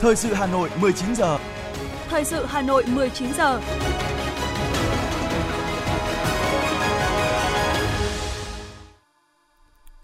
Thời 0.00 0.16
sự 0.16 0.34
Hà 0.34 0.46
Nội 0.46 0.70
19 0.80 1.14
giờ. 1.14 1.38
Thời 2.08 2.24
sự 2.24 2.44
Hà 2.48 2.62
Nội 2.62 2.84
19 2.86 3.32
giờ. 3.32 3.60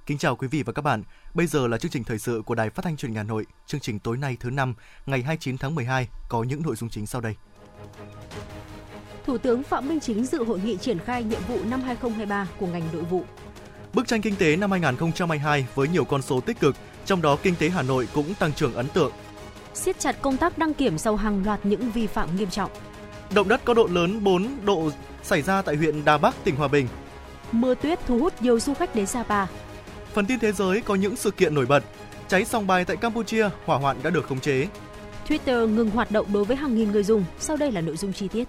Kính 0.07 0.19
chào 0.19 0.37
quý 0.37 0.49
vị 0.49 0.63
và 0.63 0.73
các 0.73 0.83
bạn. 0.83 1.03
Bây 1.35 1.47
giờ 1.47 1.67
là 1.67 1.79
chương 1.79 1.91
trình 1.91 2.05
thời 2.05 2.19
sự 2.19 2.43
của 2.47 2.55
Đài 2.55 2.71
Phát 2.71 2.85
thanh 2.85 2.97
Truyền 2.97 3.11
hình 3.11 3.17
Hà 3.17 3.23
Nội. 3.23 3.47
Chương 3.67 3.81
trình 3.81 3.99
tối 3.99 4.17
nay 4.17 4.37
thứ 4.41 4.51
năm, 4.51 4.75
ngày 5.07 5.23
29 5.23 5.59
tháng 5.59 5.75
12 5.75 6.09
có 6.29 6.43
những 6.43 6.63
nội 6.63 6.77
dung 6.77 6.91
chính 6.91 7.07
sau 7.07 7.21
đây. 7.21 7.35
Thủ 9.27 9.39
tướng 9.39 9.63
Phạm 9.63 9.89
Minh 9.89 10.01
Chính 10.01 10.27
dự 10.27 10.45
hội 10.45 10.61
nghị 10.65 10.77
triển 10.77 10.99
khai 10.99 11.25
nhiệm 11.25 11.41
vụ 11.49 11.59
năm 11.65 11.81
2023 11.81 12.47
của 12.59 12.67
ngành 12.67 12.83
nội 12.93 13.03
vụ. 13.03 13.25
Bức 13.93 14.09
tranh 14.09 14.23
kinh 14.23 14.37
tế 14.37 14.57
năm 14.57 14.71
2022 14.71 15.67
với 15.75 15.89
nhiều 15.89 16.05
con 16.05 16.23
số 16.23 16.41
tích 16.41 16.61
cực, 16.61 16.77
trong 17.05 17.23
đó 17.23 17.37
kinh 17.43 17.55
tế 17.59 17.69
Hà 17.69 17.83
Nội 17.83 18.09
cũng 18.15 18.35
tăng 18.35 18.53
trưởng 18.53 18.75
ấn 18.75 18.89
tượng. 18.89 19.13
Siết 19.75 19.99
chặt 19.99 20.17
công 20.23 20.37
tác 20.37 20.59
đăng 20.59 20.75
kiểm 20.75 20.99
sau 20.99 21.17
hàng 21.17 21.43
loạt 21.45 21.61
những 21.67 21.91
vi 21.91 22.07
phạm 22.07 22.37
nghiêm 22.37 22.51
trọng. 22.51 22.71
Động 23.35 23.49
đất 23.49 23.65
có 23.65 23.75
độ 23.75 23.89
lớn 23.93 24.25
4 24.25 24.49
độ 24.65 24.91
xảy 25.23 25.43
ra 25.43 25.63
tại 25.63 25.77
huyện 25.77 26.05
Đà 26.05 26.19
Bắc, 26.19 26.45
tỉnh 26.45 26.57
Hòa 26.57 26.69
Bình. 26.69 26.89
Mưa 27.53 27.75
tuyết 27.75 27.99
thu 28.07 28.19
hút 28.19 28.33
nhiều 28.43 28.61
du 28.61 28.75
khách 28.75 28.95
đến 28.95 29.07
Sapa. 29.07 29.47
Phần 30.13 30.27
tin 30.27 30.39
thế 30.39 30.53
giới 30.53 30.81
có 30.81 30.95
những 30.95 31.17
sự 31.17 31.31
kiện 31.31 31.55
nổi 31.55 31.67
bật. 31.67 31.85
Cháy 32.29 32.45
sòng 32.45 32.67
bài 32.67 32.85
tại 32.85 32.97
Campuchia, 32.97 33.49
hỏa 33.65 33.79
hoạn 33.79 33.97
đã 34.03 34.11
được 34.11 34.27
khống 34.29 34.41
chế. 34.41 34.67
Twitter 35.29 35.67
ngừng 35.67 35.91
hoạt 35.91 36.11
động 36.11 36.27
đối 36.33 36.45
với 36.45 36.57
hàng 36.57 36.75
nghìn 36.75 36.93
người 36.93 37.03
dùng. 37.03 37.25
Sau 37.39 37.57
đây 37.57 37.73
là 37.73 37.81
nội 37.81 37.97
dung 37.97 38.13
chi 38.13 38.29
tiết. 38.29 38.49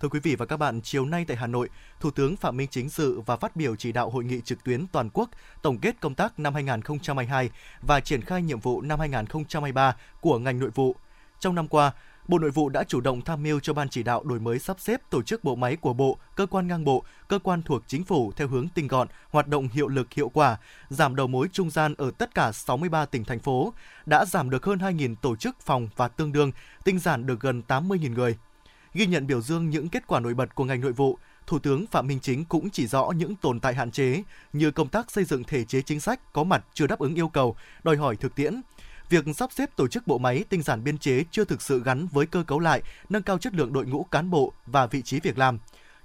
Thưa 0.00 0.08
quý 0.08 0.20
vị 0.20 0.36
và 0.36 0.46
các 0.46 0.56
bạn, 0.56 0.80
chiều 0.80 1.04
nay 1.04 1.24
tại 1.28 1.36
Hà 1.36 1.46
Nội, 1.46 1.68
Thủ 2.00 2.10
tướng 2.10 2.36
Phạm 2.36 2.56
Minh 2.56 2.68
Chính 2.70 2.88
dự 2.88 3.20
và 3.20 3.36
phát 3.36 3.56
biểu 3.56 3.76
chỉ 3.76 3.92
đạo 3.92 4.10
hội 4.10 4.24
nghị 4.24 4.40
trực 4.40 4.64
tuyến 4.64 4.86
toàn 4.86 5.10
quốc 5.12 5.30
tổng 5.62 5.78
kết 5.78 6.00
công 6.00 6.14
tác 6.14 6.38
năm 6.38 6.54
2022 6.54 7.50
và 7.82 8.00
triển 8.00 8.22
khai 8.22 8.42
nhiệm 8.42 8.60
vụ 8.60 8.80
năm 8.80 9.00
2023 9.00 9.96
của 10.20 10.38
ngành 10.38 10.58
nội 10.58 10.70
vụ. 10.74 10.96
Trong 11.40 11.54
năm 11.54 11.68
qua, 11.68 11.92
Bộ 12.28 12.38
Nội 12.38 12.50
vụ 12.50 12.68
đã 12.68 12.84
chủ 12.84 13.00
động 13.00 13.20
tham 13.20 13.42
mưu 13.42 13.60
cho 13.60 13.72
Ban 13.72 13.88
chỉ 13.88 14.02
đạo 14.02 14.24
đổi 14.24 14.40
mới 14.40 14.58
sắp 14.58 14.80
xếp 14.80 15.00
tổ 15.10 15.22
chức 15.22 15.44
bộ 15.44 15.54
máy 15.54 15.76
của 15.76 15.92
Bộ, 15.92 16.18
cơ 16.36 16.46
quan 16.46 16.68
ngang 16.68 16.84
bộ, 16.84 17.04
cơ 17.28 17.38
quan 17.38 17.62
thuộc 17.62 17.82
chính 17.86 18.04
phủ 18.04 18.32
theo 18.36 18.48
hướng 18.48 18.68
tinh 18.68 18.88
gọn, 18.88 19.08
hoạt 19.30 19.48
động 19.48 19.68
hiệu 19.68 19.88
lực 19.88 20.12
hiệu 20.12 20.28
quả, 20.28 20.56
giảm 20.88 21.16
đầu 21.16 21.26
mối 21.26 21.48
trung 21.52 21.70
gian 21.70 21.94
ở 21.98 22.10
tất 22.18 22.34
cả 22.34 22.52
63 22.52 23.06
tỉnh 23.06 23.24
thành 23.24 23.38
phố, 23.38 23.72
đã 24.06 24.24
giảm 24.24 24.50
được 24.50 24.64
hơn 24.64 24.78
2.000 24.78 25.14
tổ 25.22 25.36
chức 25.36 25.60
phòng 25.60 25.88
và 25.96 26.08
tương 26.08 26.32
đương, 26.32 26.52
tinh 26.84 26.98
giản 26.98 27.26
được 27.26 27.40
gần 27.40 27.62
80.000 27.68 28.14
người. 28.14 28.36
Ghi 28.98 29.06
nhận 29.06 29.26
biểu 29.26 29.40
dương 29.40 29.70
những 29.70 29.88
kết 29.88 30.06
quả 30.06 30.20
nổi 30.20 30.34
bật 30.34 30.54
của 30.54 30.64
ngành 30.64 30.80
nội 30.80 30.92
vụ, 30.92 31.18
Thủ 31.46 31.58
tướng 31.58 31.86
Phạm 31.86 32.06
Minh 32.06 32.18
Chính 32.22 32.44
cũng 32.44 32.70
chỉ 32.70 32.86
rõ 32.86 33.10
những 33.16 33.36
tồn 33.36 33.60
tại 33.60 33.74
hạn 33.74 33.90
chế 33.90 34.22
như 34.52 34.70
công 34.70 34.88
tác 34.88 35.10
xây 35.10 35.24
dựng 35.24 35.44
thể 35.44 35.64
chế 35.64 35.82
chính 35.82 36.00
sách 36.00 36.32
có 36.32 36.44
mặt 36.44 36.64
chưa 36.74 36.86
đáp 36.86 36.98
ứng 36.98 37.14
yêu 37.14 37.28
cầu, 37.28 37.56
đòi 37.82 37.96
hỏi 37.96 38.16
thực 38.16 38.34
tiễn. 38.34 38.60
Việc 39.08 39.24
sắp 39.36 39.52
xếp 39.52 39.76
tổ 39.76 39.88
chức 39.88 40.06
bộ 40.06 40.18
máy 40.18 40.44
tinh 40.48 40.62
giản 40.62 40.84
biên 40.84 40.98
chế 40.98 41.24
chưa 41.30 41.44
thực 41.44 41.62
sự 41.62 41.82
gắn 41.82 42.06
với 42.06 42.26
cơ 42.26 42.42
cấu 42.42 42.58
lại, 42.58 42.82
nâng 43.08 43.22
cao 43.22 43.38
chất 43.38 43.54
lượng 43.54 43.72
đội 43.72 43.86
ngũ 43.86 44.04
cán 44.04 44.30
bộ 44.30 44.52
và 44.66 44.86
vị 44.86 45.02
trí 45.02 45.20
việc 45.20 45.38
làm. 45.38 45.58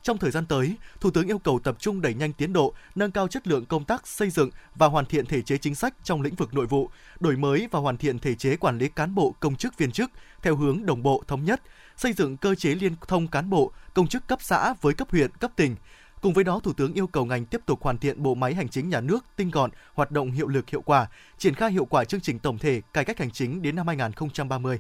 Trong 0.04 0.18
thời 0.18 0.32
gian 0.32 0.46
tới, 0.46 0.76
Thủ 1.00 1.12
tướng 1.12 1.28
yêu 1.28 1.40
cầu 1.40 1.60
tập 1.64 1.76
trung 1.80 2.02
đẩy 2.02 2.14
nhanh 2.14 2.34
tiến 2.34 2.54
độ, 2.54 2.74
nâng 2.96 3.12
cao 3.12 3.28
chất 3.28 3.48
lượng 3.48 3.66
công 3.66 3.86
tác 3.86 4.08
xây 4.08 4.30
dựng 4.30 4.50
và 4.76 4.88
hoàn 4.88 5.06
thiện 5.06 5.26
thể 5.26 5.42
chế 5.42 5.58
chính 5.58 5.76
sách 5.76 5.94
trong 6.04 6.22
lĩnh 6.22 6.36
vực 6.36 6.54
nội 6.54 6.66
vụ, 6.66 6.90
đổi 7.20 7.38
mới 7.38 7.68
và 7.72 7.80
hoàn 7.80 7.98
thiện 7.98 8.20
thể 8.20 8.36
chế 8.36 8.56
quản 8.56 8.78
lý 8.78 8.88
cán 8.88 9.16
bộ 9.16 9.36
công 9.40 9.56
chức 9.56 9.78
viên 9.78 9.92
chức 9.92 10.12
theo 10.42 10.56
hướng 10.56 10.86
đồng 10.86 11.04
bộ 11.04 11.24
thống 11.28 11.46
nhất, 11.46 11.62
xây 11.98 12.14
dựng 12.14 12.38
cơ 12.38 12.56
chế 12.56 12.76
liên 12.76 12.94
thông 13.08 13.28
cán 13.28 13.50
bộ, 13.50 13.72
công 13.94 14.08
chức 14.08 14.28
cấp 14.28 14.40
xã 14.42 14.74
với 14.82 14.94
cấp 14.94 15.12
huyện, 15.12 15.32
cấp 15.32 15.52
tỉnh. 15.56 15.76
Cùng 16.22 16.34
với 16.34 16.44
đó, 16.44 16.60
Thủ 16.64 16.74
tướng 16.74 16.94
yêu 16.94 17.08
cầu 17.08 17.26
ngành 17.26 17.46
tiếp 17.46 17.62
tục 17.66 17.84
hoàn 17.84 17.98
thiện 17.98 18.24
bộ 18.24 18.36
máy 18.36 18.54
hành 18.54 18.70
chính 18.70 18.90
nhà 18.90 19.02
nước 19.02 19.26
tinh 19.36 19.52
gọn, 19.52 19.72
hoạt 19.94 20.12
động 20.12 20.32
hiệu 20.32 20.48
lực 20.48 20.70
hiệu 20.70 20.82
quả, 20.82 21.08
triển 21.38 21.54
khai 21.54 21.72
hiệu 21.72 21.86
quả 21.86 22.04
chương 22.06 22.22
trình 22.22 22.40
tổng 22.40 22.58
thể 22.58 22.82
cải 22.94 23.06
cách 23.06 23.20
hành 23.20 23.32
chính 23.32 23.62
đến 23.62 23.76
năm 23.76 23.88
2030. 23.88 24.80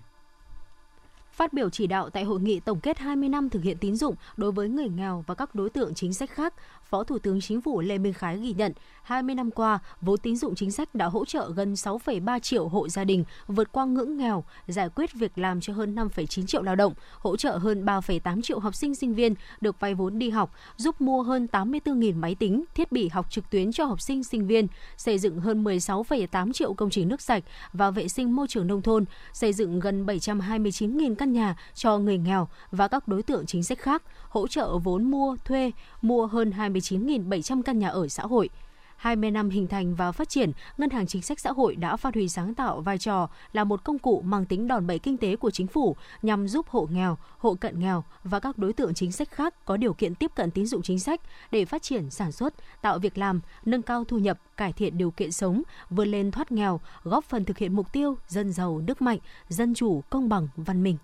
Phát 1.33 1.53
biểu 1.53 1.69
chỉ 1.69 1.87
đạo 1.87 2.09
tại 2.09 2.23
hội 2.23 2.39
nghị 2.39 2.59
tổng 2.59 2.79
kết 2.79 2.99
20 2.99 3.29
năm 3.29 3.49
thực 3.49 3.63
hiện 3.63 3.77
tín 3.77 3.95
dụng 3.95 4.15
đối 4.37 4.51
với 4.51 4.69
người 4.69 4.89
nghèo 4.89 5.23
và 5.27 5.35
các 5.35 5.55
đối 5.55 5.69
tượng 5.69 5.93
chính 5.93 6.13
sách 6.13 6.29
khác, 6.29 6.53
Phó 6.83 7.03
Thủ 7.03 7.19
tướng 7.19 7.41
Chính 7.41 7.61
phủ 7.61 7.81
Lê 7.81 7.97
Minh 7.97 8.13
Khái 8.13 8.37
ghi 8.37 8.53
nhận 8.53 8.73
20 9.03 9.35
năm 9.35 9.51
qua, 9.51 9.79
vốn 10.01 10.19
tín 10.19 10.35
dụng 10.35 10.55
chính 10.55 10.71
sách 10.71 10.95
đã 10.95 11.05
hỗ 11.05 11.25
trợ 11.25 11.51
gần 11.55 11.73
6,3 11.73 12.39
triệu 12.39 12.67
hộ 12.67 12.89
gia 12.89 13.03
đình 13.03 13.23
vượt 13.47 13.71
qua 13.71 13.85
ngưỡng 13.85 14.17
nghèo, 14.17 14.43
giải 14.67 14.89
quyết 14.95 15.13
việc 15.13 15.37
làm 15.37 15.61
cho 15.61 15.73
hơn 15.73 15.95
5,9 15.95 16.45
triệu 16.45 16.61
lao 16.61 16.75
động, 16.75 16.93
hỗ 17.19 17.37
trợ 17.37 17.57
hơn 17.57 17.85
3,8 17.85 18.41
triệu 18.41 18.59
học 18.59 18.75
sinh 18.75 18.95
sinh 18.95 19.13
viên 19.13 19.35
được 19.61 19.79
vay 19.79 19.93
vốn 19.93 20.19
đi 20.19 20.29
học, 20.29 20.53
giúp 20.77 21.01
mua 21.01 21.23
hơn 21.23 21.47
84.000 21.51 22.15
máy 22.15 22.35
tính, 22.35 22.63
thiết 22.75 22.91
bị 22.91 23.07
học 23.07 23.31
trực 23.31 23.49
tuyến 23.49 23.71
cho 23.71 23.85
học 23.85 24.01
sinh 24.01 24.23
sinh 24.23 24.47
viên, 24.47 24.67
xây 24.97 25.19
dựng 25.19 25.39
hơn 25.39 25.63
16,8 25.63 26.53
triệu 26.53 26.73
công 26.73 26.89
trình 26.89 27.07
nước 27.07 27.21
sạch 27.21 27.43
và 27.73 27.91
vệ 27.91 28.07
sinh 28.07 28.35
môi 28.35 28.47
trường 28.47 28.67
nông 28.67 28.81
thôn, 28.81 29.05
xây 29.33 29.53
dựng 29.53 29.79
gần 29.79 30.05
729.000 30.05 31.15
căn 31.23 31.33
nhà 31.33 31.55
cho 31.73 31.97
người 31.97 32.17
nghèo 32.17 32.47
và 32.71 32.87
các 32.87 33.07
đối 33.07 33.23
tượng 33.23 33.45
chính 33.45 33.63
sách 33.63 33.79
khác, 33.79 34.03
hỗ 34.29 34.47
trợ 34.47 34.77
vốn 34.77 35.03
mua, 35.03 35.35
thuê, 35.45 35.71
mua 36.01 36.27
hơn 36.27 36.49
29.700 36.57 37.61
căn 37.61 37.79
nhà 37.79 37.89
ở 37.89 38.07
xã 38.07 38.23
hội. 38.23 38.49
20 38.97 39.31
năm 39.31 39.49
hình 39.49 39.67
thành 39.67 39.95
và 39.95 40.11
phát 40.11 40.29
triển, 40.29 40.51
Ngân 40.77 40.89
hàng 40.89 41.07
Chính 41.07 41.21
sách 41.21 41.39
Xã 41.39 41.51
hội 41.51 41.75
đã 41.75 41.95
phát 41.95 42.13
huy 42.13 42.29
sáng 42.29 42.53
tạo 42.53 42.81
vai 42.81 42.97
trò 42.97 43.29
là 43.53 43.63
một 43.63 43.83
công 43.83 43.99
cụ 43.99 44.21
mang 44.25 44.45
tính 44.45 44.67
đòn 44.67 44.87
bẩy 44.87 44.99
kinh 44.99 45.17
tế 45.17 45.35
của 45.35 45.51
chính 45.51 45.67
phủ 45.67 45.95
nhằm 46.21 46.47
giúp 46.47 46.69
hộ 46.69 46.87
nghèo, 46.91 47.17
hộ 47.37 47.53
cận 47.53 47.79
nghèo 47.79 48.03
và 48.23 48.39
các 48.39 48.57
đối 48.57 48.73
tượng 48.73 48.93
chính 48.93 49.11
sách 49.11 49.31
khác 49.31 49.65
có 49.65 49.77
điều 49.77 49.93
kiện 49.93 50.15
tiếp 50.15 50.31
cận 50.35 50.51
tín 50.51 50.65
dụng 50.65 50.81
chính 50.81 50.99
sách 50.99 51.21
để 51.51 51.65
phát 51.65 51.81
triển 51.81 52.09
sản 52.09 52.31
xuất, 52.31 52.53
tạo 52.81 52.99
việc 52.99 53.17
làm, 53.17 53.41
nâng 53.65 53.81
cao 53.81 54.03
thu 54.03 54.17
nhập, 54.17 54.39
cải 54.57 54.73
thiện 54.73 54.97
điều 54.97 55.11
kiện 55.11 55.31
sống, 55.31 55.63
vươn 55.89 56.07
lên 56.07 56.31
thoát 56.31 56.51
nghèo, 56.51 56.79
góp 57.03 57.25
phần 57.25 57.45
thực 57.45 57.57
hiện 57.57 57.75
mục 57.75 57.93
tiêu 57.93 58.17
dân 58.27 58.51
giàu, 58.51 58.81
nước 58.87 59.01
mạnh, 59.01 59.19
dân 59.49 59.73
chủ, 59.73 60.03
công 60.09 60.29
bằng, 60.29 60.47
văn 60.55 60.83
minh. 60.83 60.97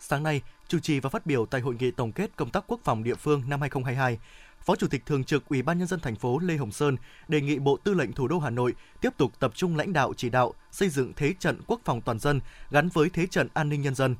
Sáng 0.00 0.22
nay, 0.22 0.40
chủ 0.68 0.78
trì 0.78 1.00
và 1.00 1.10
phát 1.10 1.26
biểu 1.26 1.46
tại 1.46 1.60
hội 1.60 1.76
nghị 1.80 1.90
tổng 1.90 2.12
kết 2.12 2.36
công 2.36 2.50
tác 2.50 2.64
quốc 2.66 2.80
phòng 2.84 3.02
địa 3.02 3.14
phương 3.14 3.42
năm 3.46 3.60
2022, 3.60 4.18
Phó 4.64 4.76
Chủ 4.76 4.86
tịch 4.88 5.06
Thường 5.06 5.24
trực 5.24 5.48
Ủy 5.48 5.62
ban 5.62 5.78
nhân 5.78 5.88
dân 5.88 6.00
thành 6.00 6.16
phố 6.16 6.38
Lê 6.38 6.56
Hồng 6.56 6.72
Sơn 6.72 6.96
đề 7.28 7.40
nghị 7.40 7.58
Bộ 7.58 7.76
Tư 7.76 7.94
lệnh 7.94 8.12
Thủ 8.12 8.28
đô 8.28 8.38
Hà 8.38 8.50
Nội 8.50 8.74
tiếp 9.00 9.10
tục 9.16 9.32
tập 9.38 9.52
trung 9.54 9.76
lãnh 9.76 9.92
đạo 9.92 10.14
chỉ 10.16 10.30
đạo 10.30 10.54
xây 10.72 10.88
dựng 10.88 11.12
thế 11.16 11.34
trận 11.38 11.60
quốc 11.66 11.80
phòng 11.84 12.00
toàn 12.00 12.18
dân 12.18 12.40
gắn 12.70 12.88
với 12.88 13.10
thế 13.10 13.26
trận 13.26 13.48
an 13.54 13.68
ninh 13.68 13.82
nhân 13.82 13.94
dân. 13.94 14.16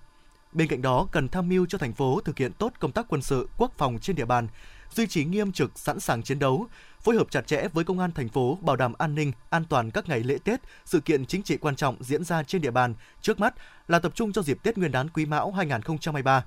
Bên 0.53 0.69
cạnh 0.69 0.83
đó, 0.83 1.09
cần 1.13 1.29
tham 1.29 1.49
mưu 1.49 1.67
cho 1.67 1.79
thành 1.79 1.93
phố 1.93 2.21
thực 2.25 2.39
hiện 2.39 2.53
tốt 2.53 2.73
công 2.79 2.93
tác 2.93 3.07
quân 3.09 3.23
sự, 3.23 3.49
quốc 3.59 3.73
phòng 3.79 3.99
trên 3.99 4.17
địa 4.17 4.25
bàn, 4.25 4.49
duy 4.91 5.07
trì 5.07 5.25
nghiêm 5.25 5.53
trực 5.53 5.79
sẵn 5.79 6.01
sàng 6.01 6.23
chiến 6.23 6.39
đấu, 6.39 6.67
phối 7.07 7.17
hợp 7.17 7.31
chặt 7.31 7.47
chẽ 7.47 7.69
với 7.73 7.85
công 7.85 7.99
an 7.99 8.13
thành 8.13 8.29
phố 8.29 8.59
bảo 8.61 8.77
đảm 8.77 8.93
an 8.99 9.15
ninh, 9.15 9.33
an 9.51 9.65
toàn 9.65 9.91
các 9.91 10.09
ngày 10.09 10.21
lễ 10.21 10.39
Tết, 10.45 10.61
sự 10.85 11.01
kiện 11.01 11.27
chính 11.27 11.43
trị 11.43 11.57
quan 11.57 11.77
trọng 11.77 11.97
diễn 12.01 12.25
ra 12.25 12.43
trên 12.43 12.63
địa 12.63 12.71
bàn. 12.71 12.95
Trước 13.23 13.41
mắt 13.41 13.55
là 13.89 13.99
tập 13.99 14.13
trung 14.15 14.33
cho 14.33 14.43
dịp 14.43 14.63
Tết 14.63 14.79
Nguyên 14.79 14.93
đán 14.93 15.09
Quý 15.09 15.27
Mão 15.27 15.53
2023. 15.53 16.45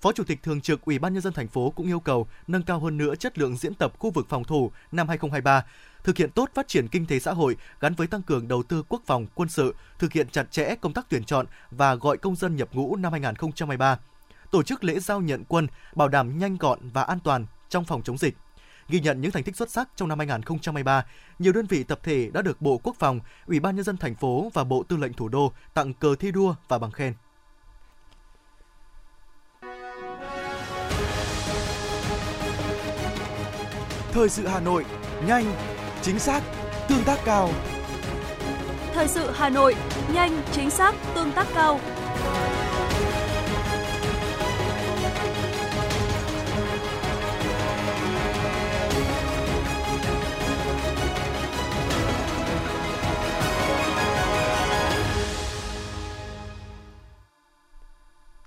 Phó 0.00 0.12
Chủ 0.12 0.24
tịch 0.24 0.42
Thường 0.42 0.60
trực 0.60 0.84
Ủy 0.84 0.98
ban 0.98 1.12
nhân 1.12 1.22
dân 1.22 1.32
thành 1.32 1.48
phố 1.48 1.70
cũng 1.70 1.86
yêu 1.86 2.00
cầu 2.00 2.26
nâng 2.46 2.62
cao 2.62 2.80
hơn 2.80 2.96
nữa 2.96 3.14
chất 3.14 3.38
lượng 3.38 3.56
diễn 3.56 3.74
tập 3.74 3.92
khu 3.98 4.10
vực 4.10 4.26
phòng 4.28 4.44
thủ 4.44 4.72
năm 4.92 5.08
2023, 5.08 5.64
thực 6.04 6.16
hiện 6.16 6.30
tốt 6.30 6.50
phát 6.54 6.68
triển 6.68 6.88
kinh 6.88 7.06
tế 7.06 7.18
xã 7.18 7.32
hội 7.32 7.56
gắn 7.80 7.94
với 7.94 8.06
tăng 8.06 8.22
cường 8.22 8.48
đầu 8.48 8.62
tư 8.62 8.82
quốc 8.88 9.02
phòng, 9.06 9.26
quân 9.34 9.48
sự, 9.48 9.74
thực 9.98 10.12
hiện 10.12 10.28
chặt 10.28 10.50
chẽ 10.50 10.74
công 10.80 10.92
tác 10.92 11.06
tuyển 11.08 11.24
chọn 11.24 11.46
và 11.70 11.94
gọi 11.94 12.16
công 12.18 12.36
dân 12.36 12.56
nhập 12.56 12.68
ngũ 12.72 12.96
năm 12.96 13.12
2023. 13.12 13.98
Tổ 14.50 14.62
chức 14.62 14.84
lễ 14.84 14.98
giao 14.98 15.20
nhận 15.20 15.44
quân, 15.48 15.66
bảo 15.94 16.08
đảm 16.08 16.38
nhanh 16.38 16.56
gọn 16.56 16.78
và 16.92 17.02
an 17.02 17.18
toàn 17.24 17.46
trong 17.68 17.84
phòng 17.84 18.02
chống 18.02 18.18
dịch. 18.18 18.36
Ghi 18.92 19.00
nhận 19.00 19.20
những 19.20 19.30
thành 19.30 19.42
tích 19.42 19.56
xuất 19.56 19.70
sắc 19.70 19.88
trong 19.96 20.08
năm 20.08 20.18
2023, 20.18 21.06
nhiều 21.38 21.52
đơn 21.52 21.66
vị 21.66 21.82
tập 21.82 22.00
thể 22.02 22.30
đã 22.32 22.42
được 22.42 22.60
Bộ 22.60 22.80
Quốc 22.82 22.96
phòng, 22.98 23.20
Ủy 23.46 23.60
ban 23.60 23.76
nhân 23.76 23.84
dân 23.84 23.96
thành 23.96 24.14
phố 24.14 24.50
và 24.54 24.64
Bộ 24.64 24.82
Tư 24.88 24.96
lệnh 24.96 25.12
Thủ 25.12 25.28
đô 25.28 25.52
tặng 25.74 25.94
cờ 25.94 26.14
thi 26.14 26.32
đua 26.32 26.54
và 26.68 26.78
bằng 26.78 26.90
khen. 26.90 27.14
Thời 34.12 34.28
sự 34.28 34.46
Hà 34.46 34.60
Nội, 34.60 34.84
nhanh, 35.26 35.44
chính 36.02 36.18
xác, 36.18 36.42
tương 36.88 37.04
tác 37.04 37.18
cao. 37.24 37.50
Thời 38.94 39.08
sự 39.08 39.30
Hà 39.34 39.48
Nội, 39.48 39.74
nhanh, 40.14 40.42
chính 40.52 40.70
xác, 40.70 40.94
tương 41.14 41.32
tác 41.32 41.46
cao. 41.54 41.80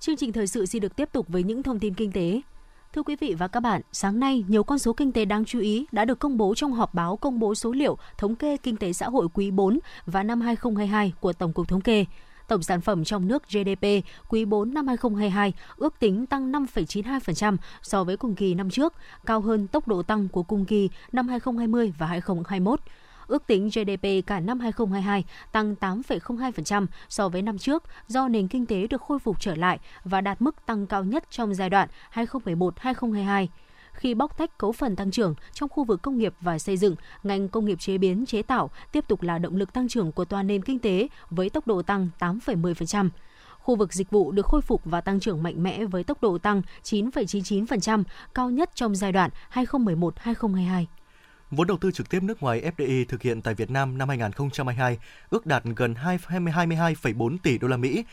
Chương 0.06 0.16
trình 0.16 0.32
thời 0.32 0.46
sự 0.46 0.66
xin 0.66 0.82
được 0.82 0.96
tiếp 0.96 1.08
tục 1.12 1.28
với 1.28 1.42
những 1.42 1.62
thông 1.62 1.78
tin 1.78 1.94
kinh 1.94 2.12
tế. 2.12 2.40
Thưa 2.92 3.02
quý 3.02 3.16
vị 3.20 3.34
và 3.38 3.48
các 3.48 3.60
bạn, 3.60 3.80
sáng 3.92 4.20
nay 4.20 4.44
nhiều 4.48 4.64
con 4.64 4.78
số 4.78 4.92
kinh 4.92 5.12
tế 5.12 5.24
đáng 5.24 5.44
chú 5.44 5.60
ý 5.60 5.86
đã 5.92 6.04
được 6.04 6.18
công 6.18 6.36
bố 6.36 6.54
trong 6.54 6.72
họp 6.72 6.94
báo 6.94 7.16
công 7.16 7.38
bố 7.38 7.54
số 7.54 7.72
liệu 7.72 7.98
thống 8.18 8.36
kê 8.36 8.56
kinh 8.56 8.76
tế 8.76 8.92
xã 8.92 9.08
hội 9.08 9.28
quý 9.34 9.50
4 9.50 9.78
và 10.06 10.22
năm 10.22 10.40
2022 10.40 11.12
của 11.20 11.32
Tổng 11.32 11.52
cục 11.52 11.68
Thống 11.68 11.80
kê. 11.80 12.04
Tổng 12.48 12.62
sản 12.62 12.80
phẩm 12.80 13.04
trong 13.04 13.28
nước 13.28 13.42
GDP 13.48 13.86
quý 14.28 14.44
4 14.44 14.74
năm 14.74 14.86
2022 14.86 15.54
ước 15.76 15.94
tính 15.98 16.26
tăng 16.26 16.52
5,92% 16.52 17.56
so 17.82 18.04
với 18.04 18.16
cùng 18.16 18.34
kỳ 18.34 18.54
năm 18.54 18.70
trước, 18.70 18.94
cao 19.26 19.40
hơn 19.40 19.66
tốc 19.66 19.88
độ 19.88 20.02
tăng 20.02 20.28
của 20.28 20.42
cùng 20.42 20.64
kỳ 20.64 20.90
năm 21.12 21.28
2020 21.28 21.92
và 21.98 22.06
2021 22.06 22.80
ước 23.26 23.46
tính 23.46 23.68
GDP 23.68 24.26
cả 24.26 24.40
năm 24.40 24.60
2022 24.60 25.24
tăng 25.52 25.74
8,02% 25.80 26.86
so 27.08 27.28
với 27.28 27.42
năm 27.42 27.58
trước 27.58 27.82
do 28.08 28.28
nền 28.28 28.48
kinh 28.48 28.66
tế 28.66 28.86
được 28.86 29.02
khôi 29.02 29.18
phục 29.18 29.40
trở 29.40 29.54
lại 29.54 29.78
và 30.04 30.20
đạt 30.20 30.42
mức 30.42 30.66
tăng 30.66 30.86
cao 30.86 31.04
nhất 31.04 31.24
trong 31.30 31.54
giai 31.54 31.70
đoạn 31.70 31.88
2011-2022 32.14 33.46
khi 33.96 34.14
bóc 34.14 34.38
tách 34.38 34.58
cấu 34.58 34.72
phần 34.72 34.96
tăng 34.96 35.10
trưởng 35.10 35.34
trong 35.52 35.68
khu 35.68 35.84
vực 35.84 36.02
công 36.02 36.18
nghiệp 36.18 36.34
và 36.40 36.58
xây 36.58 36.76
dựng, 36.76 36.94
ngành 37.22 37.48
công 37.48 37.64
nghiệp 37.64 37.80
chế 37.80 37.98
biến 37.98 38.26
chế 38.26 38.42
tạo 38.42 38.70
tiếp 38.92 39.08
tục 39.08 39.22
là 39.22 39.38
động 39.38 39.56
lực 39.56 39.72
tăng 39.72 39.88
trưởng 39.88 40.12
của 40.12 40.24
toàn 40.24 40.46
nền 40.46 40.62
kinh 40.62 40.78
tế 40.78 41.08
với 41.30 41.50
tốc 41.50 41.66
độ 41.66 41.82
tăng 41.82 42.08
8,10%. 42.18 43.08
Khu 43.58 43.76
vực 43.76 43.94
dịch 43.94 44.10
vụ 44.10 44.32
được 44.32 44.46
khôi 44.46 44.60
phục 44.60 44.82
và 44.84 45.00
tăng 45.00 45.20
trưởng 45.20 45.42
mạnh 45.42 45.62
mẽ 45.62 45.84
với 45.84 46.04
tốc 46.04 46.22
độ 46.22 46.38
tăng 46.38 46.62
9,99%, 46.82 48.02
cao 48.34 48.50
nhất 48.50 48.70
trong 48.74 48.94
giai 48.94 49.12
đoạn 49.12 49.30
2011-2022. 49.52 50.84
Vốn 51.50 51.66
đầu 51.66 51.78
tư 51.78 51.90
trực 51.90 52.08
tiếp 52.10 52.22
nước 52.22 52.42
ngoài 52.42 52.72
FDI 52.76 53.04
thực 53.08 53.22
hiện 53.22 53.42
tại 53.42 53.54
Việt 53.54 53.70
Nam 53.70 53.98
năm 53.98 54.08
2022 54.08 54.98
ước 55.30 55.46
đạt 55.46 55.64
gần 55.64 55.94
22,4 55.94 57.36
tỷ 57.42 57.58
đô 57.58 57.68
la 57.68 57.76
Mỹ. 57.76 58.04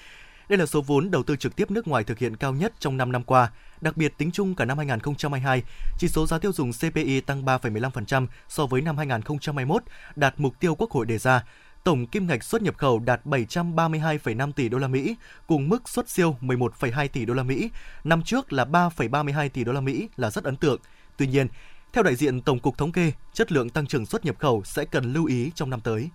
Đây 0.49 0.57
là 0.57 0.65
số 0.65 0.81
vốn 0.81 1.11
đầu 1.11 1.23
tư 1.23 1.35
trực 1.35 1.55
tiếp 1.55 1.71
nước 1.71 1.87
ngoài 1.87 2.03
thực 2.03 2.17
hiện 2.17 2.35
cao 2.35 2.53
nhất 2.53 2.73
trong 2.79 2.97
5 2.97 3.11
năm 3.11 3.23
qua. 3.23 3.51
Đặc 3.81 3.97
biệt 3.97 4.17
tính 4.17 4.31
chung 4.31 4.55
cả 4.55 4.65
năm 4.65 4.77
2022, 4.77 5.63
chỉ 5.97 6.07
số 6.07 6.27
giá 6.27 6.39
tiêu 6.39 6.51
dùng 6.53 6.71
CPI 6.73 7.21
tăng 7.21 7.45
3,15% 7.45 8.27
so 8.49 8.65
với 8.65 8.81
năm 8.81 8.97
2021, 8.97 9.83
đạt 10.15 10.33
mục 10.37 10.59
tiêu 10.59 10.75
Quốc 10.75 10.91
hội 10.91 11.05
đề 11.05 11.17
ra. 11.17 11.43
Tổng 11.83 12.07
kim 12.07 12.27
ngạch 12.27 12.43
xuất 12.43 12.61
nhập 12.61 12.77
khẩu 12.77 12.99
đạt 12.99 13.25
732,5 13.25 14.51
tỷ 14.51 14.69
đô 14.69 14.77
la 14.77 14.87
Mỹ, 14.87 15.15
cùng 15.47 15.69
mức 15.69 15.89
xuất 15.89 16.09
siêu 16.09 16.37
11,2 16.41 17.07
tỷ 17.07 17.25
đô 17.25 17.33
la 17.33 17.43
Mỹ. 17.43 17.69
Năm 18.03 18.23
trước 18.23 18.53
là 18.53 18.65
3,32 18.65 19.49
tỷ 19.49 19.63
đô 19.63 19.71
la 19.71 19.81
Mỹ 19.81 20.09
là 20.15 20.29
rất 20.29 20.43
ấn 20.43 20.55
tượng. 20.55 20.79
Tuy 21.17 21.27
nhiên, 21.27 21.47
theo 21.93 22.03
đại 22.03 22.15
diện 22.15 22.41
Tổng 22.41 22.59
cục 22.59 22.77
Thống 22.77 22.91
kê, 22.91 23.11
chất 23.33 23.51
lượng 23.51 23.69
tăng 23.69 23.87
trưởng 23.87 24.05
xuất 24.05 24.25
nhập 24.25 24.35
khẩu 24.39 24.61
sẽ 24.65 24.85
cần 24.85 25.13
lưu 25.13 25.25
ý 25.25 25.51
trong 25.55 25.69
năm 25.69 25.81
tới. 25.81 26.09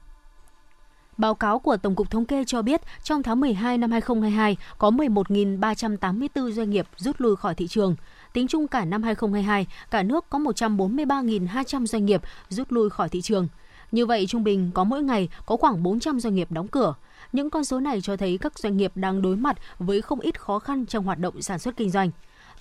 Báo 1.19 1.35
cáo 1.35 1.59
của 1.59 1.77
Tổng 1.77 1.95
cục 1.95 2.11
Thống 2.11 2.25
kê 2.25 2.45
cho 2.47 2.63
biết, 2.63 2.81
trong 3.03 3.23
tháng 3.23 3.41
12 3.41 3.79
năm 3.79 3.91
2022 3.91 4.57
có 4.79 4.91
11.384 4.91 6.51
doanh 6.51 6.71
nghiệp 6.71 6.87
rút 6.97 7.21
lui 7.21 7.37
khỏi 7.37 7.55
thị 7.55 7.67
trường. 7.67 7.97
Tính 8.33 8.49
chung 8.49 8.69
cả 8.69 8.85
năm 8.85 9.03
2022, 9.03 9.67
cả 9.91 10.03
nước 10.03 10.31
có 10.31 10.39
143.200 10.39 11.87
doanh 11.87 12.05
nghiệp 12.05 12.23
rút 12.49 12.73
lui 12.73 12.91
khỏi 12.91 13.09
thị 13.09 13.21
trường. 13.21 13.49
Như 13.93 14.07
vậy, 14.07 14.27
trung 14.27 14.45
bình 14.45 14.71
có 14.75 14.85
mỗi 14.85 15.03
ngày 15.03 15.29
có 15.47 15.57
khoảng 15.57 15.83
400 15.83 16.21
doanh 16.21 16.35
nghiệp 16.35 16.51
đóng 16.51 16.69
cửa. 16.69 16.95
Những 17.33 17.51
con 17.51 17.65
số 17.65 17.81
này 17.81 18.01
cho 18.01 18.17
thấy 18.17 18.39
các 18.39 18.59
doanh 18.59 18.77
nghiệp 18.77 18.93
đang 18.95 19.23
đối 19.23 19.37
mặt 19.37 19.57
với 19.79 20.03
không 20.03 20.21
ít 20.21 20.41
khó 20.41 20.59
khăn 20.59 20.87
trong 20.87 21.05
hoạt 21.05 21.19
động 21.19 21.43
sản 21.43 21.59
xuất 21.59 21.77
kinh 21.77 21.91
doanh. 21.91 22.11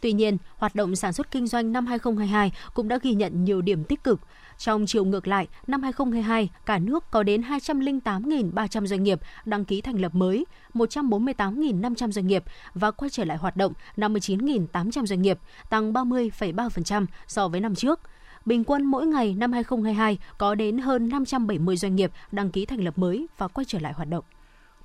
Tuy 0.01 0.13
nhiên, 0.13 0.37
hoạt 0.57 0.75
động 0.75 0.95
sản 0.95 1.13
xuất 1.13 1.31
kinh 1.31 1.47
doanh 1.47 1.71
năm 1.71 1.85
2022 1.85 2.51
cũng 2.73 2.87
đã 2.87 2.99
ghi 3.01 3.13
nhận 3.13 3.43
nhiều 3.43 3.61
điểm 3.61 3.83
tích 3.83 4.03
cực. 4.03 4.19
Trong 4.57 4.85
chiều 4.85 5.05
ngược 5.05 5.27
lại, 5.27 5.47
năm 5.67 5.83
2022, 5.83 6.49
cả 6.65 6.79
nước 6.79 7.11
có 7.11 7.23
đến 7.23 7.41
208.300 7.41 8.85
doanh 8.85 9.03
nghiệp 9.03 9.19
đăng 9.45 9.65
ký 9.65 9.81
thành 9.81 10.01
lập 10.01 10.15
mới, 10.15 10.45
148.500 10.73 12.11
doanh 12.11 12.27
nghiệp 12.27 12.43
và 12.73 12.91
quay 12.91 13.09
trở 13.09 13.25
lại 13.25 13.37
hoạt 13.37 13.57
động 13.57 13.73
59.800 13.95 15.05
doanh 15.05 15.21
nghiệp, 15.21 15.39
tăng 15.69 15.93
30,3% 15.93 17.05
so 17.27 17.47
với 17.47 17.59
năm 17.59 17.75
trước. 17.75 17.99
Bình 18.45 18.63
quân 18.63 18.85
mỗi 18.85 19.07
ngày 19.07 19.35
năm 19.37 19.51
2022 19.51 20.17
có 20.37 20.55
đến 20.55 20.77
hơn 20.77 21.09
570 21.09 21.77
doanh 21.77 21.95
nghiệp 21.95 22.11
đăng 22.31 22.51
ký 22.51 22.65
thành 22.65 22.83
lập 22.83 22.97
mới 22.97 23.27
và 23.37 23.47
quay 23.47 23.65
trở 23.65 23.79
lại 23.79 23.93
hoạt 23.93 24.09
động. 24.09 24.23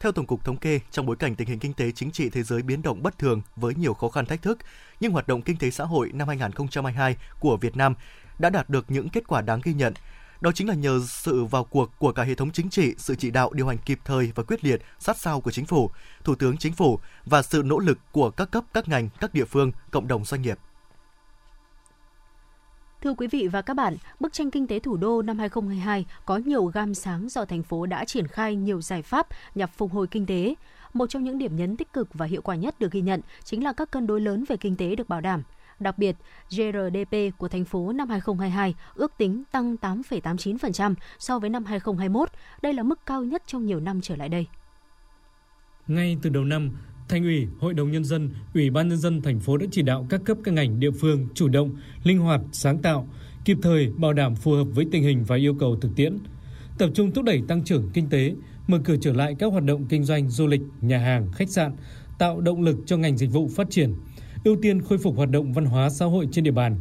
Theo 0.03 0.13
Tổng 0.13 0.27
cục 0.27 0.45
Thống 0.45 0.57
kê, 0.57 0.81
trong 0.91 1.07
bối 1.07 1.17
cảnh 1.17 1.35
tình 1.35 1.49
hình 1.49 1.59
kinh 1.59 1.75
tế 1.75 1.91
chính 1.91 2.11
trị 2.11 2.31
thế 2.31 2.43
giới 2.43 2.63
biến 2.63 2.83
động 2.83 3.03
bất 3.03 3.19
thường 3.19 3.43
với 3.57 3.75
nhiều 3.75 3.95
khó 3.95 4.09
khăn 4.09 4.27
thách 4.27 4.43
thức, 4.43 4.59
nhưng 5.01 5.13
hoạt 5.13 5.29
động 5.29 5.43
kinh 5.43 5.57
tế 5.57 5.71
xã 5.71 5.85
hội 5.85 6.11
năm 6.13 6.29
2022 6.29 7.17
của 7.41 7.57
Việt 7.57 7.77
Nam 7.77 7.95
đã 8.39 8.51
đạt 8.51 8.71
được 8.71 8.85
những 8.89 9.09
kết 9.09 9.27
quả 9.29 9.41
đáng 9.41 9.61
ghi 9.65 9.75
nhận. 9.75 9.95
Đó 10.41 10.53
chính 10.53 10.69
là 10.69 10.75
nhờ 10.75 11.01
sự 11.09 11.45
vào 11.45 11.65
cuộc 11.65 11.91
của 11.99 12.13
cả 12.13 12.23
hệ 12.23 12.35
thống 12.35 12.51
chính 12.51 12.71
trị, 12.71 12.95
sự 12.99 13.15
chỉ 13.15 13.31
đạo 13.31 13.53
điều 13.53 13.67
hành 13.67 13.79
kịp 13.79 13.99
thời 14.05 14.33
và 14.35 14.43
quyết 14.43 14.65
liệt, 14.65 14.83
sát 14.99 15.17
sao 15.17 15.41
của 15.41 15.51
chính 15.51 15.67
phủ, 15.67 15.91
Thủ 16.25 16.35
tướng 16.35 16.57
Chính 16.57 16.73
phủ 16.73 16.99
và 17.27 17.43
sự 17.43 17.63
nỗ 17.65 17.79
lực 17.79 17.99
của 18.13 18.31
các 18.31 18.51
cấp, 18.51 18.65
các 18.75 18.89
ngành, 18.89 19.09
các 19.21 19.35
địa 19.35 19.45
phương, 19.45 19.73
cộng 19.91 20.09
đồng 20.09 20.25
doanh 20.25 20.43
nghiệp. 20.43 20.59
Thưa 23.03 23.15
quý 23.15 23.27
vị 23.27 23.49
và 23.49 23.63
các 23.63 23.75
bạn, 23.75 23.97
bức 24.21 24.33
tranh 24.33 24.51
kinh 24.51 24.67
tế 24.67 24.79
thủ 24.79 24.97
đô 24.97 25.23
năm 25.23 25.39
2022 25.39 26.07
có 26.25 26.37
nhiều 26.37 26.65
gam 26.65 26.95
sáng 26.95 27.29
do 27.29 27.45
thành 27.45 27.63
phố 27.63 27.87
đã 27.87 28.05
triển 28.05 28.27
khai 28.27 28.57
nhiều 28.57 28.81
giải 28.81 29.03
pháp 29.03 29.27
nhằm 29.55 29.69
phục 29.77 29.93
hồi 29.93 30.07
kinh 30.07 30.27
tế. 30.27 30.55
Một 30.93 31.07
trong 31.11 31.25
những 31.25 31.39
điểm 31.39 31.57
nhấn 31.57 31.77
tích 31.77 31.93
cực 31.93 32.09
và 32.15 32.27
hiệu 32.27 32.43
quả 32.43 32.55
nhất 32.55 32.81
được 32.81 32.93
ghi 32.93 33.01
nhận 33.01 33.21
chính 33.45 33.65
là 33.65 33.73
các 33.73 33.91
cân 33.91 34.07
đối 34.07 34.21
lớn 34.21 34.45
về 34.49 34.57
kinh 34.57 34.77
tế 34.77 34.95
được 34.95 35.09
bảo 35.09 35.21
đảm. 35.21 35.43
Đặc 35.81 35.99
biệt, 35.99 36.17
GRDP 36.51 37.39
của 37.39 37.49
thành 37.49 37.65
phố 37.65 37.93
năm 37.93 38.09
2022 38.09 38.75
ước 38.95 39.13
tính 39.19 39.43
tăng 39.53 39.77
8,89% 39.77 40.95
so 41.19 41.39
với 41.39 41.51
năm 41.51 41.65
2021. 41.65 42.29
Đây 42.63 42.73
là 42.73 42.83
mức 42.83 43.07
cao 43.07 43.25
nhất 43.25 43.43
trong 43.47 43.67
nhiều 43.67 43.81
năm 43.81 44.01
trở 44.01 44.17
lại 44.17 44.29
đây. 44.29 44.47
Ngay 45.87 46.19
từ 46.23 46.31
đầu 46.31 46.45
năm, 46.45 46.71
Thành 47.12 47.25
ủy, 47.25 47.47
Hội 47.59 47.75
đồng 47.75 47.91
nhân 47.91 48.05
dân, 48.05 48.31
Ủy 48.55 48.70
ban 48.70 48.88
nhân 48.88 48.99
dân 48.99 49.23
thành 49.23 49.41
phố 49.41 49.56
đã 49.56 49.67
chỉ 49.70 49.82
đạo 49.82 50.06
các 50.11 50.20
cấp 50.25 50.37
các 50.44 50.55
ngành 50.55 50.81
địa 50.81 50.91
phương 50.91 51.29
chủ 51.35 51.49
động, 51.49 51.70
linh 52.05 52.19
hoạt, 52.19 52.41
sáng 52.53 52.79
tạo, 52.79 53.09
kịp 53.44 53.59
thời 53.62 53.88
bảo 53.97 54.12
đảm 54.12 54.35
phù 54.35 54.53
hợp 54.53 54.64
với 54.64 54.87
tình 54.93 55.03
hình 55.03 55.25
và 55.25 55.37
yêu 55.37 55.55
cầu 55.55 55.76
thực 55.76 55.97
tiễn, 55.97 56.19
tập 56.79 56.91
trung 56.94 57.12
thúc 57.12 57.25
đẩy 57.25 57.43
tăng 57.49 57.64
trưởng 57.64 57.91
kinh 57.93 58.09
tế, 58.09 58.35
mở 58.67 58.79
cửa 58.85 58.97
trở 59.00 59.12
lại 59.12 59.37
các 59.38 59.53
hoạt 59.53 59.64
động 59.64 59.87
kinh 59.88 60.05
doanh 60.05 60.31
du 60.31 60.47
lịch, 60.47 60.61
nhà 60.81 60.99
hàng, 60.99 61.32
khách 61.32 61.50
sạn, 61.50 61.73
tạo 62.19 62.41
động 62.41 62.62
lực 62.62 62.76
cho 62.87 62.97
ngành 62.97 63.17
dịch 63.17 63.32
vụ 63.32 63.49
phát 63.56 63.70
triển, 63.70 63.94
ưu 64.44 64.56
tiên 64.62 64.82
khôi 64.82 64.99
phục 64.99 65.17
hoạt 65.17 65.31
động 65.31 65.53
văn 65.53 65.65
hóa 65.65 65.91
xã 65.91 66.05
hội 66.06 66.29
trên 66.32 66.44
địa 66.44 66.50
bàn. 66.50 66.76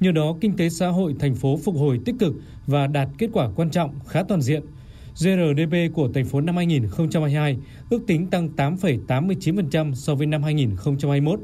Nhờ 0.00 0.12
đó, 0.12 0.36
kinh 0.40 0.56
tế 0.56 0.68
xã 0.68 0.88
hội 0.88 1.14
thành 1.18 1.34
phố 1.34 1.58
phục 1.64 1.76
hồi 1.76 2.00
tích 2.04 2.14
cực 2.18 2.34
và 2.66 2.86
đạt 2.86 3.08
kết 3.18 3.30
quả 3.32 3.50
quan 3.56 3.70
trọng 3.70 3.98
khá 4.06 4.22
toàn 4.22 4.40
diện– 4.42 4.62
GRDP 5.18 5.94
của 5.94 6.08
thành 6.14 6.24
phố 6.24 6.40
năm 6.40 6.56
2022 6.56 7.56
ước 7.90 8.06
tính 8.06 8.26
tăng 8.26 8.48
8,89% 8.56 9.94
so 9.94 10.14
với 10.14 10.26
năm 10.26 10.42
2021, 10.42 11.40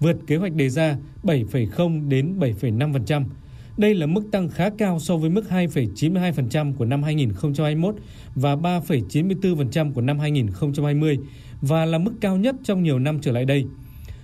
vượt 0.00 0.16
kế 0.26 0.36
hoạch 0.36 0.52
đề 0.52 0.68
ra 0.68 0.96
7,0 1.22 2.08
đến 2.08 2.38
7,5%. 2.38 3.24
Đây 3.76 3.94
là 3.94 4.06
mức 4.06 4.22
tăng 4.32 4.48
khá 4.48 4.70
cao 4.78 4.98
so 4.98 5.16
với 5.16 5.30
mức 5.30 5.44
2,92% 5.50 6.74
của 6.74 6.84
năm 6.84 7.02
2021 7.02 7.94
và 8.34 8.56
3,94% 8.56 9.92
của 9.92 10.00
năm 10.00 10.18
2020 10.18 11.18
và 11.60 11.84
là 11.84 11.98
mức 11.98 12.12
cao 12.20 12.36
nhất 12.36 12.54
trong 12.64 12.82
nhiều 12.82 12.98
năm 12.98 13.18
trở 13.20 13.32
lại 13.32 13.44
đây. 13.44 13.64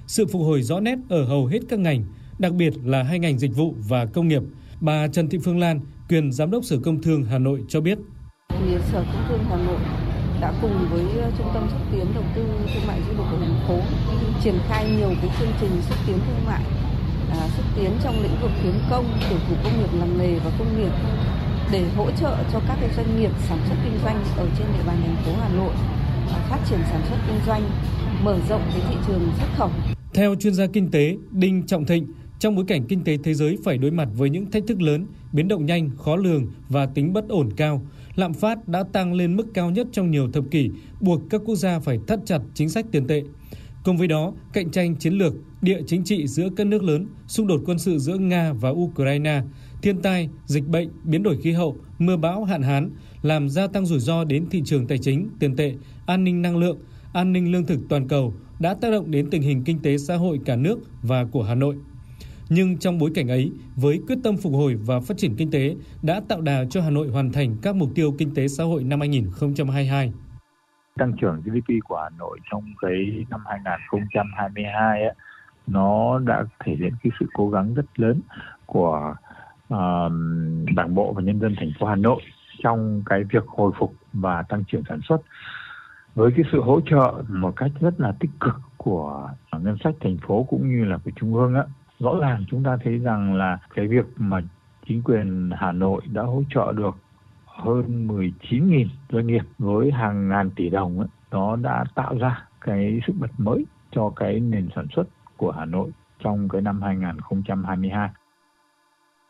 Sự 0.06 0.26
phục 0.26 0.43
hồi 0.43 0.62
rõ 0.62 0.81
nét 0.81 0.99
ở 1.08 1.25
hầu 1.25 1.47
hết 1.47 1.61
các 1.69 1.79
ngành, 1.79 2.05
đặc 2.38 2.52
biệt 2.52 2.73
là 2.85 3.02
hai 3.02 3.19
ngành 3.19 3.38
dịch 3.38 3.56
vụ 3.56 3.75
và 3.88 4.06
công 4.06 4.29
nghiệp. 4.29 4.43
Bà 4.81 5.08
Trần 5.08 5.29
Thị 5.29 5.38
Phương 5.44 5.58
Lan, 5.58 5.81
quyền 6.08 6.32
Giám 6.32 6.50
đốc 6.50 6.64
Sở 6.64 6.79
Công 6.79 7.02
Thương 7.02 7.25
Hà 7.25 7.38
Nội 7.38 7.62
cho 7.69 7.81
biết 7.81 7.99
thì 8.61 8.76
Sở 8.93 9.05
Công 9.12 9.25
Thương 9.29 9.45
Hà 9.50 9.57
Nội 9.57 9.81
đã 10.40 10.52
cùng 10.62 10.88
với 10.90 11.23
ờ, 11.23 11.31
Trung 11.38 11.50
tâm 11.55 11.69
xúc 11.71 11.81
tiến 11.93 12.07
đầu 12.14 12.25
tư 12.35 12.45
thương 12.75 12.87
mại 12.87 13.00
du 13.07 13.11
lịch 13.11 13.26
của 13.31 13.37
thành 13.40 13.61
phố 13.69 13.79
triển 14.43 14.55
khai 14.69 14.90
nhiều 14.99 15.12
cái 15.23 15.31
chương 15.38 15.52
trình 15.61 15.71
xúc 15.88 15.99
tiến 16.07 16.19
thương 16.26 16.47
mại, 16.47 16.62
à, 17.31 17.49
xúc 17.57 17.67
tiến 17.76 17.90
trong 18.02 18.23
lĩnh 18.23 18.40
vực 18.43 18.50
khuyến 18.62 18.75
công, 18.90 19.05
tiểu 19.31 19.38
thủ 19.49 19.55
công 19.64 19.79
nghiệp 19.79 19.99
làng 19.99 20.19
nghề 20.19 20.38
và 20.38 20.50
công 20.59 20.81
nghiệp 20.81 20.93
để 21.73 21.85
hỗ 21.97 22.11
trợ 22.11 22.37
cho 22.52 22.61
các 22.69 22.76
cái 22.81 22.90
doanh 22.97 23.21
nghiệp 23.21 23.31
sản 23.49 23.59
xuất 23.69 23.76
kinh 23.85 23.99
doanh 24.05 24.25
ở 24.37 24.47
trên 24.59 24.67
địa 24.73 24.85
bàn 24.87 24.97
thành 25.02 25.17
phố 25.25 25.33
Hà 25.40 25.49
Nội 25.49 25.75
à, 26.29 26.38
phát 26.50 26.59
triển 26.69 26.79
sản 26.90 27.02
xuất 27.09 27.17
kinh 27.26 27.40
doanh, 27.47 27.62
mở 28.25 28.38
rộng 28.49 28.62
cái 28.73 28.81
thị 28.88 28.97
trường 29.07 29.21
xuất 29.38 29.49
khẩu. 29.57 29.71
Theo 30.14 30.35
chuyên 30.35 30.55
gia 30.55 30.67
kinh 30.67 30.90
tế 30.90 31.17
Đinh 31.31 31.67
Trọng 31.67 31.85
Thịnh, 31.85 32.07
trong 32.38 32.57
bối 32.57 32.64
cảnh 32.69 32.85
kinh 32.88 33.05
tế 33.05 33.17
thế 33.25 33.35
giới 33.35 33.59
phải 33.64 33.79
đối 33.79 33.90
mặt 33.90 34.09
với 34.17 34.31
những 34.31 34.50
thách 34.50 34.62
thức 34.67 34.83
lớn, 34.83 35.07
biến 35.33 35.49
động 35.49 35.67
nhanh, 35.67 35.90
khó 35.97 36.17
lường 36.17 36.47
và 36.69 36.87
tính 36.87 37.12
bất 37.12 37.29
ổn 37.29 37.50
cao, 37.57 37.83
lạm 38.20 38.32
phát 38.32 38.68
đã 38.68 38.82
tăng 38.82 39.14
lên 39.14 39.36
mức 39.36 39.46
cao 39.54 39.70
nhất 39.70 39.86
trong 39.92 40.10
nhiều 40.10 40.30
thập 40.32 40.44
kỷ, 40.50 40.70
buộc 41.00 41.20
các 41.30 41.40
quốc 41.44 41.56
gia 41.56 41.78
phải 41.78 41.98
thắt 42.06 42.18
chặt 42.26 42.40
chính 42.54 42.68
sách 42.68 42.86
tiền 42.92 43.06
tệ. 43.06 43.22
Cùng 43.84 43.96
với 43.96 44.08
đó, 44.08 44.32
cạnh 44.52 44.70
tranh 44.70 44.96
chiến 44.96 45.14
lược, 45.14 45.34
địa 45.62 45.80
chính 45.86 46.04
trị 46.04 46.26
giữa 46.26 46.48
các 46.56 46.66
nước 46.66 46.82
lớn, 46.82 47.06
xung 47.26 47.46
đột 47.46 47.60
quân 47.66 47.78
sự 47.78 47.98
giữa 47.98 48.18
Nga 48.18 48.52
và 48.52 48.70
Ukraine, 48.70 49.42
thiên 49.82 50.02
tai, 50.02 50.28
dịch 50.46 50.66
bệnh, 50.68 50.88
biến 51.04 51.22
đổi 51.22 51.36
khí 51.42 51.52
hậu, 51.52 51.76
mưa 51.98 52.16
bão, 52.16 52.44
hạn 52.44 52.62
hán 52.62 52.90
làm 53.22 53.48
gia 53.48 53.66
tăng 53.66 53.86
rủi 53.86 54.00
ro 54.00 54.24
đến 54.24 54.46
thị 54.50 54.62
trường 54.64 54.86
tài 54.86 54.98
chính, 54.98 55.28
tiền 55.38 55.56
tệ, 55.56 55.74
an 56.06 56.24
ninh 56.24 56.42
năng 56.42 56.56
lượng, 56.56 56.78
an 57.12 57.32
ninh 57.32 57.52
lương 57.52 57.66
thực 57.66 57.80
toàn 57.88 58.08
cầu 58.08 58.34
đã 58.58 58.74
tác 58.74 58.90
động 58.90 59.10
đến 59.10 59.30
tình 59.30 59.42
hình 59.42 59.64
kinh 59.64 59.78
tế 59.78 59.98
xã 59.98 60.16
hội 60.16 60.40
cả 60.44 60.56
nước 60.56 60.78
và 61.02 61.24
của 61.24 61.42
Hà 61.42 61.54
Nội. 61.54 61.76
Nhưng 62.52 62.78
trong 62.78 62.99
bối 62.99 63.11
cảnh 63.14 63.28
ấy, 63.28 63.52
với 63.76 64.00
quyết 64.07 64.19
tâm 64.25 64.37
phục 64.37 64.52
hồi 64.52 64.75
và 64.87 65.00
phát 65.00 65.16
triển 65.16 65.37
kinh 65.37 65.50
tế 65.50 65.76
đã 66.02 66.21
tạo 66.28 66.40
đà 66.40 66.64
cho 66.71 66.83
Hà 66.83 66.90
Nội 66.90 67.09
hoàn 67.09 67.33
thành 67.33 67.57
các 67.62 67.75
mục 67.75 67.88
tiêu 67.95 68.14
kinh 68.19 68.35
tế 68.35 68.49
xã 68.49 68.64
hội 68.64 68.85
năm 68.85 69.00
2022. 69.00 70.12
Tăng 70.99 71.12
trưởng 71.21 71.42
GDP 71.45 71.75
của 71.85 71.97
Hà 72.02 72.09
Nội 72.19 72.38
trong 72.50 72.64
cái 72.80 73.25
năm 73.30 73.40
2022 73.47 75.02
ấy, 75.02 75.14
nó 75.66 76.19
đã 76.19 76.45
thể 76.64 76.76
hiện 76.78 76.92
cái 77.02 77.11
sự 77.21 77.26
cố 77.33 77.50
gắng 77.50 77.75
rất 77.75 77.87
lớn 77.97 78.21
của 78.66 79.14
uh, 79.75 80.12
Đảng 80.75 80.95
bộ 80.95 81.12
và 81.12 81.23
nhân 81.23 81.40
dân 81.40 81.54
thành 81.59 81.73
phố 81.80 81.87
Hà 81.87 81.97
Nội 81.97 82.23
trong 82.62 83.02
cái 83.07 83.25
việc 83.33 83.47
hồi 83.47 83.73
phục 83.78 83.95
và 84.12 84.42
tăng 84.42 84.64
trưởng 84.64 84.83
sản 84.88 85.00
xuất 85.09 85.21
với 86.14 86.30
cái 86.37 86.45
sự 86.52 86.61
hỗ 86.61 86.80
trợ 86.80 87.23
một 87.28 87.57
cách 87.57 87.71
rất 87.80 88.00
là 88.00 88.14
tích 88.21 88.30
cực 88.40 88.54
của 88.76 89.30
ngân 89.52 89.76
sách 89.85 89.95
thành 90.00 90.16
phố 90.26 90.47
cũng 90.50 90.69
như 90.69 90.85
là 90.85 90.99
của 91.04 91.11
trung 91.16 91.35
ương 91.35 91.54
á 91.54 91.64
rõ 92.00 92.19
ràng 92.21 92.45
chúng 92.50 92.62
ta 92.62 92.76
thấy 92.85 92.99
rằng 92.99 93.35
là 93.35 93.59
cái 93.75 93.87
việc 93.87 94.07
mà 94.16 94.40
chính 94.88 95.02
quyền 95.02 95.50
Hà 95.57 95.73
Nội 95.73 96.02
đã 96.12 96.23
hỗ 96.23 96.42
trợ 96.54 96.73
được 96.73 96.97
hơn 97.47 98.09
19.000 98.09 98.87
doanh 99.12 99.26
nghiệp 99.26 99.42
với 99.59 99.90
hàng 99.90 100.28
ngàn 100.28 100.50
tỷ 100.50 100.69
đồng 100.71 100.99
ấy, 100.99 101.09
nó 101.30 101.57
đã 101.57 101.85
tạo 101.95 102.19
ra 102.19 102.45
cái 102.61 103.00
sức 103.07 103.12
bật 103.19 103.30
mới 103.38 103.64
cho 103.92 104.12
cái 104.16 104.40
nền 104.40 104.69
sản 104.76 104.87
xuất 104.97 105.04
của 105.37 105.50
Hà 105.50 105.64
Nội 105.64 105.90
trong 106.25 106.49
cái 106.49 106.61
năm 106.62 106.83
2022. 106.83 108.09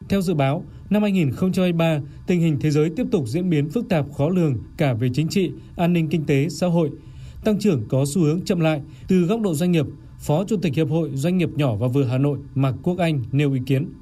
Theo 0.09 0.21
dự 0.21 0.35
báo, 0.35 0.65
năm 0.91 1.03
2023, 1.03 1.99
tình 2.27 2.41
hình 2.41 2.59
thế 2.61 2.71
giới 2.71 2.91
tiếp 2.97 3.07
tục 3.13 3.25
diễn 3.27 3.51
biến 3.51 3.69
phức 3.69 3.89
tạp 3.89 4.05
khó 4.17 4.29
lường 4.29 4.55
cả 4.77 4.95
về 4.95 5.09
chính 5.13 5.29
trị, 5.29 5.53
an 5.77 5.93
ninh 5.93 6.09
kinh 6.09 6.27
tế, 6.27 6.49
xã 6.49 6.67
hội. 6.67 6.91
Tăng 7.45 7.59
trưởng 7.59 7.89
có 7.89 8.05
xu 8.15 8.23
hướng 8.23 8.45
chậm 8.45 8.61
lại. 8.61 8.83
Từ 9.09 9.27
góc 9.27 9.41
độ 9.41 9.55
doanh 9.55 9.73
nghiệp, 9.73 9.87
Phó 10.27 10.45
Chủ 10.45 10.57
tịch 10.63 10.75
Hiệp 10.75 10.89
hội 10.91 11.11
Doanh 11.13 11.39
nghiệp 11.39 11.49
nhỏ 11.57 11.75
và 11.75 11.89
vừa 11.95 12.05
Hà 12.05 12.19
Nội 12.19 12.39
Mạc 12.55 12.73
Quốc 12.83 12.99
Anh 12.99 13.23
nêu 13.33 13.53
ý 13.53 13.61
kiến. 13.67 13.93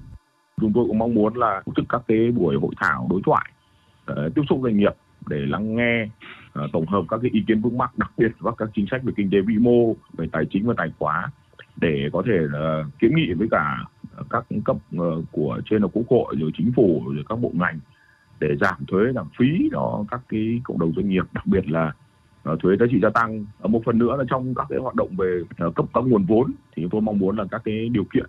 Chúng 0.60 0.72
tôi 0.74 0.84
cũng 0.88 0.98
mong 0.98 1.14
muốn 1.14 1.34
là 1.36 1.62
tổ 1.66 1.72
chức 1.76 1.84
các 1.88 2.02
cái 2.08 2.30
buổi 2.30 2.56
hội 2.62 2.70
thảo 2.76 3.06
đối 3.10 3.20
thoại, 3.26 3.50
uh, 4.12 4.34
tiếp 4.34 4.42
xúc 4.48 4.60
doanh 4.62 4.76
nghiệp 4.76 4.92
để 5.26 5.36
lắng 5.36 5.76
nghe 5.76 6.04
uh, 6.04 6.70
tổng 6.72 6.86
hợp 6.86 7.02
các 7.08 7.20
cái 7.22 7.30
ý 7.34 7.44
kiến 7.48 7.60
vướng 7.60 7.78
mắc 7.78 7.98
đặc 7.98 8.12
biệt 8.18 8.32
và 8.38 8.52
các 8.58 8.68
chính 8.74 8.86
sách 8.90 9.02
về 9.02 9.12
kinh 9.16 9.30
tế 9.30 9.38
vĩ 9.46 9.54
mô, 9.58 9.96
về 10.16 10.26
tài 10.32 10.44
chính 10.50 10.66
và 10.66 10.74
tài 10.76 10.92
khoá 10.98 11.30
để 11.76 12.08
có 12.12 12.22
thể 12.26 12.38
uh, 12.44 12.98
kiến 12.98 13.16
nghị 13.16 13.32
với 13.32 13.48
cả 13.50 13.76
các 14.30 14.46
cấp 14.64 14.76
uh, 14.96 15.24
của 15.32 15.60
trên 15.70 15.82
là 15.82 15.88
quốc 15.92 16.04
hội 16.10 16.34
rồi 16.38 16.50
chính 16.58 16.72
phủ 16.76 17.02
rồi 17.06 17.24
các 17.28 17.38
bộ 17.38 17.50
ngành 17.54 17.78
để 18.40 18.48
giảm 18.60 18.86
thuế 18.88 19.12
giảm 19.14 19.28
phí 19.38 19.68
đó 19.72 20.04
các 20.10 20.20
cái 20.28 20.60
cộng 20.64 20.78
đồng 20.78 20.92
doanh 20.96 21.08
nghiệp 21.08 21.24
đặc 21.32 21.46
biệt 21.46 21.70
là 21.70 21.92
Ờ, 22.42 22.56
thuế 22.62 22.76
giá 22.80 22.86
trị 22.90 22.98
gia 23.02 23.10
tăng 23.10 23.44
ờ, 23.60 23.68
một 23.68 23.82
phần 23.86 23.98
nữa 23.98 24.16
là 24.18 24.24
trong 24.30 24.54
các 24.54 24.66
cái 24.68 24.78
hoạt 24.78 24.94
động 24.94 25.16
về 25.16 25.40
ờ, 25.58 25.70
cấp 25.76 25.86
các 25.94 26.04
nguồn 26.04 26.24
vốn 26.24 26.52
thì 26.76 26.86
tôi 26.90 27.00
mong 27.00 27.18
muốn 27.18 27.38
là 27.38 27.44
các 27.50 27.62
cái 27.64 27.88
điều 27.88 28.04
kiện 28.14 28.24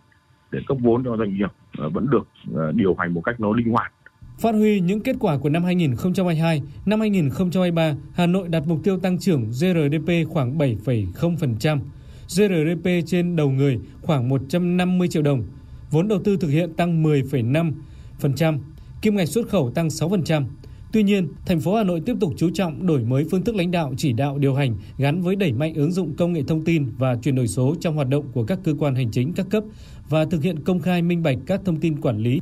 để 0.52 0.60
cấp 0.68 0.78
vốn 0.82 1.04
cho 1.04 1.18
doanh 1.18 1.34
nghiệp 1.34 1.50
vẫn 1.94 2.08
được 2.10 2.28
điều 2.74 2.96
hành 2.96 3.14
một 3.14 3.22
cách 3.22 3.40
nó 3.40 3.54
linh 3.54 3.70
hoạt 3.70 3.94
Phát 4.40 4.56
huy 4.56 4.80
những 4.80 5.00
kết 5.04 5.16
quả 5.20 5.38
của 5.38 5.50
năm 5.50 5.64
2022, 5.64 6.62
năm 6.86 7.00
2023, 7.00 7.96
Hà 8.14 8.26
Nội 8.26 8.48
đặt 8.48 8.64
mục 8.68 8.80
tiêu 8.84 9.00
tăng 9.00 9.20
trưởng 9.20 9.46
GRDP 9.46 10.30
khoảng 10.30 10.58
7,0%, 10.58 11.80
GRDP 12.28 12.90
trên 13.06 13.36
đầu 13.36 13.50
người 13.50 13.80
khoảng 14.02 14.30
150 14.30 15.08
triệu 15.08 15.22
đồng, 15.22 15.44
vốn 15.92 16.08
đầu 16.08 16.20
tư 16.24 16.38
thực 16.38 16.48
hiện 16.48 16.74
tăng 16.74 17.04
10,5%, 17.04 18.60
kim 19.02 19.16
ngạch 19.16 19.28
xuất 19.28 19.50
khẩu 19.50 19.72
tăng 19.72 19.88
6%. 19.88 20.44
Tuy 20.92 21.04
nhiên, 21.04 21.28
thành 21.46 21.60
phố 21.60 21.76
Hà 21.76 21.84
Nội 21.84 22.02
tiếp 22.06 22.16
tục 22.20 22.34
chú 22.38 22.50
trọng 22.54 22.88
đổi 22.88 23.04
mới 23.04 23.26
phương 23.32 23.44
thức 23.44 23.56
lãnh 23.56 23.72
đạo 23.72 23.94
chỉ 23.98 24.14
đạo 24.14 24.38
điều 24.38 24.56
hành 24.56 24.76
gắn 24.98 25.22
với 25.22 25.36
đẩy 25.36 25.52
mạnh 25.52 25.74
ứng 25.74 25.92
dụng 25.92 26.16
công 26.16 26.34
nghệ 26.34 26.44
thông 26.48 26.64
tin 26.64 26.92
và 26.98 27.16
chuyển 27.16 27.36
đổi 27.36 27.48
số 27.48 27.76
trong 27.82 27.96
hoạt 27.96 28.08
động 28.08 28.26
của 28.34 28.44
các 28.44 28.60
cơ 28.64 28.74
quan 28.80 28.96
hành 28.96 29.12
chính 29.12 29.34
các 29.34 29.46
cấp 29.50 29.64
và 30.10 30.26
thực 30.26 30.44
hiện 30.44 30.64
công 30.64 30.80
khai 30.80 31.02
minh 31.02 31.24
bạch 31.24 31.38
các 31.46 31.62
thông 31.66 31.80
tin 31.80 32.02
quản 32.02 32.18
lý. 32.18 32.40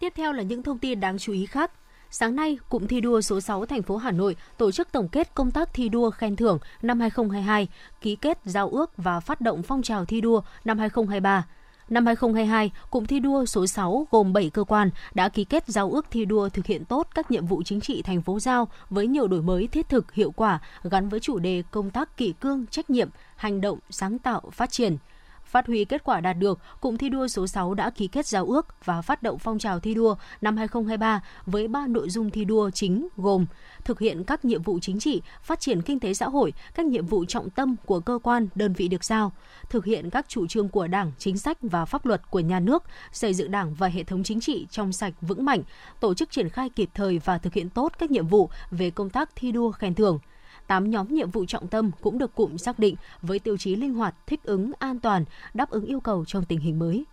Tiếp 0.00 0.12
theo 0.16 0.32
là 0.32 0.42
những 0.42 0.62
thông 0.62 0.78
tin 0.78 1.00
đáng 1.00 1.18
chú 1.18 1.32
ý 1.32 1.46
khác. 1.46 1.70
Sáng 2.16 2.36
nay, 2.36 2.58
Cụm 2.68 2.86
thi 2.86 3.00
đua 3.00 3.20
số 3.20 3.40
6 3.40 3.66
thành 3.66 3.82
phố 3.82 3.96
Hà 3.96 4.10
Nội 4.10 4.36
tổ 4.58 4.72
chức 4.72 4.92
tổng 4.92 5.08
kết 5.08 5.34
công 5.34 5.50
tác 5.50 5.74
thi 5.74 5.88
đua 5.88 6.10
khen 6.10 6.36
thưởng 6.36 6.58
năm 6.82 7.00
2022, 7.00 7.68
ký 8.00 8.16
kết 8.16 8.38
giao 8.44 8.68
ước 8.68 8.90
và 8.96 9.20
phát 9.20 9.40
động 9.40 9.62
phong 9.62 9.82
trào 9.82 10.04
thi 10.04 10.20
đua 10.20 10.40
năm 10.64 10.78
2023. 10.78 11.46
Năm 11.88 12.06
2022, 12.06 12.70
Cụm 12.90 13.04
thi 13.04 13.20
đua 13.20 13.44
số 13.44 13.66
6 13.66 14.06
gồm 14.10 14.32
7 14.32 14.50
cơ 14.50 14.64
quan 14.64 14.90
đã 15.14 15.28
ký 15.28 15.44
kết 15.44 15.68
giao 15.68 15.90
ước 15.90 16.06
thi 16.10 16.24
đua 16.24 16.48
thực 16.48 16.66
hiện 16.66 16.84
tốt 16.84 17.08
các 17.14 17.30
nhiệm 17.30 17.46
vụ 17.46 17.62
chính 17.62 17.80
trị 17.80 18.02
thành 18.02 18.22
phố 18.22 18.40
giao 18.40 18.68
với 18.90 19.06
nhiều 19.06 19.28
đổi 19.28 19.42
mới 19.42 19.66
thiết 19.66 19.88
thực, 19.88 20.12
hiệu 20.12 20.30
quả 20.30 20.60
gắn 20.82 21.08
với 21.08 21.20
chủ 21.20 21.38
đề 21.38 21.62
công 21.70 21.90
tác 21.90 22.16
kỷ 22.16 22.32
cương, 22.32 22.66
trách 22.66 22.90
nhiệm, 22.90 23.08
hành 23.36 23.60
động, 23.60 23.78
sáng 23.90 24.18
tạo, 24.18 24.42
phát 24.52 24.70
triển– 24.70 24.96
Phát 25.54 25.66
huy 25.66 25.84
kết 25.84 26.04
quả 26.04 26.20
đạt 26.20 26.38
được, 26.38 26.58
Cụm 26.80 26.96
thi 26.96 27.08
đua 27.08 27.28
số 27.28 27.46
6 27.46 27.74
đã 27.74 27.90
ký 27.90 28.06
kết 28.06 28.26
giao 28.26 28.46
ước 28.46 28.84
và 28.84 29.02
phát 29.02 29.22
động 29.22 29.38
phong 29.38 29.58
trào 29.58 29.80
thi 29.80 29.94
đua 29.94 30.14
năm 30.40 30.56
2023 30.56 31.22
với 31.46 31.68
3 31.68 31.86
nội 31.86 32.10
dung 32.10 32.30
thi 32.30 32.44
đua 32.44 32.70
chính 32.70 33.08
gồm 33.16 33.46
thực 33.84 34.00
hiện 34.00 34.24
các 34.24 34.44
nhiệm 34.44 34.62
vụ 34.62 34.78
chính 34.82 34.98
trị, 34.98 35.22
phát 35.42 35.60
triển 35.60 35.82
kinh 35.82 36.00
tế 36.00 36.14
xã 36.14 36.28
hội, 36.28 36.52
các 36.74 36.86
nhiệm 36.86 37.06
vụ 37.06 37.24
trọng 37.24 37.50
tâm 37.50 37.76
của 37.84 38.00
cơ 38.00 38.18
quan, 38.22 38.48
đơn 38.54 38.72
vị 38.72 38.88
được 38.88 39.04
giao, 39.04 39.32
thực 39.70 39.84
hiện 39.84 40.10
các 40.10 40.28
chủ 40.28 40.46
trương 40.46 40.68
của 40.68 40.86
Đảng, 40.86 41.12
chính 41.18 41.38
sách 41.38 41.58
và 41.62 41.84
pháp 41.84 42.06
luật 42.06 42.30
của 42.30 42.40
nhà 42.40 42.60
nước, 42.60 42.82
xây 43.12 43.34
dựng 43.34 43.50
Đảng 43.50 43.74
và 43.74 43.88
hệ 43.88 44.04
thống 44.04 44.22
chính 44.22 44.40
trị 44.40 44.66
trong 44.70 44.92
sạch 44.92 45.14
vững 45.20 45.44
mạnh, 45.44 45.62
tổ 46.00 46.14
chức 46.14 46.30
triển 46.30 46.48
khai 46.48 46.68
kịp 46.68 46.90
thời 46.94 47.18
và 47.18 47.38
thực 47.38 47.54
hiện 47.54 47.70
tốt 47.70 47.92
các 47.98 48.10
nhiệm 48.10 48.26
vụ 48.26 48.50
về 48.70 48.90
công 48.90 49.10
tác 49.10 49.30
thi 49.36 49.52
đua 49.52 49.72
khen 49.72 49.94
thưởng. 49.94 50.18
8 50.66 50.90
nhóm 50.90 51.14
nhiệm 51.14 51.30
vụ 51.30 51.44
trọng 51.46 51.68
tâm 51.68 51.90
cũng 52.00 52.18
được 52.18 52.34
cụm 52.34 52.56
xác 52.56 52.78
định 52.78 52.96
với 53.22 53.38
tiêu 53.38 53.56
chí 53.56 53.76
linh 53.76 53.94
hoạt, 53.94 54.14
thích 54.26 54.40
ứng, 54.42 54.72
an 54.78 55.00
toàn, 55.00 55.24
đáp 55.54 55.70
ứng 55.70 55.84
yêu 55.84 56.00
cầu 56.00 56.24
trong 56.24 56.44
tình 56.44 56.60
hình 56.60 56.78
mới. 56.78 57.04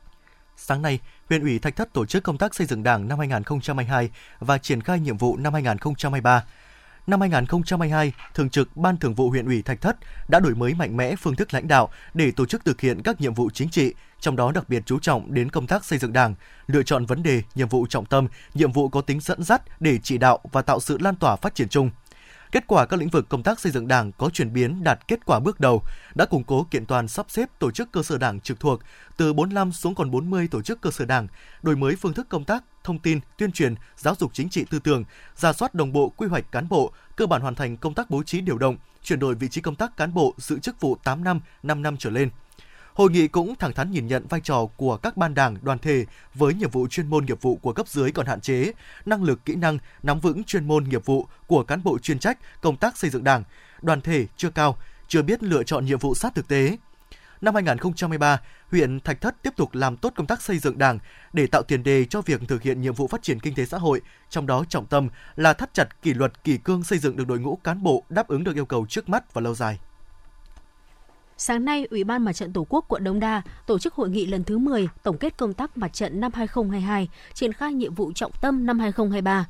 Sáng 0.56 0.82
nay, 0.82 1.00
huyện 1.30 1.42
ủy 1.42 1.60
Thạch 1.60 1.76
Thất 1.76 1.94
tổ 1.94 2.06
chức 2.06 2.24
công 2.24 2.38
tác 2.38 2.56
xây 2.56 2.68
dựng 2.68 2.84
Đảng 2.84 3.08
năm 3.08 3.20
2022 3.20 4.10
và 4.40 4.58
triển 4.58 4.82
khai 4.82 5.00
nhiệm 5.00 5.18
vụ 5.18 5.38
năm 5.38 5.54
2023. 5.54 6.44
Năm 7.08 7.20
2022, 7.20 8.14
Thường 8.34 8.50
trực 8.50 8.78
Ban 8.78 8.98
Thường 8.98 9.14
vụ 9.14 9.30
huyện 9.30 9.46
ủy 9.46 9.62
Thạch 9.62 9.82
Thất 9.82 9.98
đã 10.28 10.40
đổi 10.40 10.56
mới 10.56 10.74
mạnh 10.74 10.98
mẽ 10.98 11.16
phương 11.16 11.36
thức 11.36 11.54
lãnh 11.54 11.68
đạo 11.68 11.90
để 12.14 12.32
tổ 12.32 12.46
chức 12.46 12.66
thực 12.66 12.82
hiện 12.82 13.02
các 13.04 13.22
nhiệm 13.22 13.34
vụ 13.34 13.50
chính 13.50 13.70
trị, 13.70 13.94
trong 14.20 14.36
đó 14.36 14.52
đặc 14.52 14.70
biệt 14.70 14.84
chú 14.86 15.00
trọng 15.00 15.34
đến 15.34 15.50
công 15.50 15.68
tác 15.68 15.86
xây 15.86 16.00
dựng 16.00 16.14
Đảng, 16.14 16.36
lựa 16.68 16.84
chọn 16.84 17.06
vấn 17.06 17.24
đề, 17.24 17.44
nhiệm 17.56 17.68
vụ 17.68 17.88
trọng 17.88 18.06
tâm, 18.06 18.28
nhiệm 18.54 18.72
vụ 18.72 18.90
có 18.90 19.02
tính 19.02 19.20
dẫn 19.20 19.44
dắt 19.44 19.62
để 19.80 20.00
chỉ 20.04 20.18
đạo 20.18 20.40
và 20.52 20.62
tạo 20.62 20.80
sự 20.80 20.98
lan 20.98 21.16
tỏa 21.16 21.36
phát 21.36 21.56
triển 21.56 21.70
chung– 21.70 21.90
Kết 22.52 22.68
quả 22.68 22.86
các 22.86 23.00
lĩnh 23.00 23.10
vực 23.10 23.30
công 23.30 23.44
tác 23.44 23.60
xây 23.60 23.72
dựng 23.72 23.88
Đảng 23.88 24.12
có 24.12 24.30
chuyển 24.30 24.54
biến 24.54 24.84
đạt 24.84 25.08
kết 25.08 25.26
quả 25.26 25.40
bước 25.40 25.60
đầu, 25.60 25.84
đã 26.16 26.26
củng 26.26 26.44
cố 26.44 26.68
kiện 26.72 26.86
toàn 26.86 27.08
sắp 27.08 27.26
xếp 27.30 27.50
tổ 27.60 27.72
chức 27.72 27.92
cơ 27.92 28.04
sở 28.04 28.18
Đảng 28.18 28.40
trực 28.40 28.60
thuộc 28.60 28.80
từ 29.18 29.34
45 29.34 29.72
xuống 29.72 29.96
còn 29.96 30.12
40 30.12 30.48
tổ 30.52 30.62
chức 30.62 30.82
cơ 30.82 30.92
sở 30.92 31.06
Đảng, 31.06 31.28
đổi 31.62 31.76
mới 31.76 31.96
phương 31.96 32.14
thức 32.14 32.30
công 32.30 32.46
tác, 32.46 32.64
thông 32.84 33.00
tin, 33.00 33.20
tuyên 33.38 33.52
truyền, 33.52 33.76
giáo 33.98 34.16
dục 34.20 34.32
chính 34.34 34.50
trị 34.50 34.66
tư 34.70 34.80
tưởng, 34.80 35.04
ra 35.36 35.54
soát 35.54 35.76
đồng 35.76 35.94
bộ 35.94 36.10
quy 36.10 36.28
hoạch 36.28 36.52
cán 36.52 36.70
bộ, 36.70 36.92
cơ 37.16 37.28
bản 37.28 37.42
hoàn 37.42 37.56
thành 37.56 37.78
công 37.78 37.94
tác 37.94 38.10
bố 38.10 38.24
trí 38.24 38.42
điều 38.42 38.58
động, 38.58 38.78
chuyển 39.04 39.20
đổi 39.20 39.36
vị 39.36 39.48
trí 39.48 39.62
công 39.62 39.76
tác 39.76 39.98
cán 39.98 40.14
bộ 40.14 40.34
giữ 40.38 40.60
chức 40.60 40.82
vụ 40.82 40.98
8 41.04 41.24
năm, 41.24 41.42
5 41.64 41.82
năm 41.82 41.98
trở 41.98 42.10
lên– 42.10 42.30
Hội 42.94 43.12
nghị 43.12 43.28
cũng 43.28 43.56
thẳng 43.56 43.74
thắn 43.74 43.92
nhìn 43.92 44.08
nhận 44.08 44.28
vai 44.28 44.42
trò 44.44 44.66
của 44.66 44.98
các 44.98 45.18
ban 45.18 45.34
đảng, 45.34 45.58
đoàn 45.62 45.80
thể 45.80 46.06
với 46.34 46.54
nhiệm 46.54 46.70
vụ 46.70 46.88
chuyên 46.88 47.08
môn 47.08 47.26
nghiệp 47.26 47.42
vụ 47.42 47.56
của 47.56 47.74
cấp 47.74 47.88
dưới 47.88 48.12
còn 48.12 48.26
hạn 48.26 48.42
chế, 48.42 48.72
năng 49.06 49.24
lực 49.24 49.46
kỹ 49.46 49.56
năng 49.56 49.78
nắm 50.04 50.20
vững 50.20 50.44
chuyên 50.44 50.68
môn 50.68 50.84
nghiệp 50.84 51.06
vụ 51.06 51.28
của 51.48 51.64
cán 51.64 51.84
bộ 51.84 52.00
chuyên 52.00 52.20
trách 52.20 52.62
công 52.62 52.78
tác 52.78 52.98
xây 52.98 53.10
dựng 53.10 53.24
đảng, 53.24 53.44
đoàn 53.82 54.02
thể 54.02 54.26
chưa 54.38 54.50
cao, 54.50 54.78
chưa 55.08 55.22
biết 55.22 55.44
lựa 55.44 55.64
chọn 55.64 55.86
nhiệm 55.86 56.00
vụ 56.00 56.16
sát 56.16 56.36
thực 56.36 56.48
tế. 56.48 56.78
Năm 57.42 57.54
2023, 57.54 58.42
huyện 58.72 59.00
Thạch 59.00 59.22
Thất 59.22 59.44
tiếp 59.44 59.54
tục 59.56 59.76
làm 59.76 59.98
tốt 59.98 60.14
công 60.16 60.28
tác 60.28 60.42
xây 60.42 60.60
dựng 60.60 60.78
đảng 60.78 61.00
để 61.34 61.48
tạo 61.48 61.64
tiền 61.64 61.84
đề 61.84 62.06
cho 62.06 62.22
việc 62.22 62.42
thực 62.48 62.62
hiện 62.62 62.82
nhiệm 62.82 62.94
vụ 62.94 63.08
phát 63.08 63.24
triển 63.24 63.40
kinh 63.40 63.56
tế 63.56 63.66
xã 63.66 63.78
hội, 63.78 64.02
trong 64.30 64.48
đó 64.48 64.64
trọng 64.70 64.86
tâm 64.86 65.10
là 65.36 65.54
thắt 65.54 65.74
chặt 65.74 66.02
kỷ 66.02 66.14
luật 66.14 66.44
kỷ 66.44 66.58
cương 66.58 66.84
xây 66.84 67.00
dựng 67.00 67.18
được 67.18 67.28
đội 67.28 67.40
ngũ 67.40 67.56
cán 67.56 67.84
bộ 67.84 68.04
đáp 68.10 68.28
ứng 68.28 68.44
được 68.44 68.56
yêu 68.56 68.66
cầu 68.66 68.86
trước 68.90 69.10
mắt 69.10 69.34
và 69.34 69.42
lâu 69.42 69.56
dài. 69.56 69.80
Sáng 71.44 71.66
nay, 71.66 71.88
Ủy 71.92 72.04
ban 72.04 72.26
Mặt 72.26 72.34
trận 72.34 72.54
Tổ 72.54 72.66
quốc 72.70 72.86
quận 72.88 73.04
Đống 73.04 73.20
Đa 73.20 73.42
tổ 73.66 73.80
chức 73.80 73.94
hội 73.94 74.10
nghị 74.10 74.26
lần 74.26 74.44
thứ 74.44 74.58
10 74.58 74.88
tổng 75.04 75.18
kết 75.18 75.38
công 75.38 75.54
tác 75.54 75.78
mặt 75.78 75.94
trận 75.94 76.20
năm 76.20 76.32
2022, 76.34 77.10
triển 77.34 77.54
khai 77.54 77.74
nhiệm 77.74 77.94
vụ 77.94 78.12
trọng 78.12 78.32
tâm 78.42 78.66
năm 78.66 78.80
2023 78.80 79.46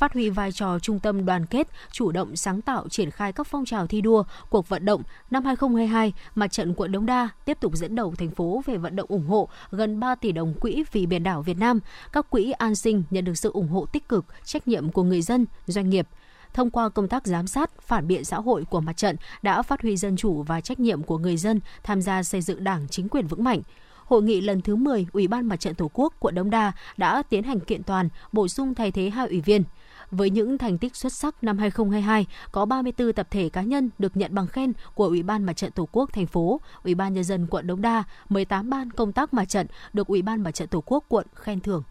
phát 0.00 0.12
huy 0.12 0.30
vai 0.30 0.52
trò 0.52 0.78
trung 0.78 1.00
tâm 1.00 1.24
đoàn 1.26 1.46
kết, 1.46 1.68
chủ 1.92 2.12
động 2.12 2.36
sáng 2.36 2.60
tạo 2.60 2.88
triển 2.88 3.10
khai 3.10 3.32
các 3.32 3.46
phong 3.46 3.64
trào 3.64 3.86
thi 3.86 4.00
đua, 4.00 4.24
cuộc 4.50 4.68
vận 4.68 4.84
động 4.84 5.02
năm 5.30 5.44
2022, 5.44 6.12
Mặt 6.34 6.52
trận 6.52 6.74
quận 6.74 6.92
Đống 6.92 7.06
Đa 7.06 7.28
tiếp 7.44 7.60
tục 7.60 7.76
dẫn 7.76 7.94
đầu 7.94 8.14
thành 8.18 8.30
phố 8.30 8.62
về 8.66 8.76
vận 8.76 8.96
động 8.96 9.06
ủng 9.08 9.26
hộ 9.26 9.48
gần 9.70 10.00
3 10.00 10.14
tỷ 10.14 10.32
đồng 10.32 10.54
quỹ 10.54 10.84
vì 10.92 11.06
biển 11.06 11.22
đảo 11.22 11.42
Việt 11.42 11.58
Nam. 11.58 11.80
Các 12.12 12.30
quỹ 12.30 12.50
an 12.50 12.74
sinh 12.74 13.02
nhận 13.10 13.24
được 13.24 13.34
sự 13.34 13.50
ủng 13.52 13.68
hộ 13.68 13.86
tích 13.92 14.08
cực, 14.08 14.24
trách 14.44 14.68
nhiệm 14.68 14.92
của 14.92 15.02
người 15.02 15.22
dân, 15.22 15.46
doanh 15.66 15.90
nghiệp 15.90 16.08
thông 16.54 16.70
qua 16.70 16.88
công 16.88 17.08
tác 17.08 17.26
giám 17.26 17.46
sát, 17.46 17.70
phản 17.82 18.06
biện 18.06 18.24
xã 18.24 18.36
hội 18.36 18.64
của 18.70 18.80
mặt 18.80 18.96
trận 18.96 19.16
đã 19.42 19.62
phát 19.62 19.82
huy 19.82 19.96
dân 19.96 20.16
chủ 20.16 20.42
và 20.42 20.60
trách 20.60 20.80
nhiệm 20.80 21.02
của 21.02 21.18
người 21.18 21.36
dân 21.36 21.60
tham 21.82 22.02
gia 22.02 22.22
xây 22.22 22.42
dựng 22.42 22.64
Đảng 22.64 22.88
chính 22.88 23.08
quyền 23.08 23.26
vững 23.26 23.44
mạnh. 23.44 23.62
Hội 24.04 24.22
nghị 24.22 24.40
lần 24.40 24.60
thứ 24.60 24.76
10 24.76 25.06
Ủy 25.12 25.28
ban 25.28 25.46
Mặt 25.46 25.56
trận 25.56 25.74
Tổ 25.74 25.90
quốc 25.94 26.14
quận 26.18 26.34
Đống 26.34 26.50
Đa 26.50 26.72
đã 26.96 27.22
tiến 27.22 27.42
hành 27.42 27.60
kiện 27.60 27.82
toàn, 27.82 28.08
bổ 28.32 28.48
sung 28.48 28.74
thay 28.74 28.92
thế 28.92 29.10
hai 29.10 29.28
ủy 29.28 29.40
viên. 29.40 29.64
Với 30.10 30.30
những 30.30 30.58
thành 30.58 30.78
tích 30.78 30.96
xuất 30.96 31.12
sắc 31.12 31.44
năm 31.44 31.58
2022, 31.58 32.26
có 32.52 32.64
34 32.64 33.12
tập 33.12 33.28
thể 33.30 33.48
cá 33.48 33.62
nhân 33.62 33.90
được 33.98 34.16
nhận 34.16 34.34
bằng 34.34 34.46
khen 34.46 34.72
của 34.94 35.06
Ủy 35.06 35.22
ban 35.22 35.44
Mặt 35.44 35.52
trận 35.52 35.72
Tổ 35.72 35.88
quốc 35.92 36.12
thành 36.12 36.26
phố, 36.26 36.60
Ủy 36.84 36.94
ban 36.94 37.14
nhân 37.14 37.24
dân 37.24 37.46
quận 37.46 37.66
Đống 37.66 37.82
Đa, 37.82 38.04
18 38.28 38.70
ban 38.70 38.90
công 38.90 39.12
tác 39.12 39.34
mặt 39.34 39.44
trận 39.44 39.66
được 39.92 40.06
Ủy 40.06 40.22
ban 40.22 40.42
Mặt 40.42 40.50
trận 40.50 40.68
Tổ 40.68 40.82
quốc 40.86 41.04
quận 41.08 41.26
khen 41.34 41.60
thưởng. 41.60 41.82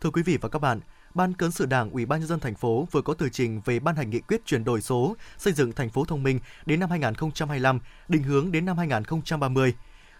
Thưa 0.00 0.10
quý 0.10 0.22
vị 0.22 0.36
và 0.40 0.48
các 0.48 0.58
bạn, 0.58 0.80
Ban 1.18 1.32
cán 1.32 1.50
sự 1.50 1.66
Đảng 1.66 1.90
Ủy 1.90 2.06
ban 2.06 2.20
nhân 2.20 2.28
dân 2.28 2.40
thành 2.40 2.54
phố 2.54 2.88
vừa 2.90 3.02
có 3.02 3.14
tờ 3.14 3.28
trình 3.28 3.60
về 3.64 3.80
ban 3.80 3.96
hành 3.96 4.10
nghị 4.10 4.20
quyết 4.20 4.46
chuyển 4.46 4.64
đổi 4.64 4.80
số, 4.80 5.16
xây 5.38 5.52
dựng 5.52 5.72
thành 5.72 5.90
phố 5.90 6.04
thông 6.04 6.22
minh 6.22 6.40
đến 6.66 6.80
năm 6.80 6.90
2025, 6.90 7.80
định 8.08 8.22
hướng 8.22 8.52
đến 8.52 8.64
năm 8.64 8.78
2030. 8.78 9.74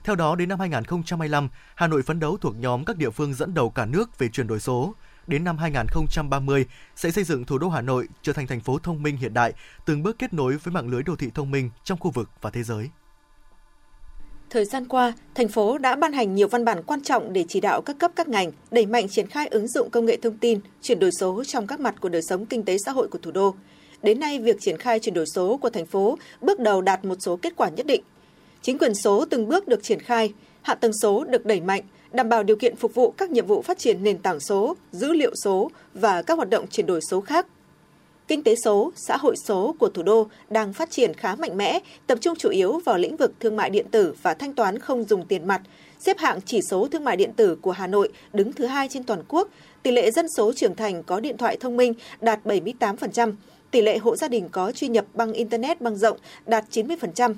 Theo 0.05 0.17
đó, 0.17 0.35
đến 0.35 0.49
năm 0.49 0.61
2025, 0.61 1.49
Hà 1.75 1.87
Nội 1.87 2.03
phấn 2.03 2.21
đấu 2.21 2.37
thuộc 2.37 2.57
nhóm 2.57 2.85
các 2.85 2.97
địa 2.97 3.11
phương 3.11 3.35
dẫn 3.35 3.55
đầu 3.55 3.71
cả 3.71 3.87
nước 3.87 4.19
về 4.19 4.29
chuyển 4.29 4.47
đổi 4.47 4.61
số. 4.61 4.95
Đến 5.27 5.45
năm 5.45 5.59
2030, 5.59 6.67
sẽ 6.97 7.11
xây 7.11 7.25
dựng 7.25 7.45
thủ 7.45 7.59
đô 7.59 7.69
Hà 7.69 7.81
Nội 7.81 8.09
trở 8.23 8.33
thành 8.33 8.47
thành 8.47 8.61
phố 8.61 8.79
thông 8.79 9.03
minh 9.03 9.17
hiện 9.17 9.35
đại, 9.35 9.53
từng 9.85 10.03
bước 10.03 10.19
kết 10.19 10.33
nối 10.33 10.57
với 10.57 10.73
mạng 10.75 10.89
lưới 10.89 11.03
đô 11.03 11.17
thị 11.17 11.31
thông 11.35 11.51
minh 11.51 11.71
trong 11.85 11.99
khu 11.99 12.11
vực 12.11 12.31
và 12.41 12.51
thế 12.51 12.63
giới. 12.63 12.91
Thời 14.51 14.65
gian 14.65 14.85
qua, 14.85 15.13
thành 15.35 15.49
phố 15.49 15.79
đã 15.79 15.97
ban 15.97 16.13
hành 16.13 16.35
nhiều 16.35 16.49
văn 16.49 16.65
bản 16.65 16.83
quan 16.83 17.01
trọng 17.01 17.33
để 17.33 17.45
chỉ 17.49 17.61
đạo 17.61 17.83
các 17.83 17.99
cấp 17.99 18.13
các 18.17 18.29
ngành 18.29 18.53
đẩy 18.71 18.87
mạnh 18.87 19.09
triển 19.09 19.27
khai 19.27 19.47
ứng 19.47 19.69
dụng 19.69 19.91
công 19.91 20.07
nghệ 20.07 20.17
thông 20.17 20.37
tin, 20.37 20.61
chuyển 20.83 20.99
đổi 20.99 21.11
số 21.13 21.45
trong 21.45 21.67
các 21.67 21.81
mặt 21.81 21.95
của 22.01 22.09
đời 22.09 22.23
sống 22.23 22.47
kinh 22.47 22.63
tế 22.63 22.77
xã 22.87 22.93
hội 22.93 23.09
của 23.09 23.19
thủ 23.19 23.31
đô. 23.31 23.55
Đến 24.03 24.21
nay, 24.21 24.39
việc 24.39 24.61
triển 24.61 24.77
khai 24.79 25.01
chuyển 25.01 25.15
đổi 25.15 25.27
số 25.27 25.57
của 25.57 25.71
thành 25.71 25.87
phố 25.87 26.19
bước 26.41 26.61
đầu 26.61 26.81
đạt 26.81 27.05
một 27.05 27.15
số 27.21 27.37
kết 27.37 27.53
quả 27.57 27.69
nhất 27.69 27.87
định. 27.87 28.03
Chính 28.63 28.79
quyền 28.79 28.95
số 28.95 29.25
từng 29.31 29.49
bước 29.49 29.69
được 29.69 29.83
triển 29.83 30.01
khai, 30.01 30.33
hạ 30.63 30.75
tầng 30.75 30.93
số 30.93 31.25
được 31.25 31.47
đẩy 31.47 31.61
mạnh, 31.61 31.83
đảm 32.13 32.29
bảo 32.29 32.43
điều 32.43 32.57
kiện 32.57 32.77
phục 32.77 32.95
vụ 32.95 33.11
các 33.11 33.31
nhiệm 33.31 33.47
vụ 33.47 33.63
phát 33.63 33.79
triển 33.79 34.05
nền 34.05 34.19
tảng 34.19 34.41
số, 34.41 34.77
dữ 34.93 35.13
liệu 35.13 35.35
số 35.45 35.71
và 35.95 36.23
các 36.23 36.35
hoạt 36.35 36.51
động 36.51 36.67
chuyển 36.67 36.87
đổi 36.87 37.01
số 37.01 37.21
khác. 37.21 37.47
Kinh 38.29 38.43
tế 38.43 38.55
số, 38.55 38.93
xã 38.97 39.17
hội 39.17 39.37
số 39.37 39.75
của 39.79 39.89
thủ 39.89 40.03
đô 40.03 40.27
đang 40.51 40.73
phát 40.73 40.91
triển 40.91 41.15
khá 41.15 41.35
mạnh 41.35 41.57
mẽ, 41.57 41.79
tập 42.07 42.19
trung 42.21 42.37
chủ 42.39 42.49
yếu 42.49 42.79
vào 42.85 42.99
lĩnh 42.99 43.17
vực 43.17 43.33
thương 43.41 43.57
mại 43.57 43.71
điện 43.71 43.87
tử 43.91 44.15
và 44.23 44.35
thanh 44.35 44.55
toán 44.55 44.79
không 44.79 45.05
dùng 45.05 45.27
tiền 45.27 45.47
mặt. 45.47 45.63
Xếp 45.99 46.19
hạng 46.19 46.41
chỉ 46.45 46.61
số 46.71 46.89
thương 46.89 47.05
mại 47.05 47.17
điện 47.17 47.33
tử 47.33 47.57
của 47.57 47.71
Hà 47.71 47.87
Nội 47.87 48.09
đứng 48.33 48.53
thứ 48.53 48.67
hai 48.67 48.89
trên 48.89 49.05
toàn 49.05 49.23
quốc, 49.29 49.49
tỷ 49.83 49.91
lệ 49.91 50.11
dân 50.11 50.27
số 50.29 50.53
trưởng 50.53 50.77
thành 50.77 51.03
có 51.03 51.21
điện 51.21 51.37
thoại 51.37 51.57
thông 51.61 51.77
minh 51.77 51.95
đạt 52.21 52.41
78%, 52.45 53.33
tỷ 53.71 53.81
lệ 53.81 53.99
hộ 53.99 54.17
gia 54.17 54.29
đình 54.29 54.49
có 54.53 54.73
truy 54.73 54.89
nhập 54.89 55.05
bằng 55.15 55.33
Internet 55.33 55.81
băng 55.81 55.97
rộng 55.97 56.19
đạt 56.47 56.65
90%. 56.71 57.35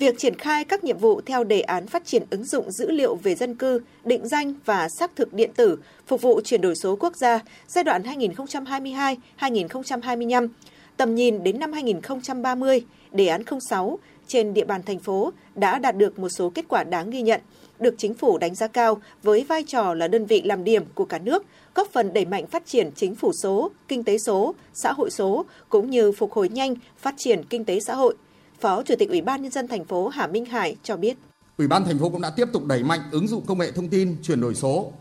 Việc 0.00 0.18
triển 0.18 0.34
khai 0.34 0.64
các 0.64 0.84
nhiệm 0.84 0.98
vụ 0.98 1.20
theo 1.20 1.44
đề 1.44 1.60
án 1.60 1.86
phát 1.86 2.06
triển 2.06 2.22
ứng 2.30 2.44
dụng 2.44 2.70
dữ 2.70 2.90
liệu 2.90 3.14
về 3.14 3.34
dân 3.34 3.54
cư, 3.54 3.80
định 4.04 4.28
danh 4.28 4.54
và 4.64 4.88
xác 4.88 5.16
thực 5.16 5.34
điện 5.34 5.50
tử 5.56 5.78
phục 6.06 6.22
vụ 6.22 6.40
chuyển 6.44 6.60
đổi 6.60 6.76
số 6.76 6.96
quốc 6.96 7.16
gia 7.16 7.40
giai 7.68 7.84
đoạn 7.84 8.02
2022-2025, 8.02 10.48
tầm 10.96 11.14
nhìn 11.14 11.42
đến 11.42 11.60
năm 11.60 11.72
2030, 11.72 12.84
đề 13.12 13.26
án 13.26 13.42
06 13.60 13.98
trên 14.26 14.54
địa 14.54 14.64
bàn 14.64 14.82
thành 14.82 14.98
phố 14.98 15.32
đã 15.54 15.78
đạt 15.78 15.96
được 15.96 16.18
một 16.18 16.28
số 16.28 16.50
kết 16.50 16.64
quả 16.68 16.84
đáng 16.84 17.10
ghi 17.10 17.22
nhận, 17.22 17.40
được 17.78 17.94
chính 17.98 18.14
phủ 18.14 18.38
đánh 18.38 18.54
giá 18.54 18.66
cao 18.66 19.00
với 19.22 19.44
vai 19.48 19.64
trò 19.66 19.94
là 19.94 20.08
đơn 20.08 20.26
vị 20.26 20.42
làm 20.44 20.64
điểm 20.64 20.84
của 20.94 21.04
cả 21.04 21.18
nước, 21.18 21.44
góp 21.74 21.88
phần 21.92 22.12
đẩy 22.12 22.24
mạnh 22.24 22.46
phát 22.46 22.66
triển 22.66 22.90
chính 22.94 23.14
phủ 23.14 23.32
số, 23.42 23.70
kinh 23.88 24.04
tế 24.04 24.18
số, 24.18 24.54
xã 24.74 24.92
hội 24.92 25.10
số 25.10 25.44
cũng 25.68 25.90
như 25.90 26.12
phục 26.12 26.32
hồi 26.32 26.48
nhanh 26.48 26.74
phát 26.98 27.14
triển 27.18 27.42
kinh 27.50 27.64
tế 27.64 27.80
xã 27.80 27.94
hội. 27.94 28.14
Phó 28.60 28.82
Chủ 28.82 28.94
tịch 28.98 29.08
Ủy 29.08 29.20
ban 29.20 29.42
nhân 29.42 29.52
dân 29.52 29.68
thành 29.68 29.84
phố 29.84 30.08
Hà 30.08 30.26
Minh 30.26 30.44
Hải 30.44 30.76
cho 30.82 30.96
biết. 30.96 31.16
Ủy 31.56 31.66
ban 31.66 31.84
thành 31.84 31.98
phố 31.98 32.08
cũng 32.08 32.20
đã 32.20 32.30
tiếp 32.30 32.48
tục 32.52 32.64
đẩy 32.66 32.84
mạnh 32.84 33.00
ứng 33.10 33.28
dụng 33.28 33.46
công 33.46 33.58
nghệ 33.58 33.72
thông 33.72 33.88
tin, 33.88 34.16
chuyển 34.22 34.40
đổi 34.40 34.54
số, 34.54 34.92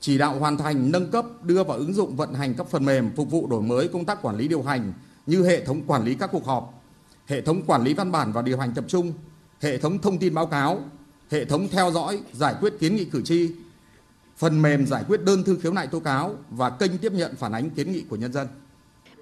chỉ 0.00 0.18
đạo 0.18 0.38
hoàn 0.38 0.56
thành 0.56 0.90
nâng 0.90 1.10
cấp 1.10 1.24
đưa 1.42 1.64
vào 1.64 1.76
ứng 1.76 1.94
dụng 1.94 2.16
vận 2.16 2.34
hành 2.34 2.54
các 2.54 2.66
phần 2.70 2.84
mềm 2.84 3.10
phục 3.16 3.30
vụ 3.30 3.46
đổi 3.46 3.62
mới 3.62 3.88
công 3.88 4.04
tác 4.04 4.22
quản 4.22 4.36
lý 4.36 4.48
điều 4.48 4.62
hành 4.62 4.92
như 5.26 5.46
hệ 5.46 5.64
thống 5.64 5.82
quản 5.86 6.04
lý 6.04 6.14
các 6.14 6.30
cuộc 6.32 6.46
họp, 6.46 6.82
hệ 7.26 7.40
thống 7.40 7.62
quản 7.66 7.82
lý 7.84 7.94
văn 7.94 8.12
bản 8.12 8.32
và 8.32 8.42
điều 8.42 8.58
hành 8.58 8.72
tập 8.74 8.84
trung, 8.88 9.12
hệ 9.60 9.78
thống 9.78 9.98
thông 9.98 10.18
tin 10.18 10.34
báo 10.34 10.46
cáo, 10.46 10.80
hệ 11.30 11.44
thống 11.44 11.68
theo 11.68 11.90
dõi, 11.90 12.20
giải 12.32 12.54
quyết 12.60 12.74
kiến 12.80 12.96
nghị 12.96 13.04
cử 13.04 13.22
tri, 13.22 13.50
phần 14.36 14.62
mềm 14.62 14.86
giải 14.86 15.04
quyết 15.08 15.24
đơn 15.24 15.44
thư 15.44 15.58
khiếu 15.62 15.72
nại 15.72 15.86
tố 15.86 16.00
cáo 16.00 16.34
và 16.50 16.70
kênh 16.70 16.98
tiếp 16.98 17.12
nhận 17.12 17.36
phản 17.36 17.52
ánh 17.52 17.70
kiến 17.70 17.92
nghị 17.92 18.00
của 18.08 18.16
nhân 18.16 18.32
dân. 18.32 18.48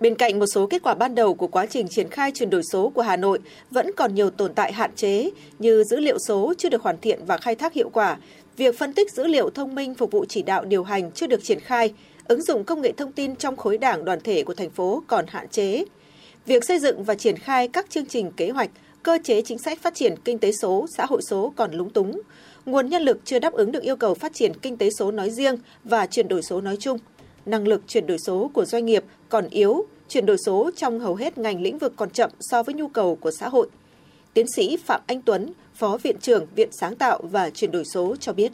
Bên 0.00 0.14
cạnh 0.14 0.38
một 0.38 0.46
số 0.46 0.66
kết 0.66 0.82
quả 0.82 0.94
ban 0.94 1.14
đầu 1.14 1.34
của 1.34 1.46
quá 1.46 1.66
trình 1.66 1.88
triển 1.88 2.08
khai 2.08 2.30
chuyển 2.34 2.50
đổi 2.50 2.62
số 2.72 2.88
của 2.88 3.02
Hà 3.02 3.16
Nội, 3.16 3.38
vẫn 3.70 3.90
còn 3.96 4.14
nhiều 4.14 4.30
tồn 4.30 4.54
tại 4.54 4.72
hạn 4.72 4.90
chế 4.96 5.30
như 5.58 5.84
dữ 5.84 6.00
liệu 6.00 6.18
số 6.18 6.54
chưa 6.58 6.68
được 6.68 6.82
hoàn 6.82 6.98
thiện 7.00 7.20
và 7.26 7.36
khai 7.36 7.54
thác 7.54 7.72
hiệu 7.72 7.90
quả, 7.90 8.16
việc 8.56 8.78
phân 8.78 8.92
tích 8.92 9.12
dữ 9.12 9.26
liệu 9.26 9.50
thông 9.50 9.74
minh 9.74 9.94
phục 9.94 10.10
vụ 10.10 10.24
chỉ 10.28 10.42
đạo 10.42 10.64
điều 10.64 10.82
hành 10.84 11.10
chưa 11.12 11.26
được 11.26 11.44
triển 11.44 11.60
khai, 11.60 11.94
ứng 12.28 12.42
dụng 12.42 12.64
công 12.64 12.80
nghệ 12.82 12.92
thông 12.92 13.12
tin 13.12 13.36
trong 13.36 13.56
khối 13.56 13.78
đảng 13.78 14.04
đoàn 14.04 14.20
thể 14.24 14.42
của 14.42 14.54
thành 14.54 14.70
phố 14.70 15.02
còn 15.06 15.24
hạn 15.28 15.48
chế. 15.48 15.84
Việc 16.46 16.64
xây 16.64 16.78
dựng 16.78 17.04
và 17.04 17.14
triển 17.14 17.36
khai 17.36 17.68
các 17.68 17.90
chương 17.90 18.06
trình 18.06 18.32
kế 18.36 18.50
hoạch, 18.50 18.70
cơ 19.02 19.18
chế 19.24 19.42
chính 19.42 19.58
sách 19.58 19.82
phát 19.82 19.94
triển 19.94 20.14
kinh 20.24 20.38
tế 20.38 20.52
số, 20.52 20.86
xã 20.96 21.06
hội 21.06 21.22
số 21.22 21.52
còn 21.56 21.72
lúng 21.72 21.90
túng. 21.90 22.20
Nguồn 22.66 22.88
nhân 22.88 23.02
lực 23.02 23.20
chưa 23.24 23.38
đáp 23.38 23.52
ứng 23.52 23.72
được 23.72 23.82
yêu 23.82 23.96
cầu 23.96 24.14
phát 24.14 24.34
triển 24.34 24.52
kinh 24.62 24.76
tế 24.76 24.90
số 24.90 25.10
nói 25.10 25.30
riêng 25.30 25.56
và 25.84 26.06
chuyển 26.06 26.28
đổi 26.28 26.42
số 26.42 26.60
nói 26.60 26.76
chung– 26.80 26.98
năng 27.48 27.68
lực 27.68 27.82
chuyển 27.86 28.06
đổi 28.06 28.18
số 28.18 28.50
của 28.54 28.64
doanh 28.64 28.86
nghiệp 28.86 29.04
còn 29.28 29.48
yếu, 29.48 29.86
chuyển 30.08 30.26
đổi 30.26 30.36
số 30.46 30.70
trong 30.76 31.00
hầu 31.00 31.14
hết 31.14 31.38
ngành 31.38 31.62
lĩnh 31.62 31.78
vực 31.78 31.92
còn 31.96 32.10
chậm 32.10 32.30
so 32.40 32.62
với 32.62 32.74
nhu 32.74 32.88
cầu 32.88 33.18
của 33.20 33.30
xã 33.30 33.48
hội. 33.48 33.68
Tiến 34.34 34.46
sĩ 34.56 34.76
Phạm 34.76 35.00
Anh 35.06 35.22
Tuấn, 35.22 35.52
Phó 35.74 35.98
Viện 36.02 36.16
trưởng 36.20 36.46
Viện 36.54 36.68
Sáng 36.72 36.96
tạo 36.96 37.20
và 37.22 37.50
Chuyển 37.50 37.70
đổi 37.70 37.84
số 37.84 38.16
cho 38.20 38.32
biết. 38.32 38.52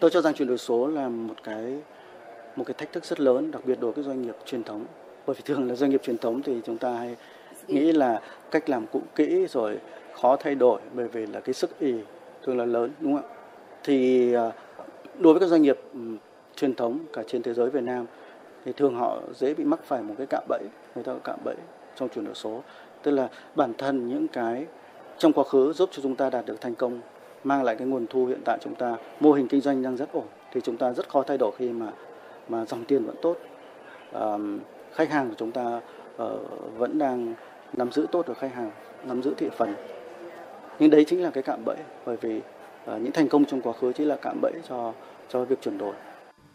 Tôi 0.00 0.10
cho 0.10 0.20
rằng 0.20 0.34
chuyển 0.34 0.48
đổi 0.48 0.58
số 0.58 0.86
là 0.86 1.08
một 1.08 1.34
cái 1.44 1.78
một 2.56 2.64
cái 2.64 2.74
thách 2.78 2.92
thức 2.92 3.04
rất 3.04 3.20
lớn, 3.20 3.50
đặc 3.50 3.66
biệt 3.66 3.78
đối 3.80 3.92
với 3.92 4.04
doanh 4.04 4.22
nghiệp 4.22 4.36
truyền 4.46 4.62
thống. 4.62 4.84
Bởi 5.26 5.36
vì 5.36 5.42
thường 5.44 5.68
là 5.68 5.74
doanh 5.74 5.90
nghiệp 5.90 6.02
truyền 6.02 6.18
thống 6.18 6.42
thì 6.42 6.60
chúng 6.64 6.78
ta 6.78 6.92
hay 6.92 7.16
nghĩ 7.68 7.92
là 7.92 8.20
cách 8.50 8.68
làm 8.68 8.86
cũ 8.92 9.02
kỹ 9.14 9.46
rồi 9.50 9.78
khó 10.20 10.36
thay 10.36 10.54
đổi 10.54 10.80
bởi 10.94 11.08
vì 11.08 11.26
là 11.26 11.40
cái 11.40 11.54
sức 11.54 11.78
ý 11.78 11.94
thường 12.44 12.58
là 12.58 12.64
lớn 12.64 12.90
đúng 13.00 13.16
không 13.16 13.30
ạ? 13.30 13.36
Thì 13.84 14.32
à, 14.32 14.52
đối 15.18 15.32
với 15.32 15.40
các 15.40 15.46
doanh 15.46 15.62
nghiệp 15.62 15.78
truyền 16.56 16.74
thống 16.74 16.98
cả 17.12 17.22
trên 17.28 17.42
thế 17.42 17.54
giới 17.54 17.70
Việt 17.70 17.82
Nam 17.82 18.06
thì 18.64 18.72
thường 18.76 18.94
họ 18.94 19.20
dễ 19.34 19.54
bị 19.54 19.64
mắc 19.64 19.80
phải 19.84 20.02
một 20.02 20.14
cái 20.18 20.26
cạm 20.30 20.44
bẫy 20.48 20.62
người 20.96 21.04
ta 21.04 21.12
cạm 21.24 21.38
bẫy 21.44 21.54
trong 21.96 22.08
chuyển 22.08 22.24
đổi 22.24 22.34
số. 22.34 22.62
Tức 23.02 23.10
là 23.10 23.28
bản 23.54 23.72
thân 23.78 24.08
những 24.08 24.28
cái 24.28 24.66
trong 25.18 25.32
quá 25.32 25.44
khứ 25.44 25.72
giúp 25.72 25.88
cho 25.92 26.02
chúng 26.02 26.16
ta 26.16 26.30
đạt 26.30 26.46
được 26.46 26.60
thành 26.60 26.74
công 26.74 27.00
mang 27.44 27.62
lại 27.62 27.76
cái 27.76 27.86
nguồn 27.86 28.06
thu 28.06 28.26
hiện 28.26 28.40
tại 28.44 28.58
chúng 28.60 28.74
ta 28.74 28.96
mô 29.20 29.32
hình 29.32 29.48
kinh 29.48 29.60
doanh 29.60 29.82
đang 29.82 29.96
rất 29.96 30.12
ổn 30.12 30.24
thì 30.52 30.60
chúng 30.60 30.76
ta 30.76 30.92
rất 30.92 31.08
khó 31.08 31.22
thay 31.22 31.38
đổi 31.38 31.52
khi 31.58 31.68
mà 31.68 31.92
mà 32.48 32.64
dòng 32.64 32.84
tiền 32.84 33.04
vẫn 33.04 33.16
tốt. 33.22 33.36
À, 34.12 34.36
khách 34.92 35.10
hàng 35.10 35.28
của 35.28 35.34
chúng 35.38 35.52
ta 35.52 35.80
uh, 36.22 36.22
vẫn 36.76 36.98
đang 36.98 37.34
nắm 37.72 37.92
giữ 37.92 38.06
tốt 38.12 38.28
được 38.28 38.38
khách 38.38 38.54
hàng 38.54 38.70
nắm 39.04 39.22
giữ 39.22 39.34
thị 39.36 39.48
phần. 39.56 39.74
Nhưng 40.78 40.90
đấy 40.90 41.04
chính 41.04 41.22
là 41.22 41.30
cái 41.30 41.42
cạm 41.42 41.64
bẫy 41.64 41.76
bởi 42.04 42.16
vì 42.16 42.38
uh, 42.38 43.00
những 43.00 43.12
thành 43.12 43.28
công 43.28 43.44
trong 43.44 43.60
quá 43.60 43.72
khứ 43.72 43.92
chỉ 43.92 44.04
là 44.04 44.16
cạm 44.16 44.40
bẫy 44.42 44.52
cho 44.68 44.92
cho 45.28 45.44
việc 45.44 45.60
chuyển 45.60 45.78
đổi. 45.78 45.94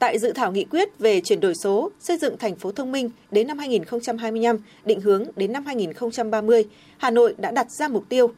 Tại 0.01 0.19
dự 0.19 0.31
thảo 0.31 0.51
nghị 0.51 0.63
quyết 0.63 0.99
về 0.99 1.21
chuyển 1.21 1.39
đổi 1.39 1.55
số, 1.55 1.91
xây 1.99 2.17
dựng 2.17 2.37
thành 2.37 2.55
phố 2.55 2.71
thông 2.71 2.91
minh 2.91 3.09
đến 3.31 3.47
năm 3.47 3.57
2025, 3.57 4.57
định 4.85 5.01
hướng 5.01 5.25
đến 5.35 5.51
năm 5.51 5.65
2030, 5.65 6.65
Hà 6.97 7.09
Nội 7.11 7.35
đã 7.37 7.51
đặt 7.51 7.71
ra 7.71 7.87
mục 7.87 8.03
tiêu 8.09 8.31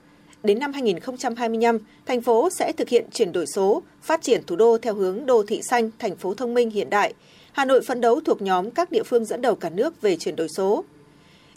đến 0.44 0.60
năm 0.60 0.74
2025, 0.74 1.80
thành 2.06 2.22
phố 2.22 2.50
sẽ 2.50 2.72
thực 2.72 2.90
hiện 2.90 3.06
chuyển 3.12 3.32
đổi 3.32 3.46
số, 3.46 3.82
phát 4.02 4.22
triển 4.22 4.44
thủ 4.48 4.56
đô 4.56 4.78
theo 4.78 4.96
hướng 4.96 5.26
đô 5.26 5.44
thị 5.44 5.62
xanh, 5.62 5.90
thành 6.00 6.16
phố 6.16 6.34
thông 6.34 6.54
minh 6.54 6.70
hiện 6.70 6.90
đại. 6.90 7.14
Hà 7.52 7.66
Nội 7.66 7.82
phấn 7.82 8.02
đấu 8.02 8.20
thuộc 8.26 8.42
nhóm 8.42 8.72
các 8.72 8.92
địa 8.92 9.04
phương 9.04 9.26
dẫn 9.26 9.42
đầu 9.42 9.56
cả 9.56 9.70
nước 9.70 10.02
về 10.02 10.16
chuyển 10.16 10.36
đổi 10.36 10.48
số. 10.50 10.84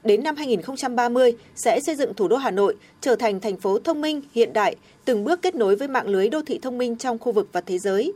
Đến 0.04 0.22
năm 0.22 0.36
2030 0.36 1.32
sẽ 1.56 1.80
xây 1.86 1.94
dựng 1.94 2.14
thủ 2.14 2.28
đô 2.28 2.36
Hà 2.36 2.50
Nội 2.50 2.76
trở 3.00 3.16
thành 3.16 3.40
thành 3.40 3.56
phố 3.56 3.78
thông 3.78 4.00
minh 4.00 4.22
hiện 4.32 4.52
đại, 4.52 4.76
từng 5.04 5.24
bước 5.24 5.42
kết 5.42 5.54
nối 5.54 5.76
với 5.76 5.88
mạng 5.88 6.08
lưới 6.08 6.28
đô 6.28 6.42
thị 6.42 6.58
thông 6.62 6.78
minh 6.78 6.96
trong 6.96 7.18
khu 7.18 7.32
vực 7.32 7.48
và 7.52 7.60
thế 7.60 7.78
giới. 7.78 8.12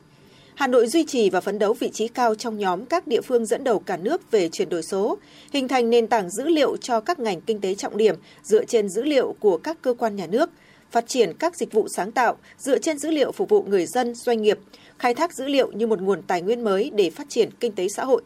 Hà 0.60 0.66
Nội 0.66 0.86
duy 0.86 1.04
trì 1.04 1.30
và 1.30 1.40
phấn 1.40 1.58
đấu 1.58 1.72
vị 1.72 1.90
trí 1.92 2.08
cao 2.08 2.34
trong 2.34 2.58
nhóm 2.58 2.86
các 2.86 3.06
địa 3.06 3.20
phương 3.20 3.46
dẫn 3.46 3.64
đầu 3.64 3.78
cả 3.78 3.96
nước 3.96 4.30
về 4.30 4.48
chuyển 4.48 4.68
đổi 4.68 4.82
số, 4.82 5.18
hình 5.52 5.68
thành 5.68 5.90
nền 5.90 6.06
tảng 6.06 6.30
dữ 6.30 6.44
liệu 6.44 6.76
cho 6.76 7.00
các 7.00 7.18
ngành 7.18 7.40
kinh 7.40 7.60
tế 7.60 7.74
trọng 7.74 7.96
điểm 7.96 8.14
dựa 8.42 8.64
trên 8.64 8.88
dữ 8.88 9.02
liệu 9.02 9.34
của 9.40 9.58
các 9.58 9.82
cơ 9.82 9.94
quan 9.94 10.16
nhà 10.16 10.26
nước, 10.26 10.50
phát 10.90 11.08
triển 11.08 11.32
các 11.38 11.56
dịch 11.56 11.72
vụ 11.72 11.88
sáng 11.88 12.12
tạo 12.12 12.36
dựa 12.58 12.78
trên 12.78 12.98
dữ 12.98 13.10
liệu 13.10 13.32
phục 13.32 13.48
vụ 13.48 13.62
người 13.62 13.86
dân, 13.86 14.14
doanh 14.14 14.42
nghiệp, 14.42 14.58
khai 14.98 15.14
thác 15.14 15.34
dữ 15.34 15.44
liệu 15.44 15.72
như 15.72 15.86
một 15.86 16.00
nguồn 16.00 16.22
tài 16.22 16.42
nguyên 16.42 16.64
mới 16.64 16.90
để 16.94 17.10
phát 17.10 17.28
triển 17.28 17.50
kinh 17.60 17.72
tế 17.72 17.88
xã 17.88 18.04
hội. 18.04 18.22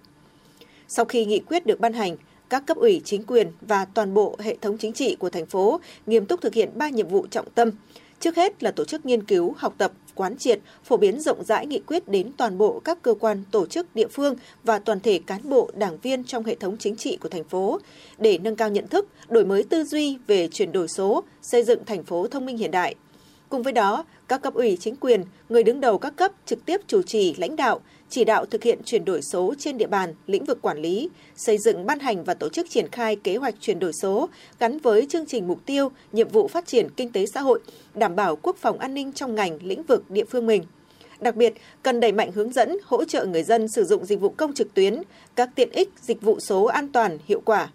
Sau 0.88 1.04
khi 1.04 1.24
nghị 1.24 1.38
quyết 1.38 1.66
được 1.66 1.80
ban 1.80 1.92
hành, 1.92 2.16
các 2.48 2.66
cấp 2.66 2.76
ủy 2.76 3.00
chính 3.04 3.22
quyền 3.22 3.52
và 3.60 3.84
toàn 3.84 4.14
bộ 4.14 4.36
hệ 4.38 4.56
thống 4.60 4.78
chính 4.78 4.92
trị 4.92 5.16
của 5.18 5.30
thành 5.30 5.46
phố 5.46 5.80
nghiêm 6.06 6.26
túc 6.26 6.40
thực 6.40 6.54
hiện 6.54 6.70
ba 6.74 6.88
nhiệm 6.88 7.08
vụ 7.08 7.26
trọng 7.30 7.50
tâm. 7.54 7.70
Trước 8.20 8.36
hết 8.36 8.62
là 8.62 8.70
tổ 8.70 8.84
chức 8.84 9.06
nghiên 9.06 9.24
cứu, 9.24 9.54
học 9.56 9.74
tập, 9.78 9.92
quán 10.14 10.36
triệt, 10.36 10.58
phổ 10.84 10.96
biến 10.96 11.20
rộng 11.20 11.44
rãi 11.44 11.66
nghị 11.66 11.78
quyết 11.78 12.08
đến 12.08 12.32
toàn 12.36 12.58
bộ 12.58 12.80
các 12.84 13.02
cơ 13.02 13.14
quan, 13.14 13.42
tổ 13.50 13.66
chức, 13.66 13.94
địa 13.94 14.08
phương 14.08 14.36
và 14.64 14.78
toàn 14.78 15.00
thể 15.00 15.20
cán 15.26 15.40
bộ, 15.48 15.70
đảng 15.74 15.98
viên 15.98 16.24
trong 16.24 16.44
hệ 16.44 16.54
thống 16.54 16.76
chính 16.78 16.96
trị 16.96 17.16
của 17.16 17.28
thành 17.28 17.44
phố 17.44 17.80
để 18.18 18.38
nâng 18.38 18.56
cao 18.56 18.70
nhận 18.70 18.88
thức, 18.88 19.08
đổi 19.28 19.44
mới 19.44 19.62
tư 19.62 19.84
duy 19.84 20.18
về 20.26 20.48
chuyển 20.48 20.72
đổi 20.72 20.88
số, 20.88 21.22
xây 21.42 21.62
dựng 21.62 21.84
thành 21.84 22.04
phố 22.04 22.26
thông 22.26 22.46
minh 22.46 22.56
hiện 22.56 22.70
đại. 22.70 22.94
Cùng 23.48 23.62
với 23.62 23.72
đó, 23.72 24.04
các 24.28 24.42
cấp 24.42 24.54
ủy 24.54 24.76
chính 24.80 24.96
quyền, 24.96 25.24
người 25.48 25.62
đứng 25.62 25.80
đầu 25.80 25.98
các 25.98 26.16
cấp 26.16 26.32
trực 26.46 26.64
tiếp 26.66 26.80
chủ 26.86 27.02
trì 27.02 27.34
lãnh 27.38 27.56
đạo, 27.56 27.80
chỉ 28.10 28.24
đạo 28.24 28.46
thực 28.46 28.62
hiện 28.62 28.78
chuyển 28.84 29.04
đổi 29.04 29.20
số 29.22 29.54
trên 29.58 29.78
địa 29.78 29.86
bàn, 29.86 30.14
lĩnh 30.26 30.44
vực 30.44 30.62
quản 30.62 30.78
lý, 30.78 31.08
xây 31.36 31.58
dựng 31.58 31.86
ban 31.86 31.98
hành 31.98 32.24
và 32.24 32.34
tổ 32.34 32.48
chức 32.48 32.70
triển 32.70 32.88
khai 32.92 33.16
kế 33.16 33.36
hoạch 33.36 33.54
chuyển 33.60 33.78
đổi 33.78 33.92
số 33.92 34.28
gắn 34.58 34.78
với 34.78 35.06
chương 35.08 35.26
trình 35.26 35.48
mục 35.48 35.66
tiêu, 35.66 35.90
nhiệm 36.12 36.28
vụ 36.28 36.48
phát 36.48 36.66
triển 36.66 36.88
kinh 36.96 37.12
tế 37.12 37.26
xã 37.26 37.40
hội, 37.40 37.60
đảm 37.94 38.16
bảo 38.16 38.36
quốc 38.36 38.56
phòng 38.56 38.78
an 38.78 38.94
ninh 38.94 39.12
trong 39.12 39.34
ngành, 39.34 39.58
lĩnh 39.62 39.82
vực 39.82 40.10
địa 40.10 40.24
phương 40.24 40.46
mình. 40.46 40.64
Đặc 41.20 41.36
biệt, 41.36 41.54
cần 41.82 42.00
đẩy 42.00 42.12
mạnh 42.12 42.32
hướng 42.32 42.52
dẫn, 42.52 42.76
hỗ 42.84 43.04
trợ 43.04 43.24
người 43.24 43.42
dân 43.42 43.68
sử 43.68 43.84
dụng 43.84 44.04
dịch 44.04 44.20
vụ 44.20 44.28
công 44.28 44.54
trực 44.54 44.74
tuyến, 44.74 45.02
các 45.34 45.50
tiện 45.54 45.70
ích, 45.70 45.88
dịch 46.02 46.22
vụ 46.22 46.40
số 46.40 46.64
an 46.64 46.88
toàn, 46.88 47.18
hiệu 47.26 47.40
quả. 47.44 47.68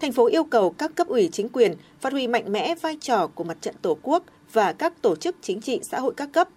Thành 0.00 0.12
phố 0.12 0.26
yêu 0.26 0.44
cầu 0.44 0.70
các 0.70 0.94
cấp 0.94 1.08
ủy 1.08 1.28
chính 1.32 1.48
quyền 1.48 1.74
phát 2.00 2.12
huy 2.12 2.28
mạnh 2.28 2.52
mẽ 2.52 2.74
vai 2.74 2.96
trò 3.00 3.26
của 3.26 3.44
mặt 3.44 3.56
trận 3.60 3.74
Tổ 3.82 3.96
quốc 4.02 4.24
và 4.52 4.72
các 4.72 5.02
tổ 5.02 5.16
chức 5.16 5.36
chính 5.42 5.60
trị 5.60 5.80
xã 5.82 6.00
hội 6.00 6.14
các 6.16 6.28
cấp, 6.32 6.48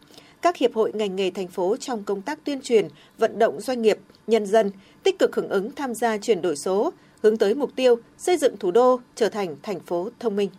các 0.42 0.58
hiệp 0.58 0.74
hội 0.74 0.92
ngành 0.94 1.16
nghề 1.16 1.32
thành 1.32 1.48
phố 1.48 1.76
trong 1.78 2.04
công 2.04 2.22
tác 2.22 2.40
tuyên 2.44 2.62
truyền, 2.62 2.88
vận 3.18 3.40
động 3.40 3.62
doanh 3.62 3.82
nghiệp, 3.82 4.00
nhân 4.28 4.46
dân 4.46 4.72
tích 5.04 5.20
cực 5.20 5.36
hưởng 5.36 5.50
ứng 5.50 5.72
tham 5.72 5.94
gia 5.94 6.18
chuyển 6.18 6.42
đổi 6.42 6.56
số, 6.56 6.94
hướng 7.24 7.38
tới 7.38 7.56
mục 7.56 7.76
tiêu 7.76 7.96
xây 8.18 8.38
dựng 8.38 8.58
thủ 8.58 8.72
đô 8.72 9.00
trở 9.16 9.30
thành 9.30 9.56
thành 9.64 9.80
phố 9.80 10.10
thông 10.20 10.36
minh. 10.36 10.50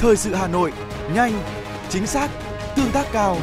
Thời 0.00 0.16
sự 0.16 0.34
Hà 0.34 0.48
Nội, 0.48 0.72
nhanh, 1.14 1.32
chính 1.88 2.06
xác, 2.06 2.30
tương 2.76 2.90
tác 2.92 3.06
cao. 3.12 3.36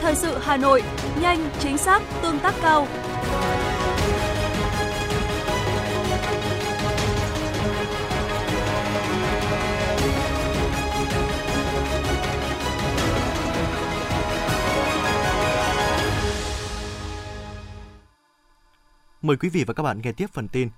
Thời 0.00 0.14
sự 0.14 0.38
Hà 0.42 0.56
Nội, 0.56 0.82
nhanh, 1.20 1.50
chính 1.58 1.78
xác, 1.78 2.02
tương 2.22 2.38
tác 2.38 2.54
cao. 2.62 2.86
Mời 19.22 19.36
quý 19.36 19.48
vị 19.48 19.64
và 19.66 19.74
các 19.74 19.82
bạn 19.82 20.00
nghe 20.02 20.12
tiếp 20.12 20.26
phần 20.32 20.48
tin. 20.48 20.68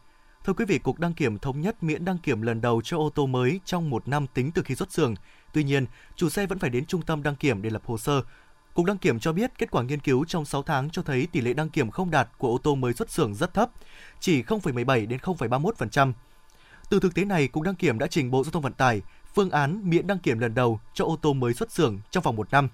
Thưa 0.44 0.52
quý 0.52 0.64
vị, 0.64 0.78
Cục 0.78 0.98
Đăng 0.98 1.14
kiểm 1.14 1.38
thống 1.38 1.60
nhất 1.60 1.82
miễn 1.82 2.04
đăng 2.04 2.18
kiểm 2.18 2.42
lần 2.42 2.60
đầu 2.60 2.82
cho 2.84 2.98
ô 2.98 3.10
tô 3.14 3.26
mới 3.26 3.60
trong 3.64 3.90
một 3.90 4.08
năm 4.08 4.26
tính 4.34 4.50
từ 4.52 4.62
khi 4.62 4.74
xuất 4.74 4.92
xưởng. 4.92 5.14
Tuy 5.52 5.64
nhiên, 5.64 5.86
chủ 6.16 6.28
xe 6.28 6.46
vẫn 6.46 6.58
phải 6.58 6.70
đến 6.70 6.86
trung 6.86 7.02
tâm 7.02 7.22
đăng 7.22 7.36
kiểm 7.36 7.62
để 7.62 7.70
lập 7.70 7.82
hồ 7.84 7.98
sơ. 7.98 8.22
Cục 8.74 8.86
Đăng 8.86 8.98
kiểm 8.98 9.18
cho 9.18 9.32
biết 9.32 9.50
kết 9.58 9.70
quả 9.70 9.82
nghiên 9.82 10.00
cứu 10.00 10.24
trong 10.24 10.44
6 10.44 10.62
tháng 10.62 10.90
cho 10.90 11.02
thấy 11.02 11.26
tỷ 11.32 11.40
lệ 11.40 11.52
đăng 11.54 11.70
kiểm 11.70 11.90
không 11.90 12.10
đạt 12.10 12.28
của 12.38 12.48
ô 12.48 12.58
tô 12.58 12.74
mới 12.74 12.92
xuất 12.92 13.10
xưởng 13.10 13.34
rất 13.34 13.54
thấp, 13.54 13.70
chỉ 14.20 14.42
0,17 14.42 15.08
đến 15.08 15.18
0,31%. 15.22 16.12
Từ 16.90 17.00
thực 17.00 17.14
tế 17.14 17.24
này, 17.24 17.48
Cục 17.48 17.62
Đăng 17.62 17.74
kiểm 17.74 17.98
đã 17.98 18.06
trình 18.06 18.30
Bộ 18.30 18.44
Giao 18.44 18.50
thông 18.50 18.62
Vận 18.62 18.72
tải 18.72 19.02
phương 19.34 19.50
án 19.50 19.90
miễn 19.90 20.06
đăng 20.06 20.18
kiểm 20.18 20.38
lần 20.38 20.54
đầu 20.54 20.80
cho 20.94 21.04
ô 21.04 21.18
tô 21.22 21.32
mới 21.32 21.54
xuất 21.54 21.72
xưởng 21.72 22.00
trong 22.10 22.22
vòng 22.22 22.36
một 22.36 22.52
năm. 22.52 22.68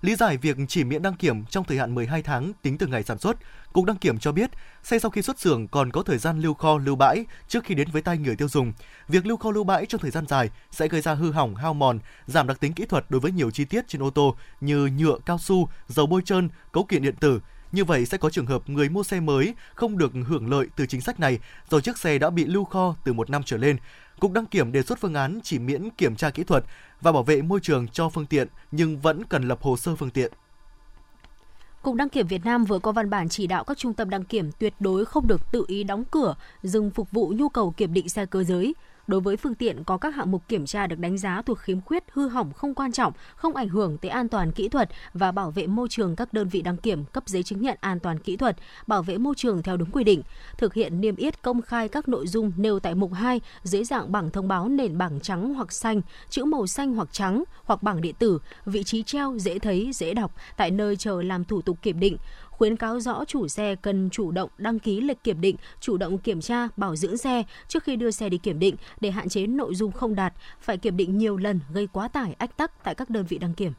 Lý 0.00 0.14
giải 0.14 0.36
việc 0.36 0.56
chỉ 0.68 0.84
miễn 0.84 1.02
đăng 1.02 1.14
kiểm 1.14 1.44
trong 1.44 1.64
thời 1.64 1.78
hạn 1.78 1.94
12 1.94 2.22
tháng 2.22 2.52
tính 2.62 2.78
từ 2.78 2.86
ngày 2.86 3.02
sản 3.02 3.18
xuất, 3.18 3.36
Cục 3.72 3.84
Đăng 3.84 3.96
kiểm 3.96 4.18
cho 4.18 4.32
biết 4.32 4.50
xe 4.82 4.98
sau 4.98 5.10
khi 5.10 5.22
xuất 5.22 5.40
xưởng 5.40 5.68
còn 5.68 5.90
có 5.90 6.02
thời 6.02 6.18
gian 6.18 6.40
lưu 6.40 6.54
kho 6.54 6.78
lưu 6.78 6.96
bãi 6.96 7.24
trước 7.48 7.64
khi 7.64 7.74
đến 7.74 7.88
với 7.92 8.02
tay 8.02 8.18
người 8.18 8.36
tiêu 8.36 8.48
dùng. 8.48 8.72
Việc 9.08 9.26
lưu 9.26 9.36
kho 9.36 9.50
lưu 9.50 9.64
bãi 9.64 9.86
trong 9.86 10.00
thời 10.00 10.10
gian 10.10 10.26
dài 10.26 10.50
sẽ 10.70 10.88
gây 10.88 11.00
ra 11.00 11.14
hư 11.14 11.32
hỏng, 11.32 11.54
hao 11.54 11.74
mòn, 11.74 11.98
giảm 12.26 12.46
đặc 12.46 12.60
tính 12.60 12.72
kỹ 12.72 12.84
thuật 12.84 13.04
đối 13.08 13.20
với 13.20 13.32
nhiều 13.32 13.50
chi 13.50 13.64
tiết 13.64 13.88
trên 13.88 14.02
ô 14.02 14.10
tô 14.10 14.36
như 14.60 14.86
nhựa, 14.86 15.18
cao 15.26 15.38
su, 15.38 15.68
dầu 15.88 16.06
bôi 16.06 16.22
trơn, 16.24 16.48
cấu 16.72 16.84
kiện 16.84 17.02
điện 17.02 17.16
tử, 17.20 17.40
như 17.72 17.84
vậy 17.84 18.06
sẽ 18.06 18.18
có 18.18 18.30
trường 18.30 18.46
hợp 18.46 18.68
người 18.68 18.88
mua 18.88 19.02
xe 19.02 19.20
mới 19.20 19.54
không 19.74 19.98
được 19.98 20.12
hưởng 20.26 20.50
lợi 20.50 20.66
từ 20.76 20.86
chính 20.86 21.00
sách 21.00 21.20
này 21.20 21.38
do 21.70 21.80
chiếc 21.80 21.98
xe 21.98 22.18
đã 22.18 22.30
bị 22.30 22.44
lưu 22.44 22.64
kho 22.64 22.96
từ 23.04 23.12
một 23.12 23.30
năm 23.30 23.42
trở 23.42 23.56
lên. 23.56 23.76
Cục 24.20 24.32
đăng 24.32 24.46
kiểm 24.46 24.72
đề 24.72 24.82
xuất 24.82 24.98
phương 25.00 25.14
án 25.14 25.40
chỉ 25.42 25.58
miễn 25.58 25.90
kiểm 25.90 26.16
tra 26.16 26.30
kỹ 26.30 26.44
thuật 26.44 26.64
và 27.00 27.12
bảo 27.12 27.22
vệ 27.22 27.42
môi 27.42 27.60
trường 27.60 27.88
cho 27.88 28.08
phương 28.08 28.26
tiện 28.26 28.48
nhưng 28.70 28.98
vẫn 28.98 29.24
cần 29.24 29.48
lập 29.48 29.58
hồ 29.62 29.76
sơ 29.76 29.96
phương 29.96 30.10
tiện. 30.10 30.32
Cục 31.82 31.94
Đăng 31.94 32.08
kiểm 32.08 32.26
Việt 32.26 32.44
Nam 32.44 32.64
vừa 32.64 32.78
có 32.78 32.92
văn 32.92 33.10
bản 33.10 33.28
chỉ 33.28 33.46
đạo 33.46 33.64
các 33.64 33.78
trung 33.78 33.94
tâm 33.94 34.10
đăng 34.10 34.24
kiểm 34.24 34.50
tuyệt 34.58 34.74
đối 34.80 35.04
không 35.04 35.26
được 35.26 35.52
tự 35.52 35.64
ý 35.68 35.84
đóng 35.84 36.04
cửa, 36.10 36.34
dừng 36.62 36.90
phục 36.90 37.10
vụ 37.10 37.32
nhu 37.36 37.48
cầu 37.48 37.70
kiểm 37.76 37.92
định 37.92 38.08
xe 38.08 38.26
cơ 38.26 38.44
giới. 38.44 38.74
Đối 39.08 39.20
với 39.20 39.36
phương 39.36 39.54
tiện 39.54 39.84
có 39.84 39.96
các 39.96 40.14
hạng 40.14 40.30
mục 40.30 40.42
kiểm 40.48 40.66
tra 40.66 40.86
được 40.86 40.98
đánh 40.98 41.18
giá 41.18 41.42
thuộc 41.42 41.58
khiếm 41.58 41.80
khuyết, 41.80 42.04
hư 42.12 42.28
hỏng 42.28 42.52
không 42.52 42.74
quan 42.74 42.92
trọng, 42.92 43.12
không 43.36 43.56
ảnh 43.56 43.68
hưởng 43.68 43.98
tới 43.98 44.10
an 44.10 44.28
toàn 44.28 44.52
kỹ 44.52 44.68
thuật 44.68 44.90
và 45.14 45.32
bảo 45.32 45.50
vệ 45.50 45.66
môi 45.66 45.88
trường 45.88 46.16
các 46.16 46.32
đơn 46.32 46.48
vị 46.48 46.62
đăng 46.62 46.76
kiểm 46.76 47.04
cấp 47.04 47.22
giấy 47.26 47.42
chứng 47.42 47.62
nhận 47.62 47.78
an 47.80 48.00
toàn 48.00 48.18
kỹ 48.18 48.36
thuật, 48.36 48.56
bảo 48.86 49.02
vệ 49.02 49.18
môi 49.18 49.34
trường 49.36 49.62
theo 49.62 49.76
đúng 49.76 49.90
quy 49.90 50.04
định, 50.04 50.22
thực 50.58 50.74
hiện 50.74 51.00
niêm 51.00 51.16
yết 51.16 51.42
công 51.42 51.62
khai 51.62 51.88
các 51.88 52.08
nội 52.08 52.26
dung 52.26 52.52
nêu 52.56 52.80
tại 52.80 52.94
mục 52.94 53.12
2 53.12 53.40
dưới 53.62 53.84
dạng 53.84 54.12
bảng 54.12 54.30
thông 54.30 54.48
báo 54.48 54.68
nền 54.68 54.98
bảng 54.98 55.20
trắng 55.20 55.54
hoặc 55.54 55.72
xanh, 55.72 56.00
chữ 56.28 56.44
màu 56.44 56.66
xanh 56.66 56.94
hoặc 56.94 57.08
trắng 57.12 57.44
hoặc 57.64 57.82
bảng 57.82 58.00
điện 58.00 58.14
tử, 58.18 58.38
vị 58.66 58.84
trí 58.84 59.02
treo 59.02 59.38
dễ 59.38 59.58
thấy, 59.58 59.90
dễ 59.94 60.14
đọc 60.14 60.34
tại 60.56 60.70
nơi 60.70 60.96
chờ 60.96 61.22
làm 61.22 61.44
thủ 61.44 61.62
tục 61.62 61.78
kiểm 61.82 62.00
định, 62.00 62.16
khuyến 62.58 62.76
cáo 62.76 63.00
rõ 63.00 63.24
chủ 63.24 63.48
xe 63.48 63.76
cần 63.82 64.10
chủ 64.10 64.30
động 64.30 64.50
đăng 64.58 64.78
ký 64.78 65.00
lịch 65.00 65.24
kiểm 65.24 65.40
định, 65.40 65.56
chủ 65.80 65.96
động 65.96 66.18
kiểm 66.18 66.40
tra, 66.40 66.68
bảo 66.76 66.96
dưỡng 66.96 67.16
xe 67.16 67.42
trước 67.68 67.84
khi 67.84 67.96
đưa 67.96 68.10
xe 68.10 68.28
đi 68.28 68.38
kiểm 68.38 68.58
định 68.58 68.76
để 69.00 69.10
hạn 69.10 69.28
chế 69.28 69.46
nội 69.46 69.74
dung 69.74 69.92
không 69.92 70.14
đạt, 70.14 70.34
phải 70.60 70.78
kiểm 70.78 70.96
định 70.96 71.18
nhiều 71.18 71.36
lần 71.36 71.60
gây 71.72 71.86
quá 71.86 72.08
tải 72.08 72.34
ách 72.38 72.56
tắc 72.56 72.84
tại 72.84 72.94
các 72.94 73.10
đơn 73.10 73.26
vị 73.28 73.38
đăng 73.38 73.54
kiểm. 73.54 73.72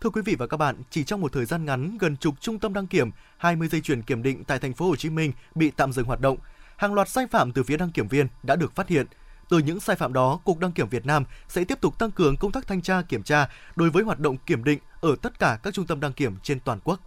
Thưa 0.00 0.10
quý 0.10 0.22
vị 0.22 0.34
và 0.38 0.46
các 0.46 0.56
bạn, 0.56 0.76
chỉ 0.90 1.04
trong 1.04 1.20
một 1.20 1.32
thời 1.32 1.44
gian 1.44 1.64
ngắn, 1.64 1.98
gần 2.00 2.16
chục 2.16 2.34
trung 2.40 2.58
tâm 2.58 2.72
đăng 2.72 2.86
kiểm, 2.86 3.10
20 3.38 3.68
dây 3.68 3.80
chuyền 3.80 4.02
kiểm 4.02 4.22
định 4.22 4.44
tại 4.44 4.58
thành 4.58 4.74
phố 4.74 4.86
Hồ 4.86 4.96
Chí 4.96 5.10
Minh 5.10 5.32
bị 5.54 5.70
tạm 5.70 5.92
dừng 5.92 6.06
hoạt 6.06 6.20
động. 6.20 6.38
Hàng 6.76 6.94
loạt 6.94 7.08
sai 7.08 7.26
phạm 7.26 7.52
từ 7.52 7.62
phía 7.62 7.76
đăng 7.76 7.90
kiểm 7.90 8.08
viên 8.08 8.26
đã 8.42 8.56
được 8.56 8.74
phát 8.74 8.88
hiện. 8.88 9.06
Từ 9.48 9.58
những 9.58 9.80
sai 9.80 9.96
phạm 9.96 10.12
đó, 10.12 10.40
Cục 10.44 10.58
Đăng 10.58 10.72
kiểm 10.72 10.88
Việt 10.88 11.06
Nam 11.06 11.24
sẽ 11.48 11.64
tiếp 11.64 11.80
tục 11.80 11.98
tăng 11.98 12.10
cường 12.10 12.36
công 12.36 12.52
tác 12.52 12.66
thanh 12.66 12.82
tra 12.82 13.02
kiểm 13.02 13.22
tra 13.22 13.48
đối 13.76 13.90
với 13.90 14.04
hoạt 14.04 14.18
động 14.18 14.36
kiểm 14.46 14.64
định 14.64 14.78
ở 15.00 15.16
tất 15.22 15.38
cả 15.38 15.58
các 15.62 15.74
trung 15.74 15.86
tâm 15.86 16.00
đăng 16.00 16.12
kiểm 16.12 16.36
trên 16.42 16.60
toàn 16.60 16.78
quốc. 16.84 17.00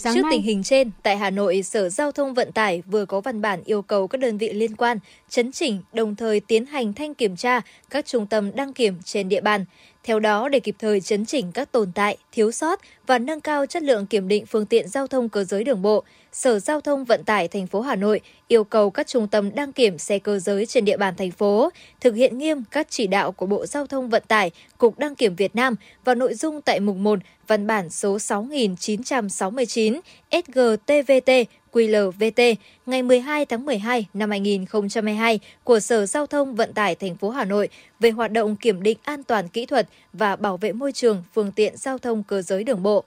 Sáng 0.00 0.14
Trước 0.14 0.22
nay... 0.22 0.30
tình 0.32 0.42
hình 0.42 0.62
trên, 0.62 0.90
tại 1.02 1.16
Hà 1.16 1.30
Nội, 1.30 1.62
Sở 1.62 1.88
Giao 1.88 2.12
thông 2.12 2.34
Vận 2.34 2.52
tải 2.52 2.82
vừa 2.86 3.04
có 3.04 3.20
văn 3.20 3.40
bản 3.40 3.62
yêu 3.64 3.82
cầu 3.82 4.08
các 4.08 4.18
đơn 4.18 4.38
vị 4.38 4.52
liên 4.52 4.76
quan 4.76 4.98
chấn 5.28 5.52
chỉnh 5.52 5.82
đồng 5.92 6.16
thời 6.16 6.40
tiến 6.40 6.66
hành 6.66 6.92
thanh 6.92 7.14
kiểm 7.14 7.36
tra 7.36 7.60
các 7.90 8.06
trung 8.06 8.26
tâm 8.26 8.50
đăng 8.54 8.72
kiểm 8.72 8.94
trên 9.04 9.28
địa 9.28 9.40
bàn. 9.40 9.64
Theo 10.04 10.20
đó, 10.20 10.48
để 10.48 10.60
kịp 10.60 10.76
thời 10.78 11.00
chấn 11.00 11.26
chỉnh 11.26 11.52
các 11.52 11.72
tồn 11.72 11.92
tại, 11.92 12.16
thiếu 12.32 12.52
sót 12.52 12.80
và 13.06 13.18
nâng 13.18 13.40
cao 13.40 13.66
chất 13.66 13.82
lượng 13.82 14.06
kiểm 14.06 14.28
định 14.28 14.46
phương 14.46 14.66
tiện 14.66 14.88
giao 14.88 15.06
thông 15.06 15.28
cơ 15.28 15.44
giới 15.44 15.64
đường 15.64 15.82
bộ, 15.82 16.04
Sở 16.40 16.58
Giao 16.58 16.80
thông 16.80 17.04
Vận 17.04 17.24
tải 17.24 17.48
thành 17.48 17.66
phố 17.66 17.80
Hà 17.80 17.96
Nội 17.96 18.20
yêu 18.48 18.64
cầu 18.64 18.90
các 18.90 19.06
trung 19.06 19.28
tâm 19.28 19.54
đăng 19.54 19.72
kiểm 19.72 19.98
xe 19.98 20.18
cơ 20.18 20.38
giới 20.38 20.66
trên 20.66 20.84
địa 20.84 20.96
bàn 20.96 21.14
thành 21.16 21.30
phố 21.30 21.70
thực 22.00 22.14
hiện 22.14 22.38
nghiêm 22.38 22.62
các 22.70 22.86
chỉ 22.90 23.06
đạo 23.06 23.32
của 23.32 23.46
Bộ 23.46 23.66
Giao 23.66 23.86
thông 23.86 24.08
Vận 24.08 24.22
tải, 24.28 24.50
Cục 24.78 24.98
Đăng 24.98 25.14
kiểm 25.14 25.34
Việt 25.34 25.54
Nam 25.54 25.74
và 26.04 26.14
nội 26.14 26.34
dung 26.34 26.60
tại 26.62 26.80
mục 26.80 26.96
1 26.96 27.18
văn 27.46 27.66
bản 27.66 27.90
số 27.90 28.18
6969 28.18 30.00
SGTVT 30.30 31.30
QLVT 31.72 32.54
ngày 32.86 33.02
12 33.02 33.46
tháng 33.46 33.64
12 33.64 34.06
năm 34.14 34.30
2022 34.30 35.40
của 35.64 35.80
Sở 35.80 36.06
Giao 36.06 36.26
thông 36.26 36.54
Vận 36.54 36.72
tải 36.72 36.94
thành 36.94 37.16
phố 37.16 37.30
Hà 37.30 37.44
Nội 37.44 37.68
về 38.00 38.10
hoạt 38.10 38.32
động 38.32 38.56
kiểm 38.56 38.82
định 38.82 38.98
an 39.04 39.22
toàn 39.22 39.48
kỹ 39.48 39.66
thuật 39.66 39.88
và 40.12 40.36
bảo 40.36 40.56
vệ 40.56 40.72
môi 40.72 40.92
trường 40.92 41.22
phương 41.34 41.52
tiện 41.52 41.76
giao 41.76 41.98
thông 41.98 42.22
cơ 42.22 42.42
giới 42.42 42.64
đường 42.64 42.82
bộ. 42.82 43.04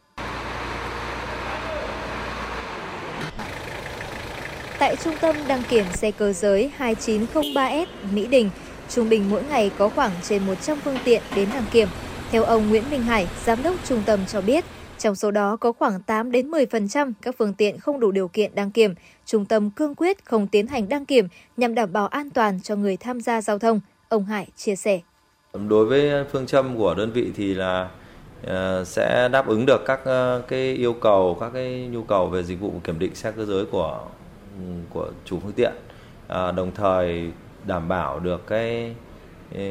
Tại 4.84 4.96
Trung 4.96 5.14
tâm 5.22 5.36
đăng 5.48 5.62
kiểm 5.70 5.86
xe 5.94 6.12
cơ 6.12 6.34
giới 6.34 6.72
2903S 6.78 7.86
Mỹ 8.14 8.28
Đình, 8.28 8.50
trung 8.90 9.10
bình 9.10 9.30
mỗi 9.30 9.44
ngày 9.44 9.72
có 9.78 9.90
khoảng 9.90 10.12
trên 10.24 10.46
100 10.46 10.80
phương 10.84 10.98
tiện 11.06 11.22
đến 11.36 11.50
đăng 11.54 11.66
kiểm. 11.72 11.88
Theo 12.32 12.44
ông 12.44 12.70
Nguyễn 12.70 12.84
Minh 12.92 13.02
Hải, 13.02 13.28
giám 13.46 13.64
đốc 13.64 13.76
trung 13.86 14.02
tâm 14.06 14.20
cho 14.28 14.42
biết, 14.42 14.66
trong 14.98 15.16
số 15.16 15.32
đó 15.32 15.56
có 15.56 15.72
khoảng 15.72 16.02
8 16.02 16.32
đến 16.32 16.52
10% 16.52 17.14
các 17.22 17.36
phương 17.38 17.54
tiện 17.54 17.80
không 17.80 18.00
đủ 18.00 18.12
điều 18.12 18.28
kiện 18.28 18.56
đăng 18.56 18.72
kiểm. 18.72 18.94
Trung 19.26 19.46
tâm 19.46 19.70
cương 19.70 19.96
quyết 19.96 20.26
không 20.26 20.48
tiến 20.48 20.68
hành 20.68 20.90
đăng 20.90 21.06
kiểm 21.06 21.28
nhằm 21.58 21.76
đảm 21.76 21.94
bảo 21.94 22.08
an 22.08 22.30
toàn 22.30 22.60
cho 22.64 22.76
người 22.76 22.98
tham 22.98 23.22
gia 23.22 23.42
giao 23.42 23.60
thông. 23.60 23.80
Ông 24.10 24.26
Hải 24.26 24.48
chia 24.56 24.76
sẻ. 24.76 25.00
Đối 25.70 25.86
với 25.86 26.26
phương 26.32 26.46
châm 26.46 26.78
của 26.78 26.96
đơn 26.96 27.12
vị 27.12 27.32
thì 27.36 27.54
là 27.54 27.90
ờ, 28.46 28.84
sẽ 28.86 29.30
đáp 29.32 29.48
ứng 29.48 29.66
được 29.66 29.82
các 29.86 30.00
ờ, 30.06 30.42
cái 30.48 30.74
yêu 30.74 30.94
cầu, 30.94 31.38
các 31.40 31.52
cái 31.54 31.88
nhu 31.92 32.04
cầu 32.04 32.28
về 32.28 32.44
dịch 32.44 32.60
vụ 32.60 32.74
kiểm 32.84 33.00
định 33.00 33.16
xe 33.16 33.32
cơ 33.32 33.46
giới 33.46 33.66
của 33.66 34.00
của 34.90 35.12
chủ 35.26 35.40
phương 35.40 35.52
tiện, 35.52 35.74
à, 36.28 36.52
đồng 36.52 36.72
thời 36.76 37.32
đảm 37.68 37.88
bảo 37.88 38.20
được 38.20 38.48
cái 38.48 38.96
ừ, 39.56 39.62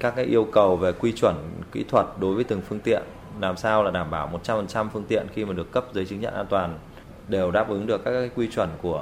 các 0.00 0.16
cái 0.16 0.24
yêu 0.24 0.44
cầu 0.44 0.76
về 0.76 0.92
quy 0.92 1.12
chuẩn 1.12 1.34
kỹ 1.72 1.84
thuật 1.88 2.06
đối 2.20 2.34
với 2.34 2.44
từng 2.44 2.60
phương 2.68 2.80
tiện 2.80 3.02
làm 3.40 3.56
sao 3.56 3.82
là 3.82 3.90
đảm 3.90 4.10
bảo 4.10 4.40
100% 4.44 4.88
phương 4.92 5.04
tiện 5.08 5.26
khi 5.34 5.44
mà 5.44 5.52
được 5.52 5.72
cấp 5.72 5.86
giấy 5.94 6.06
chứng 6.06 6.20
nhận 6.20 6.34
an 6.34 6.46
toàn 6.50 6.78
đều 7.28 7.50
đáp 7.50 7.68
ứng 7.68 7.86
được 7.86 8.04
các 8.04 8.10
cái 8.10 8.30
quy 8.36 8.48
chuẩn 8.48 8.68
của 8.82 8.98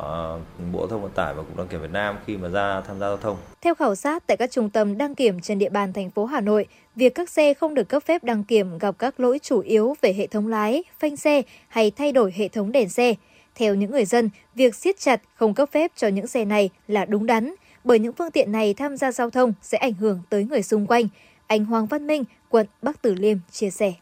ừ, 0.59 0.65
Bộ 0.73 0.87
Thông 0.87 1.03
Vận 1.03 1.11
tải 1.13 1.35
và 1.35 1.43
Cục 1.43 1.57
Đăng 1.57 1.69
kiểm 1.69 1.81
Việt 1.81 1.93
Nam 1.93 2.17
khi 2.27 2.37
mà 2.37 2.49
ra 2.49 2.81
tham 2.81 3.01
gia 3.01 3.07
giao 3.07 3.17
thông. 3.17 3.37
Theo 3.61 3.75
khảo 3.75 3.95
sát 3.95 4.27
tại 4.27 4.37
các 4.37 4.51
trung 4.51 4.71
tâm 4.71 4.99
đăng 4.99 5.15
kiểm 5.15 5.41
trên 5.41 5.59
địa 5.59 5.69
bàn 5.69 5.93
thành 5.93 6.11
phố 6.11 6.25
Hà 6.25 6.41
Nội, 6.41 6.67
việc 6.97 7.15
các 7.15 7.29
xe 7.29 7.55
không 7.55 7.75
được 7.75 7.89
cấp 7.89 8.03
phép 8.03 8.25
đăng 8.25 8.45
kiểm 8.45 8.79
gặp 8.79 8.95
các 8.99 9.21
lỗi 9.21 9.39
chủ 9.43 9.61
yếu 9.61 9.95
về 10.01 10.13
hệ 10.13 10.27
thống 10.27 10.49
lái, 10.49 10.85
phanh 10.99 11.17
xe 11.17 11.43
hay 11.69 11.91
thay 11.91 12.13
đổi 12.13 12.33
hệ 12.37 12.49
thống 12.49 12.73
đèn 12.73 12.89
xe. 12.89 13.15
Theo 13.55 13.75
những 13.75 13.91
người 13.91 14.05
dân, 14.05 14.31
việc 14.55 14.75
siết 14.75 15.01
chặt 15.01 15.21
không 15.35 15.55
cấp 15.55 15.69
phép 15.73 15.91
cho 15.97 16.09
những 16.09 16.27
xe 16.27 16.45
này 16.45 16.71
là 16.89 17.05
đúng 17.05 17.27
đắn, 17.27 17.55
bởi 17.85 17.99
những 17.99 18.13
phương 18.13 18.31
tiện 18.31 18.53
này 18.53 18.75
tham 18.75 18.97
gia 18.97 19.13
giao 19.13 19.31
thông 19.31 19.53
sẽ 19.63 19.79
ảnh 19.79 19.95
hưởng 19.95 20.21
tới 20.29 20.45
người 20.45 20.63
xung 20.63 20.87
quanh. 20.87 21.09
Anh 21.47 21.65
Hoàng 21.65 21.87
Văn 21.87 22.07
Minh, 22.07 22.25
quận 22.49 22.67
Bắc 22.83 23.03
Từ 23.03 23.15
Liêm 23.15 23.39
chia 23.53 23.71
sẻ. 23.71 23.93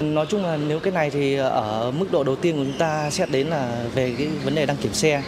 Nói 0.00 0.26
chung 0.28 0.42
là 0.42 0.56
nếu 0.56 0.80
cái 0.80 0.92
này 0.92 1.10
thì 1.10 1.34
ở 1.34 1.92
mức 1.98 2.12
độ 2.12 2.24
đầu 2.24 2.36
tiên 2.36 2.56
của 2.56 2.64
chúng 2.64 2.78
ta 2.78 3.10
xét 3.10 3.30
đến 3.30 3.46
là 3.46 3.84
về 3.94 4.14
cái 4.18 4.28
vấn 4.44 4.54
đề 4.54 4.66
đăng 4.66 4.76
kiểm 4.76 4.92
xe 4.92 5.22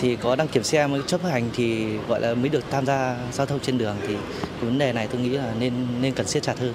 thì 0.00 0.16
có 0.16 0.36
đăng 0.36 0.48
kiểm 0.48 0.62
xe 0.62 0.86
mới 0.86 1.00
chấp 1.06 1.22
hành 1.22 1.50
thì 1.56 1.96
gọi 2.08 2.20
là 2.20 2.34
mới 2.34 2.48
được 2.48 2.64
tham 2.70 2.86
gia 2.86 3.16
giao 3.32 3.46
thông 3.46 3.60
trên 3.60 3.78
đường 3.78 3.96
thì 4.06 4.14
cái 4.40 4.64
vấn 4.64 4.78
đề 4.78 4.92
này 4.92 5.08
tôi 5.12 5.20
nghĩ 5.20 5.30
là 5.30 5.54
nên 5.60 5.72
nên 6.00 6.14
cần 6.14 6.26
siết 6.26 6.42
chặt 6.42 6.58
hơn. 6.58 6.74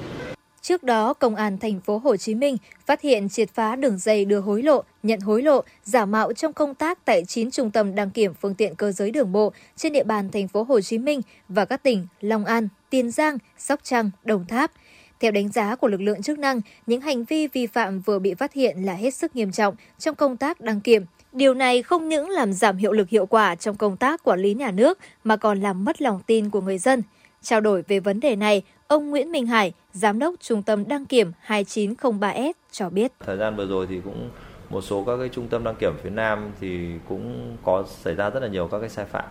Trước 0.63 0.83
đó, 0.83 1.13
Công 1.13 1.35
an 1.35 1.57
thành 1.57 1.79
phố 1.79 1.97
Hồ 1.97 2.17
Chí 2.17 2.35
Minh 2.35 2.57
phát 2.85 3.01
hiện 3.01 3.29
triệt 3.29 3.49
phá 3.53 3.75
đường 3.75 3.97
dây 3.97 4.25
đưa 4.25 4.39
hối 4.39 4.63
lộ, 4.63 4.83
nhận 5.03 5.19
hối 5.19 5.41
lộ, 5.41 5.61
giả 5.83 6.05
mạo 6.05 6.33
trong 6.33 6.53
công 6.53 6.75
tác 6.75 7.05
tại 7.05 7.25
9 7.25 7.51
trung 7.51 7.71
tâm 7.71 7.95
đăng 7.95 8.09
kiểm 8.09 8.33
phương 8.33 8.55
tiện 8.55 8.75
cơ 8.75 8.91
giới 8.91 9.11
đường 9.11 9.31
bộ 9.31 9.53
trên 9.75 9.93
địa 9.93 10.03
bàn 10.03 10.29
thành 10.31 10.47
phố 10.47 10.63
Hồ 10.63 10.81
Chí 10.81 10.97
Minh 10.97 11.21
và 11.49 11.65
các 11.65 11.83
tỉnh 11.83 12.07
Long 12.21 12.45
An, 12.45 12.67
Tiền 12.89 13.11
Giang, 13.11 13.37
Sóc 13.57 13.79
Trăng, 13.83 14.09
Đồng 14.23 14.45
Tháp. 14.45 14.71
Theo 15.19 15.31
đánh 15.31 15.49
giá 15.49 15.75
của 15.75 15.87
lực 15.87 16.01
lượng 16.01 16.21
chức 16.21 16.39
năng, 16.39 16.61
những 16.85 17.01
hành 17.01 17.23
vi 17.23 17.47
vi 17.47 17.67
phạm 17.67 17.99
vừa 17.99 18.19
bị 18.19 18.33
phát 18.33 18.53
hiện 18.53 18.85
là 18.85 18.93
hết 18.93 19.13
sức 19.13 19.35
nghiêm 19.35 19.51
trọng 19.51 19.75
trong 19.99 20.15
công 20.15 20.37
tác 20.37 20.61
đăng 20.61 20.81
kiểm. 20.81 21.05
Điều 21.33 21.53
này 21.53 21.83
không 21.83 22.09
những 22.09 22.29
làm 22.29 22.53
giảm 22.53 22.77
hiệu 22.77 22.91
lực 22.91 23.09
hiệu 23.09 23.25
quả 23.25 23.55
trong 23.55 23.75
công 23.75 23.97
tác 23.97 24.23
quản 24.23 24.39
lý 24.39 24.53
nhà 24.53 24.71
nước 24.71 24.99
mà 25.23 25.35
còn 25.35 25.61
làm 25.61 25.85
mất 25.85 26.01
lòng 26.01 26.21
tin 26.27 26.49
của 26.49 26.61
người 26.61 26.77
dân. 26.77 27.03
Trao 27.41 27.61
đổi 27.61 27.81
về 27.87 27.99
vấn 27.99 28.19
đề 28.19 28.35
này, 28.35 28.63
ông 28.93 29.09
Nguyễn 29.09 29.31
Minh 29.31 29.47
Hải, 29.47 29.73
Giám 29.91 30.19
đốc 30.19 30.33
Trung 30.39 30.63
tâm 30.63 30.87
Đăng 30.87 31.05
kiểm 31.05 31.31
2903S 31.47 32.53
cho 32.71 32.89
biết. 32.89 33.11
Thời 33.19 33.37
gian 33.37 33.55
vừa 33.55 33.65
rồi 33.65 33.87
thì 33.87 34.01
cũng 34.03 34.29
một 34.69 34.81
số 34.81 35.03
các 35.03 35.17
cái 35.17 35.29
trung 35.29 35.47
tâm 35.47 35.63
đăng 35.63 35.75
kiểm 35.79 35.93
phía 36.03 36.09
Nam 36.09 36.51
thì 36.59 36.91
cũng 37.09 37.57
có 37.63 37.83
xảy 37.87 38.15
ra 38.15 38.29
rất 38.29 38.39
là 38.39 38.47
nhiều 38.47 38.67
các 38.67 38.79
cái 38.79 38.89
sai 38.89 39.05
phạm. 39.05 39.25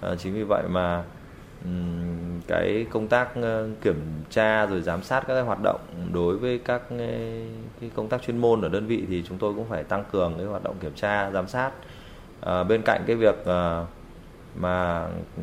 À, 0.00 0.14
chính 0.18 0.34
vì 0.34 0.42
vậy 0.42 0.62
mà 0.68 1.04
cái 2.46 2.86
công 2.90 3.08
tác 3.08 3.28
ờ, 3.34 3.68
kiểm 3.82 3.96
tra 4.30 4.66
rồi 4.66 4.80
giám 4.80 5.02
sát 5.02 5.20
các 5.20 5.34
cái 5.34 5.42
hoạt 5.42 5.58
động 5.62 5.80
đối 6.12 6.36
với 6.36 6.58
các 6.58 6.82
ờ, 6.90 6.96
cái 7.80 7.90
công 7.94 8.08
tác 8.08 8.22
chuyên 8.22 8.38
môn 8.38 8.62
ở 8.62 8.68
đơn 8.68 8.86
vị 8.86 9.04
thì 9.08 9.22
chúng 9.28 9.38
tôi 9.38 9.54
cũng 9.54 9.68
phải 9.68 9.84
tăng 9.84 10.04
cường 10.12 10.34
cái 10.36 10.46
hoạt 10.46 10.62
động 10.62 10.76
kiểm 10.80 10.92
tra 10.94 11.30
giám 11.30 11.48
sát 11.48 11.70
à, 12.40 12.64
bên 12.64 12.82
cạnh 12.84 13.04
cái 13.06 13.16
việc 13.16 13.46
à, 13.46 13.86
mà 14.54 15.06
ừ, 15.36 15.42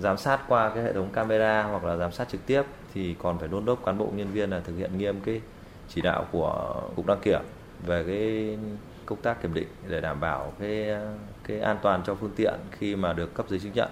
giám 0.00 0.16
sát 0.16 0.40
qua 0.48 0.70
cái 0.74 0.84
hệ 0.84 0.92
thống 0.92 1.10
camera 1.12 1.62
hoặc 1.62 1.84
là 1.84 1.96
giám 1.96 2.12
sát 2.12 2.28
trực 2.28 2.46
tiếp 2.46 2.62
thì 2.94 3.14
còn 3.18 3.38
phải 3.38 3.48
đôn 3.48 3.64
đốc 3.64 3.84
cán 3.86 3.98
bộ 3.98 4.08
nhân 4.14 4.32
viên 4.32 4.50
là 4.50 4.60
thực 4.60 4.76
hiện 4.76 4.98
nghiêm 4.98 5.20
cái 5.20 5.40
chỉ 5.88 6.00
đạo 6.00 6.26
của 6.32 6.82
cục 6.96 7.06
đăng 7.06 7.20
kiểm 7.22 7.40
về 7.86 8.04
cái 8.06 8.58
công 9.06 9.18
tác 9.22 9.42
kiểm 9.42 9.54
định 9.54 9.68
để 9.88 10.00
đảm 10.00 10.20
bảo 10.20 10.52
cái 10.60 10.88
cái 11.44 11.60
an 11.60 11.76
toàn 11.82 12.02
cho 12.06 12.14
phương 12.14 12.32
tiện 12.36 12.54
khi 12.70 12.96
mà 12.96 13.12
được 13.12 13.34
cấp 13.34 13.46
giấy 13.48 13.60
chứng 13.60 13.72
nhận. 13.74 13.90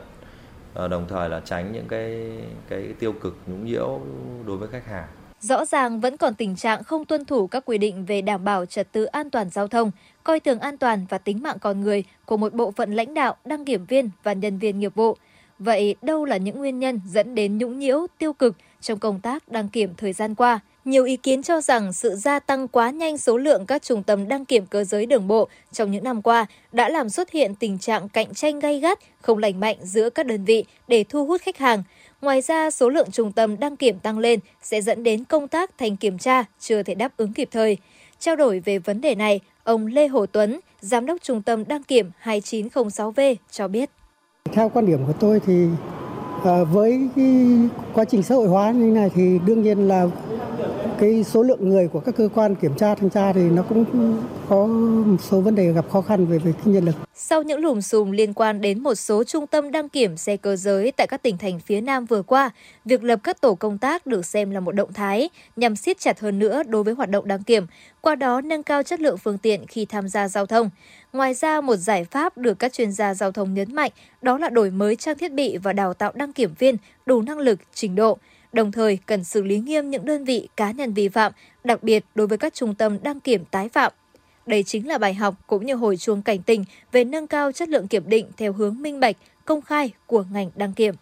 Ờ, 0.75 0.89
đồng 0.89 1.09
thời 1.09 1.29
là 1.29 1.41
tránh 1.41 1.73
những 1.73 1.89
cái 1.89 2.33
cái 2.69 2.95
tiêu 2.99 3.13
cực, 3.13 3.37
nhũng 3.47 3.65
nhiễu 3.65 4.01
đối 4.47 4.57
với 4.57 4.69
khách 4.69 4.87
hàng. 4.87 5.09
Rõ 5.43 5.65
ràng 5.65 6.01
vẫn 6.01 6.17
còn 6.17 6.35
tình 6.35 6.57
trạng 6.57 6.85
không 6.85 7.05
tuân 7.05 7.25
thủ 7.25 7.47
các 7.47 7.65
quy 7.67 7.79
định 7.79 8.05
về 8.05 8.23
đảm 8.23 8.45
bảo 8.45 8.67
trật 8.67 8.93
tự 8.93 9.05
an 9.05 9.31
toàn 9.31 9.51
giao 9.51 9.69
thông, 9.69 9.91
coi 10.25 10.41
thường 10.41 10.59
an 10.59 10.79
toàn 10.79 11.07
và 11.09 11.19
tính 11.19 11.43
mạng 11.43 11.57
con 11.61 11.81
người 11.81 12.05
của 12.25 12.37
một 12.37 12.55
bộ 12.55 12.71
phận 12.71 12.95
lãnh 12.95 13.15
đạo, 13.15 13.37
đăng 13.45 13.65
kiểm 13.65 13.87
viên 13.87 14.11
và 14.23 14.33
nhân 14.33 14.59
viên 14.59 14.79
nghiệp 14.79 14.95
vụ. 14.95 15.17
Vậy 15.59 15.95
đâu 16.03 16.25
là 16.25 16.37
những 16.37 16.59
nguyên 16.59 16.79
nhân 16.79 17.01
dẫn 17.07 17.35
đến 17.35 17.59
nhũng 17.59 17.79
nhiễu, 17.79 18.07
tiêu 18.19 18.33
cực 18.33 18.57
trong 18.81 18.99
công 18.99 19.21
tác 19.21 19.49
đăng 19.49 19.69
kiểm 19.69 19.95
thời 19.97 20.13
gian 20.13 20.35
qua? 20.35 20.61
Nhiều 20.85 21.05
ý 21.05 21.17
kiến 21.17 21.43
cho 21.43 21.61
rằng 21.61 21.93
sự 21.93 22.15
gia 22.15 22.39
tăng 22.39 22.69
quá 22.69 22.91
nhanh 22.91 23.19
số 23.19 23.37
lượng 23.37 23.67
các 23.67 23.83
trung 23.83 24.03
tâm 24.03 24.29
đăng 24.29 24.45
kiểm 24.45 24.67
cơ 24.67 24.85
giới 24.85 25.07
đường 25.07 25.29
bộ 25.29 25.49
trong 25.73 25.91
những 25.91 26.05
năm 26.05 26.23
qua 26.23 26.47
đã 26.73 26.89
làm 26.89 27.11
xuất 27.11 27.31
hiện 27.31 27.55
tình 27.55 27.79
trạng 27.79 28.09
cạnh 28.09 28.35
tranh 28.35 28.59
gay 28.59 28.81
gắt, 28.81 28.99
không 29.21 29.39
lành 29.39 29.61
mạnh 29.61 29.77
giữa 29.83 30.11
các 30.11 30.27
đơn 30.27 30.45
vị 30.45 30.65
để 30.89 31.05
thu 31.09 31.27
hút 31.27 31.41
khách 31.41 31.59
hàng. 31.59 31.83
Ngoài 32.23 32.41
ra, 32.41 32.71
số 32.71 32.89
lượng 32.89 33.11
trung 33.11 33.33
tâm 33.33 33.61
đăng 33.61 33.77
kiểm 33.77 33.99
tăng 33.99 34.19
lên 34.19 34.41
sẽ 34.63 34.81
dẫn 34.83 35.03
đến 35.03 35.25
công 35.25 35.49
tác 35.49 35.79
thành 35.79 35.97
kiểm 35.97 36.19
tra 36.19 36.45
chưa 36.61 36.83
thể 36.83 36.95
đáp 36.95 37.13
ứng 37.17 37.33
kịp 37.33 37.49
thời. 37.53 37.77
Trao 38.19 38.37
đổi 38.37 38.61
về 38.61 38.79
vấn 38.79 39.01
đề 39.01 39.15
này, 39.15 39.41
ông 39.65 39.87
Lê 39.87 40.09
Hồ 40.09 40.27
Tuấn, 40.27 40.61
Giám 40.81 41.07
đốc 41.07 41.23
Trung 41.23 41.43
tâm 41.43 41.65
Đăng 41.69 41.83
kiểm 41.83 42.11
2906V 42.23 43.35
cho 43.51 43.69
biết. 43.69 43.91
Theo 44.53 44.69
quan 44.69 44.87
điểm 44.87 45.07
của 45.07 45.13
tôi 45.13 45.41
thì 45.47 45.67
ờ, 46.45 46.65
với 46.65 47.09
cái 47.17 47.47
quá 47.95 48.05
trình 48.05 48.23
xã 48.23 48.35
hội 48.35 48.49
hóa 48.49 48.71
như 48.71 48.85
này 48.85 49.11
thì 49.15 49.39
đương 49.47 49.63
nhiên 49.63 49.89
là 49.89 50.07
cái 51.03 51.25
số 51.25 51.43
lượng 51.43 51.69
người 51.69 51.89
của 51.89 52.01
các 52.01 52.17
cơ 52.17 52.29
quan 52.35 52.55
kiểm 52.55 52.75
tra 52.75 52.95
thanh 52.95 53.11
tra 53.11 53.33
thì 53.33 53.41
nó 53.41 53.63
cũng 53.63 53.85
có 54.49 54.67
một 55.07 55.17
số 55.21 55.41
vấn 55.41 55.55
đề 55.55 55.73
gặp 55.73 55.91
khó 55.91 56.01
khăn 56.01 56.27
về 56.27 56.39
về 56.39 56.53
cái 56.53 56.75
nhân 56.75 56.85
lực. 56.85 56.95
Sau 57.15 57.43
những 57.43 57.61
lùm 57.61 57.81
xùm 57.81 58.11
liên 58.11 58.35
quan 58.35 58.61
đến 58.61 58.83
một 58.83 58.95
số 58.95 59.25
trung 59.25 59.47
tâm 59.47 59.71
đăng 59.71 59.89
kiểm 59.89 60.17
xe 60.17 60.37
cơ 60.37 60.57
giới 60.57 60.93
tại 60.93 61.07
các 61.07 61.23
tỉnh 61.23 61.39
thành 61.39 61.61
phía 61.61 61.81
Nam 61.81 62.05
vừa 62.05 62.23
qua, 62.23 62.51
việc 62.85 63.05
lập 63.05 63.21
các 63.23 63.41
tổ 63.41 63.55
công 63.55 63.79
tác 63.79 64.07
được 64.07 64.27
xem 64.27 64.51
là 64.51 64.61
một 64.61 64.73
động 64.73 64.93
thái 64.93 65.29
nhằm 65.57 65.77
siết 65.77 65.99
chặt 65.99 66.21
hơn 66.21 66.39
nữa 66.39 66.63
đối 66.63 66.85
với 66.85 66.95
hoạt 66.95 67.11
động 67.11 67.29
đăng 67.29 67.43
kiểm, 67.43 67.67
qua 68.01 68.15
đó 68.15 68.41
nâng 68.41 68.63
cao 68.63 68.83
chất 68.83 69.01
lượng 69.01 69.19
phương 69.19 69.39
tiện 69.39 69.67
khi 69.67 69.85
tham 69.85 70.09
gia 70.09 70.29
giao 70.29 70.47
thông. 70.47 70.71
Ngoài 71.13 71.35
ra, 71.35 71.61
một 71.61 71.77
giải 71.77 72.05
pháp 72.05 72.39
được 72.39 72.59
các 72.59 72.73
chuyên 72.73 72.93
gia 72.93 73.15
giao 73.15 73.33
thông 73.33 73.55
nhấn 73.55 73.75
mạnh 73.75 73.91
đó 74.23 74.39
là 74.39 74.49
đổi 74.49 74.71
mới 74.71 74.97
trang 74.97 75.19
thiết 75.19 75.33
bị 75.33 75.57
và 75.57 75.73
đào 75.73 75.95
tạo 75.95 76.13
đăng 76.15 76.33
kiểm 76.33 76.55
viên 76.59 76.77
đủ 77.07 77.23
năng 77.23 77.39
lực, 77.39 77.59
trình 77.75 77.95
độ 77.95 78.19
đồng 78.53 78.73
thời 78.73 78.99
cần 79.07 79.25
xử 79.25 79.43
lý 79.43 79.59
nghiêm 79.59 79.91
những 79.91 80.05
đơn 80.05 80.25
vị 80.25 80.49
cá 80.57 80.71
nhân 80.71 80.95
vi 80.95 81.09
phạm, 81.09 81.33
đặc 81.65 81.83
biệt 81.83 82.05
đối 82.15 82.27
với 82.27 82.39
các 82.39 82.55
trung 82.55 82.75
tâm 82.75 82.99
đăng 83.03 83.21
kiểm 83.21 83.45
tái 83.45 83.69
phạm. 83.69 83.93
Đây 84.47 84.63
chính 84.63 84.89
là 84.89 84.99
bài 84.99 85.15
học 85.15 85.35
cũng 85.47 85.67
như 85.67 85.75
hồi 85.75 85.97
chuông 85.97 86.23
cảnh 86.23 86.43
tỉnh 86.43 86.65
về 86.93 87.05
nâng 87.05 87.27
cao 87.27 87.53
chất 87.53 87.69
lượng 87.69 87.89
kiểm 87.89 88.09
định 88.09 88.27
theo 88.37 88.53
hướng 88.53 88.83
minh 88.83 89.01
bạch, 89.01 89.17
công 89.45 89.63
khai 89.63 89.93
của 90.07 90.25
ngành 90.33 90.51
đăng 90.57 90.73
kiểm. 90.73 90.95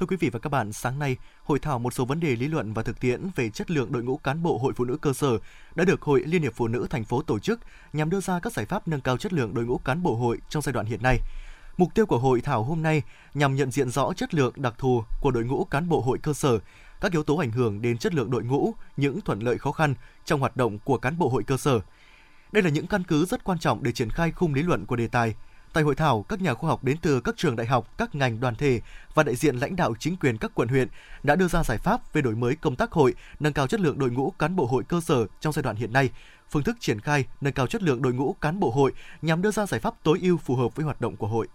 Thưa 0.00 0.06
quý 0.06 0.16
vị 0.16 0.30
và 0.30 0.38
các 0.38 0.50
bạn, 0.50 0.72
sáng 0.72 0.98
nay, 0.98 1.16
hội 1.44 1.58
thảo 1.58 1.78
một 1.78 1.94
số 1.94 2.04
vấn 2.04 2.20
đề 2.20 2.36
lý 2.36 2.48
luận 2.48 2.72
và 2.72 2.82
thực 2.82 3.00
tiễn 3.00 3.30
về 3.36 3.50
chất 3.50 3.70
lượng 3.70 3.92
đội 3.92 4.02
ngũ 4.02 4.16
cán 4.16 4.42
bộ 4.42 4.58
hội 4.58 4.72
phụ 4.76 4.84
nữ 4.84 4.96
cơ 4.96 5.12
sở 5.12 5.38
đã 5.74 5.84
được 5.84 6.02
Hội 6.02 6.22
Liên 6.26 6.42
hiệp 6.42 6.54
Phụ 6.54 6.68
nữ 6.68 6.86
thành 6.90 7.04
phố 7.04 7.22
tổ 7.22 7.38
chức 7.38 7.60
nhằm 7.92 8.10
đưa 8.10 8.20
ra 8.20 8.40
các 8.40 8.52
giải 8.52 8.66
pháp 8.66 8.88
nâng 8.88 9.00
cao 9.00 9.16
chất 9.16 9.32
lượng 9.32 9.54
đội 9.54 9.64
ngũ 9.64 9.78
cán 9.78 10.02
bộ 10.02 10.14
hội 10.14 10.38
trong 10.48 10.62
giai 10.62 10.72
đoạn 10.72 10.86
hiện 10.86 11.02
nay. 11.02 11.18
Mục 11.76 11.94
tiêu 11.94 12.06
của 12.06 12.18
hội 12.18 12.40
thảo 12.40 12.62
hôm 12.62 12.82
nay 12.82 13.02
nhằm 13.34 13.56
nhận 13.56 13.70
diện 13.70 13.90
rõ 13.90 14.12
chất 14.12 14.34
lượng 14.34 14.52
đặc 14.56 14.74
thù 14.78 15.04
của 15.20 15.30
đội 15.30 15.44
ngũ 15.44 15.64
cán 15.64 15.88
bộ 15.88 16.00
hội 16.00 16.18
cơ 16.22 16.32
sở, 16.32 16.58
các 17.00 17.12
yếu 17.12 17.22
tố 17.22 17.36
ảnh 17.36 17.50
hưởng 17.50 17.82
đến 17.82 17.98
chất 17.98 18.14
lượng 18.14 18.30
đội 18.30 18.44
ngũ, 18.44 18.74
những 18.96 19.20
thuận 19.20 19.40
lợi 19.40 19.58
khó 19.58 19.72
khăn 19.72 19.94
trong 20.24 20.40
hoạt 20.40 20.56
động 20.56 20.78
của 20.78 20.98
cán 20.98 21.18
bộ 21.18 21.28
hội 21.28 21.42
cơ 21.44 21.56
sở. 21.56 21.80
Đây 22.52 22.62
là 22.62 22.70
những 22.70 22.86
căn 22.86 23.04
cứ 23.04 23.26
rất 23.26 23.44
quan 23.44 23.58
trọng 23.58 23.82
để 23.82 23.92
triển 23.92 24.10
khai 24.10 24.32
khung 24.32 24.54
lý 24.54 24.62
luận 24.62 24.86
của 24.86 24.96
đề 24.96 25.08
tài, 25.08 25.34
Tại 25.72 25.84
hội 25.84 25.94
thảo, 25.94 26.24
các 26.28 26.42
nhà 26.42 26.54
khoa 26.54 26.70
học 26.70 26.84
đến 26.84 26.96
từ 27.02 27.20
các 27.20 27.34
trường 27.36 27.56
đại 27.56 27.66
học, 27.66 27.98
các 27.98 28.14
ngành 28.14 28.40
đoàn 28.40 28.54
thể 28.54 28.80
và 29.14 29.22
đại 29.22 29.36
diện 29.36 29.56
lãnh 29.56 29.76
đạo 29.76 29.94
chính 29.98 30.16
quyền 30.16 30.38
các 30.38 30.50
quận 30.54 30.68
huyện 30.68 30.88
đã 31.22 31.36
đưa 31.36 31.48
ra 31.48 31.64
giải 31.64 31.78
pháp 31.78 32.12
về 32.12 32.22
đổi 32.22 32.34
mới 32.34 32.56
công 32.56 32.76
tác 32.76 32.92
hội, 32.92 33.14
nâng 33.40 33.52
cao 33.52 33.66
chất 33.66 33.80
lượng 33.80 33.98
đội 33.98 34.10
ngũ 34.10 34.30
cán 34.30 34.56
bộ 34.56 34.66
hội 34.66 34.84
cơ 34.88 35.00
sở 35.00 35.26
trong 35.40 35.52
giai 35.52 35.62
đoạn 35.62 35.76
hiện 35.76 35.92
nay, 35.92 36.10
phương 36.50 36.62
thức 36.62 36.76
triển 36.80 37.00
khai 37.00 37.24
nâng 37.40 37.52
cao 37.52 37.66
chất 37.66 37.82
lượng 37.82 38.02
đội 38.02 38.12
ngũ 38.12 38.36
cán 38.40 38.60
bộ 38.60 38.70
hội 38.70 38.92
nhằm 39.22 39.42
đưa 39.42 39.50
ra 39.50 39.66
giải 39.66 39.80
pháp 39.80 39.94
tối 40.02 40.18
ưu 40.22 40.36
phù 40.36 40.56
hợp 40.56 40.76
với 40.76 40.84
hoạt 40.84 41.00
động 41.00 41.16
của 41.16 41.26
hội. 41.26 41.48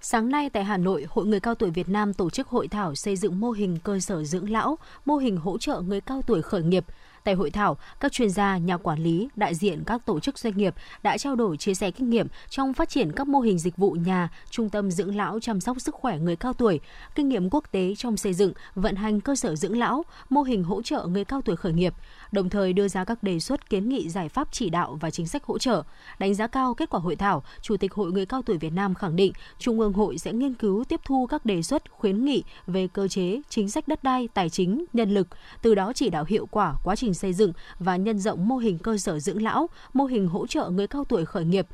Sáng 0.00 0.28
nay 0.28 0.50
tại 0.50 0.64
Hà 0.64 0.76
Nội, 0.76 1.06
Hội 1.08 1.26
Người 1.26 1.40
Cao 1.40 1.54
Tuổi 1.54 1.70
Việt 1.70 1.88
Nam 1.88 2.14
tổ 2.14 2.30
chức 2.30 2.48
hội 2.48 2.68
thảo 2.68 2.94
xây 2.94 3.16
dựng 3.16 3.40
mô 3.40 3.50
hình 3.50 3.78
cơ 3.84 4.00
sở 4.00 4.24
dưỡng 4.24 4.50
lão, 4.50 4.78
mô 5.04 5.16
hình 5.16 5.36
hỗ 5.36 5.58
trợ 5.58 5.80
người 5.80 6.00
cao 6.00 6.22
tuổi 6.26 6.42
khởi 6.42 6.62
nghiệp– 6.62 6.84
Tại 7.24 7.34
hội 7.34 7.50
thảo, 7.50 7.76
các 8.00 8.12
chuyên 8.12 8.30
gia, 8.30 8.58
nhà 8.58 8.76
quản 8.76 8.98
lý, 8.98 9.28
đại 9.36 9.54
diện 9.54 9.82
các 9.86 10.06
tổ 10.06 10.20
chức 10.20 10.38
doanh 10.38 10.56
nghiệp 10.56 10.74
đã 11.02 11.18
trao 11.18 11.36
đổi 11.36 11.56
chia 11.56 11.74
sẻ 11.74 11.90
kinh 11.90 12.10
nghiệm 12.10 12.26
trong 12.48 12.72
phát 12.72 12.88
triển 12.88 13.12
các 13.12 13.28
mô 13.28 13.40
hình 13.40 13.58
dịch 13.58 13.76
vụ 13.76 13.90
nhà, 13.90 14.28
trung 14.50 14.70
tâm 14.70 14.90
dưỡng 14.90 15.16
lão 15.16 15.40
chăm 15.40 15.60
sóc 15.60 15.80
sức 15.80 15.94
khỏe 15.94 16.18
người 16.18 16.36
cao 16.36 16.52
tuổi, 16.52 16.80
kinh 17.14 17.28
nghiệm 17.28 17.50
quốc 17.50 17.64
tế 17.70 17.94
trong 17.94 18.16
xây 18.16 18.34
dựng, 18.34 18.52
vận 18.74 18.96
hành 18.96 19.20
cơ 19.20 19.36
sở 19.36 19.56
dưỡng 19.56 19.78
lão, 19.78 20.04
mô 20.28 20.42
hình 20.42 20.64
hỗ 20.64 20.82
trợ 20.82 21.06
người 21.06 21.24
cao 21.24 21.42
tuổi 21.42 21.56
khởi 21.56 21.72
nghiệp, 21.72 21.94
đồng 22.32 22.50
thời 22.50 22.72
đưa 22.72 22.88
ra 22.88 23.04
các 23.04 23.22
đề 23.22 23.40
xuất 23.40 23.70
kiến 23.70 23.88
nghị 23.88 24.08
giải 24.08 24.28
pháp 24.28 24.48
chỉ 24.52 24.70
đạo 24.70 24.98
và 25.00 25.10
chính 25.10 25.26
sách 25.26 25.44
hỗ 25.44 25.58
trợ. 25.58 25.82
Đánh 26.18 26.34
giá 26.34 26.46
cao 26.46 26.74
kết 26.74 26.90
quả 26.90 27.00
hội 27.00 27.16
thảo, 27.16 27.42
Chủ 27.62 27.76
tịch 27.76 27.94
Hội 27.94 28.12
Người 28.12 28.26
cao 28.26 28.42
tuổi 28.42 28.58
Việt 28.58 28.72
Nam 28.72 28.94
khẳng 28.94 29.16
định 29.16 29.32
Trung 29.58 29.80
ương 29.80 29.92
hội 29.92 30.18
sẽ 30.18 30.32
nghiên 30.32 30.54
cứu 30.54 30.84
tiếp 30.84 31.00
thu 31.04 31.26
các 31.26 31.46
đề 31.46 31.62
xuất 31.62 31.90
khuyến 31.90 32.24
nghị 32.24 32.42
về 32.66 32.88
cơ 32.92 33.08
chế, 33.08 33.40
chính 33.48 33.70
sách 33.70 33.88
đất 33.88 34.02
đai, 34.02 34.28
tài 34.34 34.50
chính, 34.50 34.84
nhân 34.92 35.10
lực, 35.10 35.28
từ 35.62 35.74
đó 35.74 35.92
chỉ 35.94 36.10
đạo 36.10 36.24
hiệu 36.28 36.46
quả 36.46 36.74
quá 36.84 36.96
trình 36.96 37.14
xây 37.14 37.32
dựng 37.32 37.52
và 37.78 37.96
nhân 37.96 38.18
rộng 38.18 38.48
mô 38.48 38.56
hình 38.56 38.78
cơ 38.78 38.98
sở 38.98 39.18
dưỡng 39.18 39.42
lão, 39.42 39.68
mô 39.92 40.04
hình 40.04 40.28
hỗ 40.28 40.46
trợ 40.46 40.70
người 40.70 40.86
cao 40.86 41.04
tuổi 41.04 41.24
khởi 41.24 41.44
nghiệp. 41.44 41.66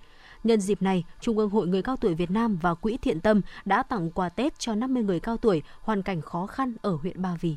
Nhân 0.44 0.60
dịp 0.60 0.82
này, 0.82 1.04
Trung 1.20 1.38
ương 1.38 1.50
Hội 1.50 1.66
Người 1.66 1.82
Cao 1.82 1.96
Tuổi 1.96 2.14
Việt 2.14 2.30
Nam 2.30 2.58
và 2.62 2.74
Quỹ 2.74 2.96
Thiện 2.96 3.20
Tâm 3.20 3.40
đã 3.64 3.82
tặng 3.82 4.10
quà 4.10 4.28
Tết 4.28 4.58
cho 4.58 4.74
50 4.74 5.02
người 5.02 5.20
cao 5.20 5.36
tuổi 5.36 5.62
hoàn 5.80 6.02
cảnh 6.02 6.20
khó 6.20 6.46
khăn 6.46 6.76
ở 6.82 6.98
huyện 7.02 7.22
Ba 7.22 7.36
Vì. 7.40 7.56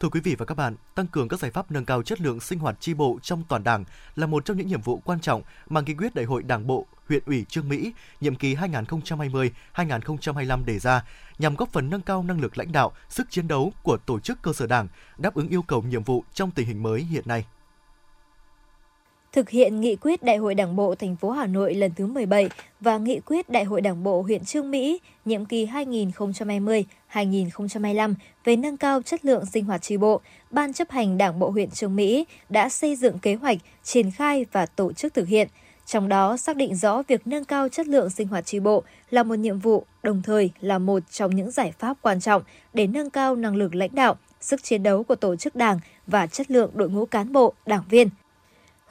Thưa 0.00 0.08
quý 0.08 0.20
vị 0.20 0.34
và 0.34 0.46
các 0.46 0.54
bạn, 0.54 0.76
tăng 0.94 1.06
cường 1.06 1.28
các 1.28 1.40
giải 1.40 1.50
pháp 1.50 1.70
nâng 1.70 1.84
cao 1.84 2.02
chất 2.02 2.20
lượng 2.20 2.40
sinh 2.40 2.58
hoạt 2.58 2.80
tri 2.80 2.94
bộ 2.94 3.18
trong 3.22 3.42
toàn 3.48 3.64
Đảng 3.64 3.84
là 4.16 4.26
một 4.26 4.44
trong 4.44 4.56
những 4.56 4.66
nhiệm 4.66 4.80
vụ 4.80 5.02
quan 5.04 5.20
trọng 5.20 5.42
mà 5.68 5.80
nghị 5.80 5.94
quyết 5.94 6.14
Đại 6.14 6.24
hội 6.24 6.42
Đảng 6.42 6.66
bộ 6.66 6.86
huyện 7.08 7.22
ủy 7.26 7.44
Trương 7.48 7.68
Mỹ 7.68 7.92
nhiệm 8.20 8.34
kỳ 8.34 8.54
2020-2025 8.54 10.64
đề 10.64 10.78
ra 10.78 11.04
nhằm 11.38 11.56
góp 11.56 11.72
phần 11.72 11.90
nâng 11.90 12.00
cao 12.00 12.22
năng 12.22 12.40
lực 12.40 12.58
lãnh 12.58 12.72
đạo, 12.72 12.92
sức 13.08 13.30
chiến 13.30 13.48
đấu 13.48 13.72
của 13.82 13.96
tổ 13.96 14.20
chức 14.20 14.42
cơ 14.42 14.52
sở 14.52 14.66
Đảng, 14.66 14.88
đáp 15.18 15.34
ứng 15.34 15.48
yêu 15.48 15.62
cầu 15.62 15.82
nhiệm 15.82 16.04
vụ 16.04 16.24
trong 16.34 16.50
tình 16.50 16.66
hình 16.66 16.82
mới 16.82 17.02
hiện 17.02 17.24
nay 17.26 17.44
thực 19.32 19.50
hiện 19.50 19.80
nghị 19.80 19.96
quyết 19.96 20.22
Đại 20.22 20.36
hội 20.36 20.54
Đảng 20.54 20.76
bộ 20.76 20.94
thành 20.94 21.16
phố 21.16 21.30
Hà 21.30 21.46
Nội 21.46 21.74
lần 21.74 21.90
thứ 21.96 22.06
17 22.06 22.48
và 22.80 22.98
nghị 22.98 23.20
quyết 23.20 23.48
Đại 23.48 23.64
hội 23.64 23.80
Đảng 23.80 24.02
bộ 24.02 24.22
huyện 24.22 24.44
Trương 24.44 24.70
Mỹ 24.70 25.00
nhiệm 25.24 25.44
kỳ 25.44 25.66
2020-2025 25.66 28.14
về 28.44 28.56
nâng 28.56 28.76
cao 28.76 29.02
chất 29.02 29.24
lượng 29.24 29.46
sinh 29.46 29.64
hoạt 29.64 29.82
tri 29.82 29.96
bộ, 29.96 30.20
Ban 30.50 30.72
chấp 30.72 30.90
hành 30.90 31.18
Đảng 31.18 31.38
bộ 31.38 31.50
huyện 31.50 31.70
Trương 31.70 31.96
Mỹ 31.96 32.26
đã 32.48 32.68
xây 32.68 32.96
dựng 32.96 33.18
kế 33.18 33.34
hoạch, 33.34 33.58
triển 33.82 34.10
khai 34.10 34.46
và 34.52 34.66
tổ 34.66 34.92
chức 34.92 35.14
thực 35.14 35.28
hiện. 35.28 35.48
Trong 35.86 36.08
đó 36.08 36.36
xác 36.36 36.56
định 36.56 36.76
rõ 36.76 37.02
việc 37.08 37.26
nâng 37.26 37.44
cao 37.44 37.68
chất 37.68 37.86
lượng 37.86 38.10
sinh 38.10 38.28
hoạt 38.28 38.46
tri 38.46 38.60
bộ 38.60 38.82
là 39.10 39.22
một 39.22 39.34
nhiệm 39.34 39.58
vụ, 39.58 39.84
đồng 40.02 40.22
thời 40.22 40.50
là 40.60 40.78
một 40.78 41.02
trong 41.10 41.36
những 41.36 41.50
giải 41.50 41.72
pháp 41.78 41.96
quan 42.02 42.20
trọng 42.20 42.42
để 42.74 42.86
nâng 42.86 43.10
cao 43.10 43.36
năng 43.36 43.56
lực 43.56 43.74
lãnh 43.74 43.94
đạo, 43.94 44.16
sức 44.40 44.62
chiến 44.62 44.82
đấu 44.82 45.02
của 45.02 45.14
tổ 45.14 45.36
chức 45.36 45.56
đảng 45.56 45.80
và 46.06 46.26
chất 46.26 46.50
lượng 46.50 46.70
đội 46.74 46.90
ngũ 46.90 47.06
cán 47.06 47.32
bộ, 47.32 47.54
đảng 47.66 47.82
viên 47.90 48.08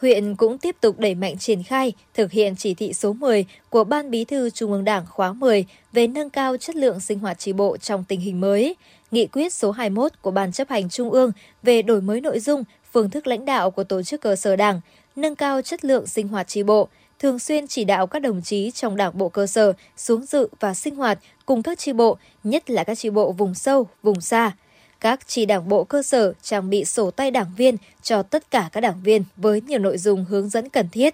huyện 0.01 0.35
cũng 0.35 0.57
tiếp 0.57 0.75
tục 0.81 0.99
đẩy 0.99 1.15
mạnh 1.15 1.37
triển 1.37 1.63
khai, 1.63 1.93
thực 2.13 2.31
hiện 2.31 2.55
chỉ 2.55 2.73
thị 2.73 2.93
số 2.93 3.13
10 3.13 3.45
của 3.69 3.83
Ban 3.83 4.11
Bí 4.11 4.25
thư 4.25 4.49
Trung 4.49 4.71
ương 4.71 4.83
Đảng 4.83 5.05
khóa 5.05 5.33
10 5.33 5.65
về 5.93 6.07
nâng 6.07 6.29
cao 6.29 6.57
chất 6.57 6.75
lượng 6.75 6.99
sinh 6.99 7.19
hoạt 7.19 7.39
tri 7.39 7.53
bộ 7.53 7.77
trong 7.77 8.03
tình 8.03 8.19
hình 8.19 8.41
mới, 8.41 8.75
nghị 9.11 9.27
quyết 9.27 9.53
số 9.53 9.71
21 9.71 10.11
của 10.21 10.31
Ban 10.31 10.51
chấp 10.51 10.69
hành 10.69 10.89
Trung 10.89 11.11
ương 11.11 11.31
về 11.63 11.81
đổi 11.81 12.01
mới 12.01 12.21
nội 12.21 12.39
dung, 12.39 12.63
phương 12.91 13.09
thức 13.09 13.27
lãnh 13.27 13.45
đạo 13.45 13.71
của 13.71 13.83
tổ 13.83 14.03
chức 14.03 14.21
cơ 14.21 14.35
sở 14.35 14.55
Đảng, 14.55 14.81
nâng 15.15 15.35
cao 15.35 15.61
chất 15.61 15.85
lượng 15.85 16.07
sinh 16.07 16.27
hoạt 16.27 16.47
tri 16.47 16.63
bộ, 16.63 16.87
thường 17.19 17.39
xuyên 17.39 17.67
chỉ 17.67 17.83
đạo 17.83 18.07
các 18.07 18.19
đồng 18.19 18.41
chí 18.41 18.71
trong 18.71 18.95
đảng 18.95 19.17
bộ 19.17 19.29
cơ 19.29 19.47
sở 19.47 19.73
xuống 19.97 20.25
dự 20.25 20.47
và 20.59 20.73
sinh 20.73 20.95
hoạt 20.95 21.19
cùng 21.45 21.63
các 21.63 21.79
tri 21.79 21.93
bộ, 21.93 22.17
nhất 22.43 22.69
là 22.69 22.83
các 22.83 22.97
tri 22.97 23.09
bộ 23.09 23.31
vùng 23.31 23.55
sâu, 23.55 23.87
vùng 24.03 24.21
xa. 24.21 24.51
Các 24.99 25.27
tri 25.27 25.45
đảng 25.45 25.69
bộ 25.69 25.83
cơ 25.83 26.03
sở 26.03 26.33
trang 26.41 26.69
bị 26.69 26.85
sổ 26.85 27.11
tay 27.11 27.31
đảng 27.31 27.51
viên 27.57 27.77
cho 28.01 28.23
tất 28.23 28.51
cả 28.51 28.69
các 28.71 28.81
đảng 28.81 29.01
viên 29.03 29.23
với 29.35 29.61
nhiều 29.61 29.79
nội 29.79 29.97
dung 29.97 30.25
hướng 30.25 30.49
dẫn 30.49 30.69
cần 30.69 30.89
thiết. 30.89 31.13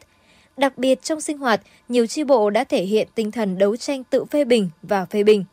Đặc 0.57 0.77
biệt 0.77 1.03
trong 1.03 1.21
sinh 1.21 1.37
hoạt, 1.37 1.61
nhiều 1.89 2.07
tri 2.07 2.23
bộ 2.23 2.49
đã 2.49 2.63
thể 2.63 2.83
hiện 2.83 3.07
tinh 3.15 3.31
thần 3.31 3.57
đấu 3.57 3.75
tranh 3.75 4.03
tự 4.03 4.25
phê 4.25 4.45
bình 4.45 4.69
và 4.81 5.05
phê 5.05 5.23
bình. 5.23 5.45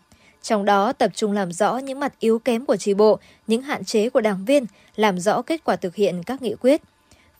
Trong 0.42 0.64
đó 0.64 0.92
tập 0.92 1.10
trung 1.14 1.32
làm 1.32 1.52
rõ 1.52 1.78
những 1.78 2.00
mặt 2.00 2.14
yếu 2.18 2.38
kém 2.38 2.66
của 2.66 2.76
tri 2.76 2.94
bộ, 2.94 3.18
những 3.46 3.62
hạn 3.62 3.84
chế 3.84 4.10
của 4.10 4.20
đảng 4.20 4.44
viên, 4.44 4.66
làm 4.96 5.18
rõ 5.18 5.42
kết 5.42 5.64
quả 5.64 5.76
thực 5.76 5.94
hiện 5.94 6.22
các 6.22 6.42
nghị 6.42 6.54
quyết. 6.54 6.82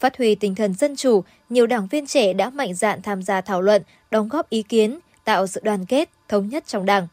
Phát 0.00 0.18
huy 0.18 0.35
tinh 0.35 0.55
thần 0.55 0.74
dân 0.74 0.96
chủ, 0.96 1.24
nhiều 1.48 1.66
đảng 1.66 1.87
viên 1.87 2.07
trẻ 2.07 2.33
đã 2.33 2.50
mạnh 2.50 2.74
dạn 2.74 3.03
tham 3.03 3.22
gia 3.22 3.40
thảo 3.40 3.62
luận, 3.62 3.83
đóng 4.11 4.29
góp 4.29 4.50
ý 4.50 4.62
kiến, 4.62 4.98
tạo 5.24 5.46
sự 5.46 5.61
đoàn 5.64 5.87
kết, 5.87 6.11
thống 6.29 6.48
nhất 6.48 6.66
trong 6.66 6.87
đảng. 6.87 7.09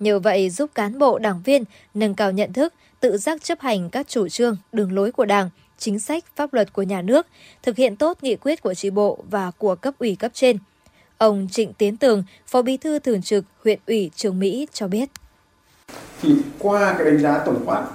Nhờ 0.00 0.18
vậy 0.18 0.50
giúp 0.50 0.70
cán 0.74 0.98
bộ 0.98 1.18
đảng 1.18 1.42
viên 1.44 1.64
nâng 1.94 2.14
cao 2.14 2.32
nhận 2.32 2.52
thức, 2.52 2.74
tự 3.00 3.16
giác 3.16 3.42
chấp 3.42 3.60
hành 3.60 3.90
các 3.90 4.08
chủ 4.08 4.28
trương, 4.28 4.56
đường 4.72 4.92
lối 4.92 5.12
của 5.12 5.24
Đảng, 5.24 5.50
chính 5.78 5.98
sách, 5.98 6.24
pháp 6.36 6.54
luật 6.54 6.72
của 6.72 6.82
nhà 6.82 7.02
nước, 7.02 7.26
thực 7.62 7.76
hiện 7.76 7.96
tốt 7.96 8.18
nghị 8.22 8.36
quyết 8.36 8.62
của 8.62 8.74
tri 8.74 8.90
bộ 8.90 9.24
và 9.30 9.50
của 9.58 9.74
cấp 9.74 9.94
ủy 9.98 10.16
cấp 10.16 10.30
trên. 10.34 10.58
Ông 11.18 11.48
Trịnh 11.50 11.72
Tiến 11.72 11.96
Tường, 11.96 12.24
Phó 12.46 12.62
Bí 12.62 12.76
thư 12.76 12.98
Thường 12.98 13.22
trực 13.22 13.44
huyện 13.64 13.78
ủy 13.86 14.10
Trường 14.14 14.38
Mỹ 14.38 14.66
cho 14.72 14.88
biết. 14.88 15.08
Thì 16.22 16.34
qua 16.58 16.94
cái 16.98 17.04
đánh 17.04 17.18
giá 17.18 17.42
tổng 17.46 17.62
quát 17.66 17.88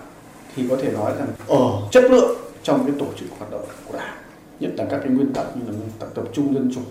thì 0.55 0.63
có 0.69 0.77
thể 0.81 0.91
nói 0.91 1.13
rằng 1.19 1.27
ở 1.47 1.89
chất 1.91 2.03
lượng 2.11 2.37
trong 2.63 2.85
cái 2.87 2.95
tổ 2.99 3.07
chức 3.19 3.29
hoạt 3.37 3.51
động 3.51 3.65
của 3.85 3.97
Đảng, 3.97 4.17
nhất 4.59 4.71
là 4.77 4.85
các 4.89 4.99
cái 4.99 5.09
nguyên 5.09 5.33
tắc 5.33 5.57
như 5.57 5.61
là 5.65 5.77
nguyên 5.77 5.91
tắc 5.99 6.15
tập 6.15 6.23
trung 6.33 6.53
dân 6.53 6.71
chủ, 6.75 6.81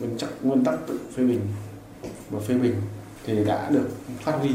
nguyên 0.00 0.18
tắc 0.18 0.30
nguyên 0.42 0.64
tắc 0.64 0.74
tự 0.86 1.00
phê 1.14 1.22
bình 1.22 1.40
và 2.30 2.40
phê 2.40 2.54
bình 2.54 2.74
thì 3.26 3.44
đã 3.44 3.70
được 3.70 3.88
phát 4.20 4.32
huy. 4.32 4.50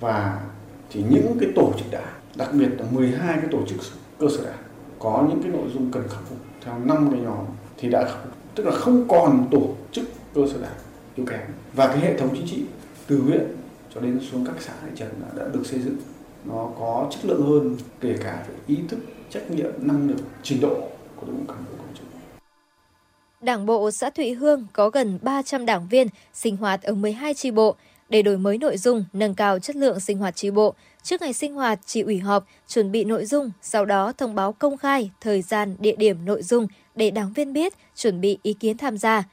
Và 0.00 0.42
thì 0.90 1.04
những 1.10 1.36
cái 1.40 1.50
tổ 1.56 1.72
chức 1.78 1.90
đảng 1.90 2.12
đặc 2.36 2.48
biệt 2.52 2.68
là 2.78 2.84
12 2.90 3.36
cái 3.40 3.48
tổ 3.50 3.58
chức 3.66 3.78
cơ 4.18 4.26
sở 4.36 4.44
đảng 4.44 4.62
có 4.98 5.26
những 5.28 5.42
cái 5.42 5.52
nội 5.52 5.70
dung 5.74 5.90
cần 5.92 6.02
khắc 6.08 6.20
phục 6.28 6.38
theo 6.64 6.78
năm 6.78 7.08
cái 7.10 7.20
nhóm 7.20 7.44
thì 7.76 7.88
đã 7.88 8.04
khắc 8.04 8.18
phục. 8.24 8.32
Tức 8.54 8.66
là 8.66 8.72
không 8.72 9.08
còn 9.08 9.48
tổ 9.50 9.74
chức 9.92 10.04
cơ 10.34 10.40
sở 10.52 10.60
đảng 10.62 10.76
yếu 11.16 11.26
kém. 11.26 11.40
Và 11.74 11.86
cái 11.86 11.98
hệ 11.98 12.18
thống 12.18 12.28
chính 12.32 12.46
trị 12.46 12.64
từ 13.06 13.20
huyện 13.20 13.46
cho 13.94 14.00
đến 14.00 14.20
xuống 14.30 14.46
các 14.46 14.54
xã 14.60 14.72
thị 14.82 14.90
trấn 14.94 15.08
đã, 15.22 15.44
đã 15.44 15.50
được 15.52 15.66
xây 15.66 15.80
dựng. 15.80 15.96
Nó 16.44 16.68
có 16.78 17.08
chất 17.10 17.24
lượng 17.24 17.46
hơn 17.46 17.76
kể 18.00 18.16
cả 18.22 18.44
về 18.48 18.54
ý 18.66 18.78
thức 18.88 18.98
trách 19.30 19.50
nhiệm 19.50 19.70
năng 19.78 20.08
lực 20.08 20.16
trình 20.42 20.60
độ 20.60 20.88
của 21.16 21.26
đội 21.26 21.36
ngũ 21.36 21.44
cán 21.48 21.64
bộ 21.70 21.76
công 21.78 21.94
chức. 21.94 22.03
Đảng 23.44 23.66
bộ 23.66 23.90
xã 23.90 24.10
Thụy 24.10 24.32
Hương 24.32 24.66
có 24.72 24.90
gần 24.90 25.18
300 25.22 25.66
đảng 25.66 25.88
viên 25.88 26.08
sinh 26.34 26.56
hoạt 26.56 26.82
ở 26.82 26.94
12 26.94 27.34
tri 27.34 27.50
bộ. 27.50 27.76
Để 28.08 28.22
đổi 28.22 28.38
mới 28.38 28.58
nội 28.58 28.76
dung, 28.76 29.04
nâng 29.12 29.34
cao 29.34 29.58
chất 29.58 29.76
lượng 29.76 30.00
sinh 30.00 30.18
hoạt 30.18 30.36
tri 30.36 30.50
bộ, 30.50 30.74
trước 31.02 31.22
ngày 31.22 31.32
sinh 31.32 31.54
hoạt, 31.54 31.80
chị 31.86 32.00
ủy 32.00 32.18
họp, 32.18 32.46
chuẩn 32.68 32.92
bị 32.92 33.04
nội 33.04 33.26
dung, 33.26 33.50
sau 33.62 33.84
đó 33.84 34.12
thông 34.12 34.34
báo 34.34 34.52
công 34.52 34.76
khai 34.76 35.10
thời 35.20 35.42
gian, 35.42 35.76
địa 35.78 35.96
điểm, 35.96 36.24
nội 36.24 36.42
dung 36.42 36.66
để 36.94 37.10
đảng 37.10 37.32
viên 37.32 37.52
biết, 37.52 37.72
chuẩn 37.96 38.20
bị 38.20 38.38
ý 38.42 38.52
kiến 38.52 38.76
tham 38.76 38.98
gia. 38.98 39.24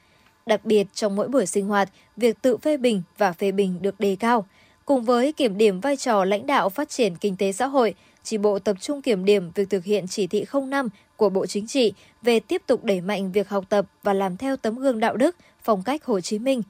Đặc 0.46 0.64
biệt 0.64 0.86
trong 0.94 1.16
mỗi 1.16 1.28
buổi 1.28 1.46
sinh 1.46 1.66
hoạt, 1.66 1.88
việc 2.16 2.42
tự 2.42 2.56
phê 2.56 2.76
bình 2.76 3.02
và 3.18 3.32
phê 3.32 3.52
bình 3.52 3.78
được 3.82 4.00
đề 4.00 4.16
cao. 4.20 4.46
Cùng 4.84 5.02
với 5.02 5.32
kiểm 5.32 5.58
điểm 5.58 5.80
vai 5.80 5.96
trò 5.96 6.24
lãnh 6.24 6.46
đạo 6.46 6.68
phát 6.68 6.88
triển 6.88 7.16
kinh 7.16 7.36
tế 7.36 7.52
xã 7.52 7.66
hội, 7.66 7.94
chỉ 8.22 8.38
bộ 8.38 8.58
tập 8.58 8.76
trung 8.80 9.02
kiểm 9.02 9.24
điểm 9.24 9.50
việc 9.54 9.70
thực 9.70 9.84
hiện 9.84 10.06
chỉ 10.08 10.26
thị 10.26 10.44
05 10.68 10.88
của 11.22 11.28
Bộ 11.28 11.46
Chính 11.46 11.66
trị 11.66 11.92
về 12.22 12.40
tiếp 12.40 12.62
tục 12.66 12.84
đẩy 12.84 13.00
mạnh 13.00 13.32
việc 13.32 13.48
học 13.48 13.64
tập 13.68 13.86
và 14.02 14.12
làm 14.12 14.36
theo 14.36 14.56
tấm 14.56 14.76
gương 14.76 15.00
đạo 15.00 15.16
đức, 15.16 15.36
phong 15.62 15.82
cách 15.82 16.04
Hồ 16.04 16.20
Chí 16.20 16.38
Minh. 16.38 16.62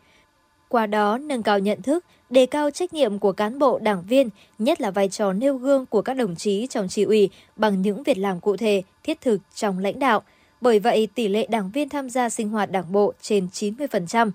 Qua 0.68 0.86
đó 0.86 1.18
nâng 1.18 1.42
cao 1.42 1.58
nhận 1.58 1.82
thức, 1.82 2.04
đề 2.30 2.46
cao 2.46 2.70
trách 2.70 2.94
nhiệm 2.94 3.18
của 3.18 3.32
cán 3.32 3.58
bộ 3.58 3.78
đảng 3.78 4.02
viên, 4.02 4.28
nhất 4.58 4.80
là 4.80 4.90
vai 4.90 5.08
trò 5.08 5.32
nêu 5.32 5.56
gương 5.56 5.86
của 5.86 6.02
các 6.02 6.14
đồng 6.14 6.36
chí 6.36 6.66
trong 6.66 6.88
chỉ 6.88 7.02
ủy 7.02 7.30
bằng 7.56 7.82
những 7.82 8.02
việc 8.02 8.18
làm 8.18 8.40
cụ 8.40 8.56
thể, 8.56 8.82
thiết 9.02 9.20
thực 9.20 9.38
trong 9.54 9.78
lãnh 9.78 9.98
đạo. 9.98 10.22
Bởi 10.60 10.78
vậy, 10.78 11.08
tỷ 11.14 11.28
lệ 11.28 11.46
đảng 11.50 11.70
viên 11.70 11.88
tham 11.88 12.10
gia 12.10 12.28
sinh 12.28 12.48
hoạt 12.48 12.70
đảng 12.70 12.92
bộ 12.92 13.12
trên 13.20 13.48
90%. 13.52 14.30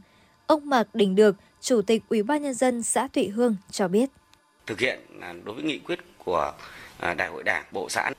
Ông 0.47 0.69
Mạc 0.69 0.95
Đình 0.95 1.15
Được, 1.15 1.36
Chủ 1.62 1.82
tịch 1.82 2.03
Ủy 2.10 2.23
ban 2.23 2.43
nhân 2.43 2.53
dân 2.53 2.84
xã 2.84 3.08
Thụy 3.08 3.27
Hương 3.27 3.56
cho 3.71 3.88
biết. 3.88 4.10
Thực 4.65 4.80
hiện 4.80 4.99
à, 5.21 5.34
đối 5.43 5.56
với 5.56 5.63
nghị 5.63 5.80
quyết 5.80 5.99
của 6.17 6.53
à, 6.99 7.13
Đại 7.13 7.27
hội 7.27 7.43
Đảng 7.43 7.65
bộ 7.71 7.89
xã 7.89 8.12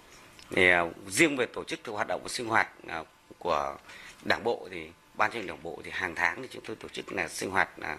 thì 0.50 0.70
à, 0.70 0.84
riêng 1.08 1.37
về 1.37 1.46
tổ 1.46 1.64
chức 1.64 1.87
hoạt 1.87 2.08
động 2.08 2.28
sinh 2.28 2.46
hoạt 2.46 2.68
à, 2.88 3.02
của 3.38 3.76
Đảng 4.24 4.44
bộ 4.44 4.68
thì, 4.70 4.90
ban 5.14 5.30
chấp 5.30 5.38
hành 5.38 5.46
đảng 5.46 5.62
bộ 5.62 5.80
thì 5.84 5.90
hàng 5.94 6.14
tháng 6.14 6.42
thì 6.42 6.48
chúng 6.50 6.64
tôi 6.66 6.76
tổ 6.76 6.88
chức 6.88 7.12
là 7.12 7.28
sinh 7.28 7.50
hoạt 7.50 7.68
là 7.78 7.98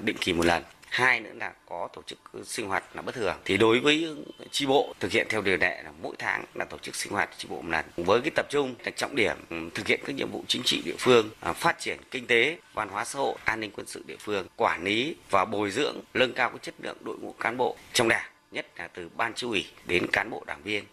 định 0.00 0.16
kỳ 0.20 0.32
một 0.32 0.46
lần. 0.46 0.62
Hai 0.88 1.20
nữa 1.20 1.30
là 1.34 1.52
có 1.66 1.88
tổ 1.92 2.02
chức 2.06 2.18
sinh 2.44 2.68
hoạt 2.68 2.84
là 2.94 3.02
bất 3.02 3.14
thường. 3.14 3.36
Thì 3.44 3.56
đối 3.56 3.80
với 3.80 4.16
tri 4.50 4.66
bộ, 4.66 4.94
thực 5.00 5.12
hiện 5.12 5.26
theo 5.30 5.42
điều 5.42 5.56
lệ 5.56 5.82
là 5.82 5.92
mỗi 6.02 6.16
tháng 6.18 6.44
là 6.54 6.64
tổ 6.64 6.78
chức 6.78 6.96
sinh 6.96 7.12
hoạt 7.12 7.30
tri 7.38 7.48
bộ 7.48 7.62
một 7.62 7.70
lần. 7.70 7.84
Với 7.96 8.20
cái 8.20 8.30
tập 8.34 8.46
trung 8.50 8.74
là 8.84 8.90
trọng 8.90 9.16
điểm 9.16 9.36
ừ, 9.50 9.56
thực 9.74 9.86
hiện 9.86 10.00
các 10.04 10.12
nhiệm 10.16 10.30
vụ 10.30 10.44
chính 10.48 10.62
trị 10.64 10.82
địa 10.84 10.94
phương 10.98 11.30
phát 11.54 11.78
triển 11.78 11.98
kinh 12.10 12.26
tế, 12.26 12.58
văn 12.74 12.88
hóa 12.88 13.04
xã 13.04 13.18
hội, 13.18 13.34
an 13.44 13.60
ninh 13.60 13.70
quân 13.76 13.86
sự 13.86 14.02
địa 14.06 14.16
phương, 14.20 14.46
quản 14.56 14.84
lý 14.84 15.16
và 15.30 15.44
bồi 15.44 15.70
dưỡng, 15.70 15.96
nâng 16.14 16.32
cao 16.32 16.50
cái 16.50 16.58
chất 16.62 16.74
lượng 16.82 16.96
đội 17.00 17.16
ngũ 17.18 17.32
cán 17.40 17.56
bộ 17.56 17.76
trong 17.92 18.08
đảng, 18.08 18.30
nhất 18.50 18.66
là 18.76 18.88
từ 18.88 19.08
ban 19.16 19.34
chi 19.34 19.46
ủy 19.46 19.66
đến 19.84 20.06
cán 20.12 20.30
bộ 20.30 20.44
đảng 20.46 20.62
viên. 20.62 20.84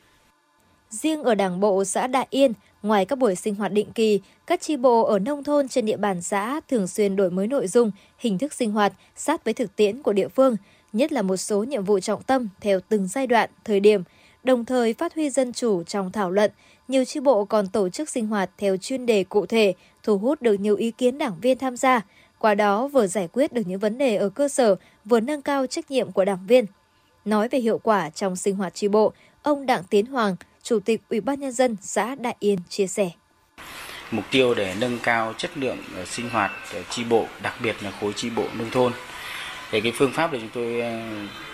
Riêng 1.01 1.23
ở 1.23 1.35
Đảng 1.35 1.59
bộ 1.59 1.83
xã 1.83 2.07
Đại 2.07 2.27
Yên, 2.29 2.53
ngoài 2.83 3.05
các 3.05 3.19
buổi 3.19 3.35
sinh 3.35 3.55
hoạt 3.55 3.71
định 3.71 3.91
kỳ, 3.95 4.21
các 4.47 4.61
chi 4.61 4.77
bộ 4.77 5.03
ở 5.03 5.19
nông 5.19 5.43
thôn 5.43 5.67
trên 5.67 5.85
địa 5.85 5.97
bàn 5.97 6.21
xã 6.21 6.61
thường 6.69 6.87
xuyên 6.87 7.15
đổi 7.15 7.31
mới 7.31 7.47
nội 7.47 7.67
dung, 7.67 7.91
hình 8.17 8.37
thức 8.37 8.53
sinh 8.53 8.71
hoạt 8.71 8.93
sát 9.15 9.43
với 9.43 9.53
thực 9.53 9.75
tiễn 9.75 10.03
của 10.03 10.13
địa 10.13 10.27
phương, 10.27 10.57
nhất 10.93 11.11
là 11.11 11.21
một 11.21 11.37
số 11.37 11.63
nhiệm 11.63 11.83
vụ 11.83 11.99
trọng 11.99 12.23
tâm 12.23 12.49
theo 12.61 12.79
từng 12.89 13.07
giai 13.07 13.27
đoạn, 13.27 13.49
thời 13.63 13.79
điểm, 13.79 14.03
đồng 14.43 14.65
thời 14.65 14.93
phát 14.93 15.15
huy 15.15 15.29
dân 15.29 15.53
chủ 15.53 15.83
trong 15.83 16.11
thảo 16.11 16.31
luận. 16.31 16.51
Nhiều 16.87 17.05
chi 17.05 17.19
bộ 17.19 17.45
còn 17.45 17.67
tổ 17.67 17.89
chức 17.89 18.09
sinh 18.09 18.27
hoạt 18.27 18.49
theo 18.57 18.77
chuyên 18.77 19.05
đề 19.05 19.23
cụ 19.23 19.45
thể, 19.45 19.73
thu 20.03 20.17
hút 20.17 20.41
được 20.41 20.59
nhiều 20.59 20.75
ý 20.75 20.91
kiến 20.91 21.17
đảng 21.17 21.35
viên 21.41 21.57
tham 21.57 21.77
gia, 21.77 22.01
qua 22.39 22.55
đó 22.55 22.87
vừa 22.87 23.07
giải 23.07 23.27
quyết 23.33 23.53
được 23.53 23.63
những 23.65 23.79
vấn 23.79 23.97
đề 23.97 24.15
ở 24.15 24.29
cơ 24.29 24.47
sở, 24.47 24.75
vừa 25.05 25.19
nâng 25.19 25.41
cao 25.41 25.67
trách 25.67 25.91
nhiệm 25.91 26.11
của 26.11 26.25
đảng 26.25 26.47
viên. 26.47 26.65
Nói 27.25 27.47
về 27.47 27.59
hiệu 27.59 27.77
quả 27.77 28.09
trong 28.09 28.35
sinh 28.35 28.55
hoạt 28.55 28.75
tri 28.75 28.87
bộ, 28.87 29.13
ông 29.43 29.65
Đặng 29.65 29.83
Tiến 29.89 30.05
Hoàng, 30.05 30.35
Chủ 30.63 30.79
tịch 30.79 31.01
Ủy 31.09 31.21
ban 31.21 31.39
nhân 31.39 31.51
dân 31.51 31.77
xã 31.81 32.15
Đại 32.15 32.35
Yên 32.39 32.59
chia 32.69 32.87
sẻ. 32.87 33.09
Mục 34.11 34.25
tiêu 34.31 34.53
để 34.53 34.75
nâng 34.79 34.99
cao 35.03 35.33
chất 35.37 35.51
lượng 35.57 35.77
ờ, 35.95 36.05
sinh 36.05 36.29
hoạt 36.29 36.51
ờ, 36.73 36.83
tri 36.89 37.03
bộ, 37.03 37.27
đặc 37.41 37.53
biệt 37.63 37.75
là 37.83 37.91
khối 38.01 38.13
tri 38.13 38.29
bộ 38.29 38.45
nông 38.57 38.69
thôn. 38.71 38.93
Về 39.71 39.81
cái 39.81 39.91
phương 39.95 40.11
pháp 40.11 40.31
để 40.31 40.39
chúng 40.39 40.49
tôi 40.53 40.81
ờ, 40.81 40.99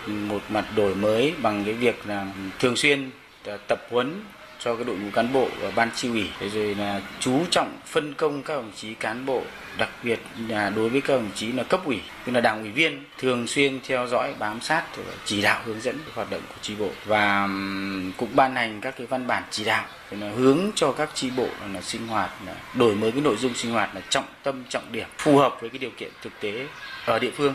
một 0.06 0.40
mặt 0.48 0.64
đổi 0.76 0.94
mới 0.94 1.34
bằng 1.42 1.64
cái 1.64 1.74
việc 1.74 2.06
là 2.06 2.26
thường 2.58 2.76
xuyên 2.76 3.10
tập 3.68 3.86
huấn 3.90 4.22
cho 4.64 4.76
cái 4.76 4.84
đội 4.84 4.96
ngũ 4.96 5.10
cán 5.12 5.32
bộ 5.32 5.48
và 5.60 5.70
ban 5.70 5.90
chi 5.96 6.08
ủy. 6.08 6.50
Rồi 6.50 6.74
là 6.74 7.00
chú 7.20 7.40
trọng 7.50 7.78
phân 7.86 8.14
công 8.14 8.42
các 8.42 8.54
đồng 8.54 8.72
chí 8.76 8.94
cán 8.94 9.26
bộ 9.26 9.42
đặc 9.78 9.88
biệt 10.02 10.20
là 10.48 10.70
đối 10.70 10.88
với 10.88 11.00
các 11.00 11.14
đồng 11.14 11.30
chí 11.34 11.52
là 11.52 11.62
cấp 11.62 11.80
ủy 11.84 12.00
tức 12.24 12.32
là 12.32 12.40
đảng 12.40 12.62
ủy 12.62 12.70
viên 12.70 13.04
thường 13.18 13.46
xuyên 13.46 13.80
theo 13.86 14.06
dõi 14.06 14.34
bám 14.38 14.60
sát 14.60 14.84
chỉ 15.24 15.42
đạo 15.42 15.62
hướng 15.64 15.80
dẫn 15.80 15.98
hoạt 16.14 16.30
động 16.30 16.42
của 16.48 16.58
chi 16.62 16.74
bộ. 16.78 16.88
Và 17.04 17.48
cũng 18.16 18.28
ban 18.34 18.54
hành 18.54 18.80
các 18.80 18.94
cái 18.98 19.06
văn 19.06 19.26
bản 19.26 19.42
chỉ 19.50 19.64
đạo 19.64 19.84
là 20.10 20.30
hướng 20.30 20.58
cho 20.74 20.92
các 20.92 21.10
chi 21.14 21.30
bộ 21.36 21.48
là 21.72 21.80
sinh 21.82 22.06
hoạt 22.06 22.30
là 22.46 22.56
đổi 22.74 22.94
mới 22.94 23.12
cái 23.12 23.20
nội 23.20 23.36
dung 23.36 23.54
sinh 23.54 23.72
hoạt 23.72 23.94
là 23.94 24.00
trọng 24.08 24.24
tâm 24.42 24.64
trọng 24.68 24.92
điểm 24.92 25.08
phù 25.18 25.36
hợp 25.36 25.56
với 25.60 25.70
cái 25.70 25.78
điều 25.78 25.90
kiện 25.96 26.10
thực 26.22 26.32
tế 26.40 26.66
ở 27.06 27.18
địa 27.18 27.30
phương. 27.30 27.54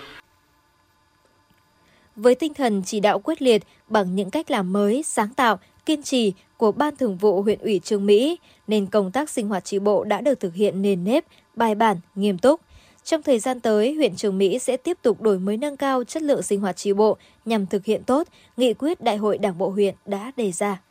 Với 2.16 2.36
tinh 2.36 2.54
thần 2.54 2.84
chỉ 2.86 3.00
đạo 3.00 3.20
quyết 3.20 3.42
liệt 3.42 3.64
bằng 3.88 4.16
những 4.16 4.32
cách 4.32 4.52
làm 4.52 4.74
mới, 4.74 5.04
sáng 5.04 5.30
tạo, 5.34 5.60
kiên 5.86 6.04
trì 6.04 6.34
của 6.58 6.72
Ban 6.72 6.96
Thường 6.96 7.18
vụ 7.18 7.42
huyện 7.42 7.60
ủy 7.60 7.80
Trương 7.80 8.06
Mỹ, 8.06 8.40
nên 8.68 8.86
công 8.86 9.12
tác 9.12 9.30
sinh 9.30 9.48
hoạt 9.48 9.66
tri 9.66 9.80
bộ 9.80 10.04
đã 10.04 10.22
được 10.22 10.40
thực 10.40 10.54
hiện 10.54 10.82
nền 10.82 11.04
nếp, 11.04 11.26
bài 11.56 11.76
bản, 11.76 11.98
nghiêm 12.16 12.38
túc. 12.38 12.62
Trong 13.04 13.24
thời 13.24 13.40
gian 13.40 13.60
tới, 13.60 13.94
huyện 13.94 14.16
Trường 14.16 14.38
Mỹ 14.38 14.60
sẽ 14.60 14.78
tiếp 14.78 14.98
tục 15.02 15.22
đổi 15.22 15.40
mới 15.40 15.58
nâng 15.58 15.78
cao 15.78 16.04
chất 16.04 16.24
lượng 16.24 16.42
sinh 16.42 16.62
hoạt 16.62 16.76
tri 16.76 16.94
bộ 16.94 17.18
nhằm 17.46 17.66
thực 17.66 17.86
hiện 17.86 18.04
tốt 18.04 18.28
nghị 18.58 18.74
quyết 18.74 19.02
Đại 19.02 19.18
hội 19.18 19.38
Đảng 19.38 19.58
bộ 19.58 19.70
huyện 19.70 19.96
đã 20.06 20.32
đề 20.38 20.52
ra. 20.52 20.82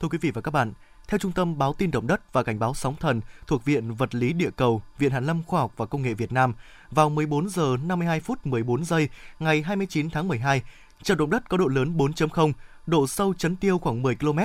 Thưa 0.00 0.08
quý 0.08 0.18
vị 0.18 0.30
và 0.30 0.40
các 0.40 0.50
bạn, 0.50 0.72
theo 1.08 1.18
Trung 1.18 1.32
tâm 1.32 1.58
Báo 1.58 1.72
tin 1.72 1.90
động 1.90 2.06
đất 2.06 2.32
và 2.32 2.42
cảnh 2.42 2.58
báo 2.58 2.74
sóng 2.74 2.96
thần 3.00 3.20
thuộc 3.46 3.64
Viện 3.64 3.94
Vật 3.94 4.14
lý 4.14 4.32
Địa 4.32 4.50
cầu, 4.56 4.82
Viện 4.98 5.10
Hàn 5.10 5.26
lâm 5.26 5.42
Khoa 5.42 5.60
học 5.60 5.72
và 5.76 5.86
Công 5.86 6.02
nghệ 6.02 6.14
Việt 6.14 6.32
Nam, 6.32 6.54
vào 6.90 7.10
14 7.10 7.48
giờ 7.48 7.76
52 7.84 8.20
phút 8.20 8.46
14 8.46 8.84
giây 8.84 9.08
ngày 9.38 9.62
29 9.62 10.10
tháng 10.10 10.28
12, 10.28 10.62
trận 11.02 11.18
động 11.18 11.30
đất 11.30 11.48
có 11.48 11.56
độ 11.56 11.66
lớn 11.66 11.96
4.0, 11.96 12.52
độ 12.88 13.06
sâu 13.06 13.34
chấn 13.34 13.56
tiêu 13.56 13.78
khoảng 13.78 14.02
10 14.02 14.14
km, 14.14 14.38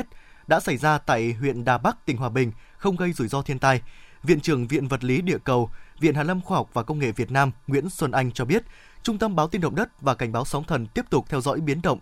đã 0.47 0.59
xảy 0.59 0.77
ra 0.77 0.97
tại 0.97 1.33
huyện 1.33 1.65
Đà 1.65 1.77
Bắc, 1.77 2.05
tỉnh 2.05 2.17
Hòa 2.17 2.29
Bình, 2.29 2.51
không 2.77 2.95
gây 2.95 3.13
rủi 3.13 3.27
ro 3.27 3.41
thiên 3.41 3.59
tai. 3.59 3.81
Viện 4.23 4.39
trưởng 4.39 4.67
Viện 4.67 4.87
Vật 4.87 5.03
lý 5.03 5.21
Địa 5.21 5.37
cầu, 5.43 5.69
Viện 5.99 6.15
Hàn 6.15 6.27
lâm 6.27 6.41
Khoa 6.41 6.57
học 6.57 6.69
và 6.73 6.83
Công 6.83 6.99
nghệ 6.99 7.11
Việt 7.11 7.31
Nam 7.31 7.51
Nguyễn 7.67 7.89
Xuân 7.89 8.11
Anh 8.11 8.31
cho 8.31 8.45
biết, 8.45 8.63
Trung 9.03 9.17
tâm 9.17 9.35
báo 9.35 9.47
tin 9.47 9.61
động 9.61 9.75
đất 9.75 10.01
và 10.01 10.15
cảnh 10.15 10.31
báo 10.31 10.45
sóng 10.45 10.63
thần 10.63 10.87
tiếp 10.87 11.05
tục 11.09 11.25
theo 11.29 11.41
dõi 11.41 11.61
biến 11.61 11.81
động 11.81 11.99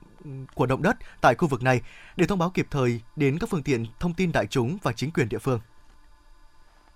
của 0.55 0.65
động 0.65 0.81
đất 0.81 0.97
tại 1.21 1.35
khu 1.35 1.47
vực 1.47 1.63
này 1.63 1.81
để 2.15 2.27
thông 2.27 2.39
báo 2.39 2.49
kịp 2.49 2.67
thời 2.71 3.01
đến 3.15 3.39
các 3.39 3.49
phương 3.49 3.63
tiện 3.63 3.85
thông 3.99 4.13
tin 4.13 4.31
đại 4.31 4.47
chúng 4.47 4.77
và 4.83 4.91
chính 4.91 5.11
quyền 5.11 5.29
địa 5.29 5.37
phương. 5.37 5.59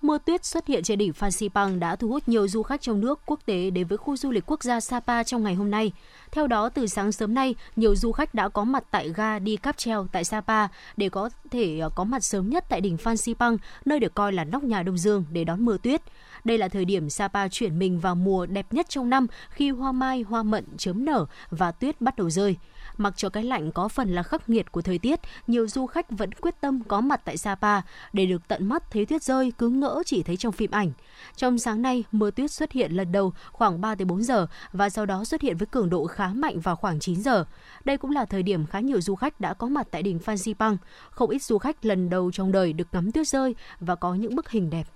Mưa 0.06 0.18
tuyết 0.18 0.46
xuất 0.46 0.68
hiện 0.68 0.84
trên 0.84 0.98
đỉnh 0.98 1.14
Phan 1.14 1.32
Xipang 1.32 1.80
đã 1.80 1.96
thu 1.96 2.08
hút 2.08 2.28
nhiều 2.28 2.48
du 2.48 2.64
khách 2.64 2.82
trong 2.82 3.02
nước, 3.02 3.20
quốc 3.26 3.40
tế 3.46 3.70
đến 3.70 3.88
với 3.88 3.98
khu 3.98 4.18
du 4.18 4.32
lịch 4.32 4.44
quốc 4.46 4.64
gia 4.64 4.80
Sapa 4.80 5.24
trong 5.24 5.44
ngày 5.44 5.56
hôm 5.56 5.72
nay. 5.72 5.92
Theo 6.32 6.48
đó, 6.48 6.70
từ 6.70 6.88
sáng 6.88 7.12
sớm 7.12 7.34
nay, 7.34 7.56
nhiều 7.76 7.96
du 7.96 8.12
khách 8.12 8.34
đã 8.34 8.50
có 8.50 8.64
mặt 8.64 8.84
tại 8.92 9.10
ga 9.16 9.40
đi 9.40 9.58
cáp 9.58 9.78
treo 9.78 10.08
tại 10.12 10.24
Sapa 10.24 10.68
để 10.98 11.10
có 11.10 11.30
thể 11.52 11.80
ờ, 11.80 11.90
có 11.96 12.04
mặt 12.04 12.24
sớm 12.24 12.50
nhất 12.50 12.66
tại 12.70 12.82
đỉnh 12.82 12.98
Phan 12.98 13.18
Xipang, 13.18 13.58
nơi 13.86 14.00
được 14.00 14.14
coi 14.14 14.34
là 14.34 14.44
nóc 14.44 14.64
nhà 14.64 14.84
Đông 14.84 14.98
Dương 14.98 15.26
để 15.32 15.44
đón 15.44 15.66
mưa 15.66 15.78
tuyết. 15.84 16.02
Đây 16.46 16.58
là 16.58 16.68
thời 16.68 16.86
điểm 16.86 17.10
Sapa 17.10 17.48
chuyển 17.48 17.80
mình 17.80 18.00
vào 18.00 18.16
mùa 18.16 18.46
đẹp 18.46 18.74
nhất 18.74 18.90
trong 18.90 19.10
năm 19.10 19.28
khi 19.50 19.70
hoa 19.70 19.92
mai, 19.92 20.22
hoa 20.22 20.44
mận 20.44 20.66
chớm 20.78 21.06
nở 21.06 21.26
và 21.50 21.72
tuyết 21.72 22.02
bắt 22.02 22.16
đầu 22.16 22.30
rơi. 22.30 22.56
Mặc 22.98 23.14
cho 23.18 23.30
cái 23.30 23.44
lạnh 23.44 23.72
có 23.72 23.88
phần 23.88 24.10
là 24.10 24.24
khắc 24.24 24.50
nghiệt 24.50 24.72
của 24.72 24.82
thời 24.82 24.98
tiết, 24.98 25.20
nhiều 25.48 25.68
du 25.68 25.86
khách 25.86 26.12
vẫn 26.12 26.32
quyết 26.32 26.56
tâm 26.62 26.84
có 26.88 27.02
mặt 27.02 27.22
tại 27.26 27.38
Sapa 27.38 27.82
để 28.14 28.26
được 28.26 28.48
tận 28.48 28.66
mắt 28.66 28.92
thấy 28.92 29.06
tuyết 29.06 29.24
rơi 29.24 29.52
cứ 29.58 29.70
ngỡ 29.70 30.04
chỉ 30.06 30.24
thấy 30.24 30.38
trong 30.38 30.52
phim 30.52 30.72
ảnh. 30.72 30.92
Trong 31.36 31.58
sáng 31.58 31.82
nay, 31.82 32.04
mưa 32.12 32.32
tuyết 32.32 32.52
xuất 32.52 32.72
hiện 32.72 32.92
lần 32.92 33.12
đầu 33.12 33.34
khoảng 33.52 33.82
3 33.82 33.96
4 33.96 34.24
giờ 34.24 34.48
và 34.72 34.90
sau 34.90 35.06
đó 35.06 35.26
xuất 35.26 35.42
hiện 35.42 35.58
với 35.58 35.66
cường 35.66 35.90
độ 35.90 36.08
khá 36.08 36.28
mạnh 36.28 36.60
vào 36.60 36.76
khoảng 36.76 37.00
9 37.00 37.22
giờ. 37.22 37.46
Đây 37.86 37.98
cũng 37.98 38.12
là 38.12 38.26
thời 38.26 38.44
điểm 38.44 38.66
khá 38.66 38.80
nhiều 38.80 39.02
du 39.02 39.16
khách 39.16 39.40
đã 39.40 39.54
có 39.54 39.68
mặt 39.68 39.88
tại 39.92 40.04
đỉnh 40.04 40.20
Fansipan, 40.26 40.78
Không 41.10 41.30
ít 41.30 41.44
du 41.44 41.58
khách 41.58 41.86
lần 41.86 42.10
đầu 42.10 42.32
trong 42.32 42.52
đời 42.52 42.74
được 42.74 42.88
ngắm 42.92 43.12
tuyết 43.12 43.28
rơi 43.28 43.56
và 43.80 43.96
có 43.96 44.14
những 44.16 44.36
bức 44.36 44.50
hình 44.50 44.70
đẹp. 44.70 44.88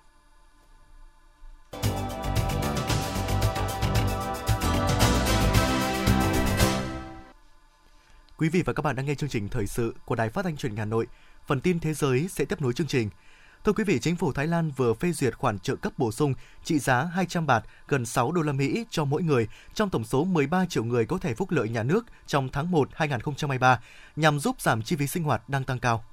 Quý 8.39 8.49
vị 8.49 8.61
và 8.65 8.73
các 8.73 8.81
bạn 8.81 8.95
đang 8.95 9.05
nghe 9.05 9.15
chương 9.15 9.29
trình 9.29 9.49
thời 9.49 9.67
sự 9.67 9.95
của 10.05 10.15
Đài 10.15 10.29
Phát 10.29 10.43
thanh 10.43 10.57
Truyền 10.57 10.71
hình 10.71 10.79
Hà 10.79 10.85
Nội. 10.85 11.07
Phần 11.47 11.61
tin 11.61 11.79
thế 11.79 11.93
giới 11.93 12.27
sẽ 12.27 12.45
tiếp 12.45 12.61
nối 12.61 12.73
chương 12.73 12.87
trình. 12.87 13.09
Thưa 13.65 13.73
quý 13.73 13.83
vị, 13.83 13.99
chính 13.99 14.15
phủ 14.15 14.33
Thái 14.33 14.47
Lan 14.47 14.71
vừa 14.75 14.93
phê 14.93 15.11
duyệt 15.11 15.37
khoản 15.37 15.59
trợ 15.59 15.75
cấp 15.75 15.93
bổ 15.97 16.11
sung 16.11 16.33
trị 16.63 16.79
giá 16.79 17.03
200 17.03 17.45
bạt, 17.45 17.63
gần 17.87 18.05
6 18.05 18.31
đô 18.31 18.41
la 18.41 18.53
Mỹ 18.53 18.85
cho 18.89 19.05
mỗi 19.05 19.23
người 19.23 19.47
trong 19.73 19.89
tổng 19.89 20.03
số 20.03 20.23
13 20.23 20.65
triệu 20.65 20.83
người 20.83 21.05
có 21.05 21.17
thể 21.17 21.33
phúc 21.33 21.51
lợi 21.51 21.69
nhà 21.69 21.83
nước 21.83 22.05
trong 22.27 22.49
tháng 22.49 22.71
1 22.71 22.89
2023 22.93 23.81
nhằm 24.15 24.39
giúp 24.39 24.61
giảm 24.61 24.81
chi 24.81 24.95
phí 24.95 25.07
sinh 25.07 25.23
hoạt 25.23 25.49
đang 25.49 25.63
tăng 25.63 25.79
cao. 25.79 26.03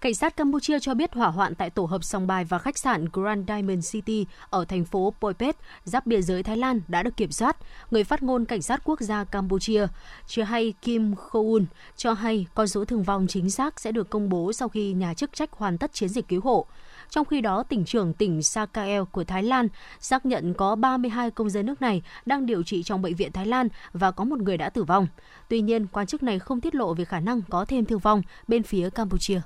Cảnh 0.00 0.14
sát 0.14 0.36
Campuchia 0.36 0.78
cho 0.80 0.94
biết 0.94 1.14
hỏa 1.14 1.28
hoạn 1.28 1.54
tại 1.54 1.70
tổ 1.70 1.84
hợp 1.84 2.04
sòng 2.04 2.26
bài 2.26 2.44
và 2.44 2.58
khách 2.58 2.78
sạn 2.78 3.06
Grand 3.12 3.48
Diamond 3.48 3.92
City 3.92 4.26
ở 4.50 4.64
thành 4.64 4.84
phố 4.84 5.14
Poipet, 5.20 5.56
giáp 5.84 6.06
biên 6.06 6.22
giới 6.22 6.42
Thái 6.42 6.56
Lan 6.56 6.80
đã 6.88 7.02
được 7.02 7.16
kiểm 7.16 7.32
soát. 7.32 7.56
Người 7.90 8.04
phát 8.04 8.22
ngôn 8.22 8.44
Cảnh 8.44 8.62
sát 8.62 8.80
quốc 8.84 9.00
gia 9.00 9.24
Campuchia, 9.24 9.86
Chhay 10.26 10.74
Kim 10.82 11.14
Khoun, 11.16 11.66
cho 11.96 12.12
hay 12.12 12.46
con 12.54 12.68
số 12.68 12.84
thương 12.84 13.02
vong 13.02 13.26
chính 13.26 13.50
xác 13.50 13.80
sẽ 13.80 13.92
được 13.92 14.10
công 14.10 14.28
bố 14.28 14.52
sau 14.52 14.68
khi 14.68 14.92
nhà 14.92 15.14
chức 15.14 15.32
trách 15.32 15.52
hoàn 15.52 15.78
tất 15.78 15.92
chiến 15.92 16.08
dịch 16.08 16.28
cứu 16.28 16.40
hộ. 16.40 16.66
Trong 17.10 17.24
khi 17.24 17.40
đó, 17.40 17.62
tỉnh 17.62 17.84
trưởng 17.84 18.12
tỉnh 18.12 18.42
Sakael 18.42 19.02
của 19.12 19.24
Thái 19.24 19.42
Lan 19.42 19.68
xác 20.00 20.26
nhận 20.26 20.54
có 20.54 20.76
32 20.76 21.30
công 21.30 21.50
dân 21.50 21.66
nước 21.66 21.82
này 21.82 22.02
đang 22.26 22.46
điều 22.46 22.62
trị 22.62 22.82
trong 22.82 23.02
bệnh 23.02 23.14
viện 23.14 23.32
Thái 23.32 23.46
Lan 23.46 23.68
và 23.92 24.10
có 24.10 24.24
một 24.24 24.38
người 24.38 24.56
đã 24.56 24.70
tử 24.70 24.84
vong. 24.84 25.06
Tuy 25.48 25.60
nhiên, 25.60 25.86
quan 25.86 26.06
chức 26.06 26.22
này 26.22 26.38
không 26.38 26.60
tiết 26.60 26.74
lộ 26.74 26.94
về 26.94 27.04
khả 27.04 27.20
năng 27.20 27.42
có 27.48 27.64
thêm 27.64 27.84
thương 27.84 27.98
vong 27.98 28.22
bên 28.48 28.62
phía 28.62 28.90
Campuchia. 28.90 29.40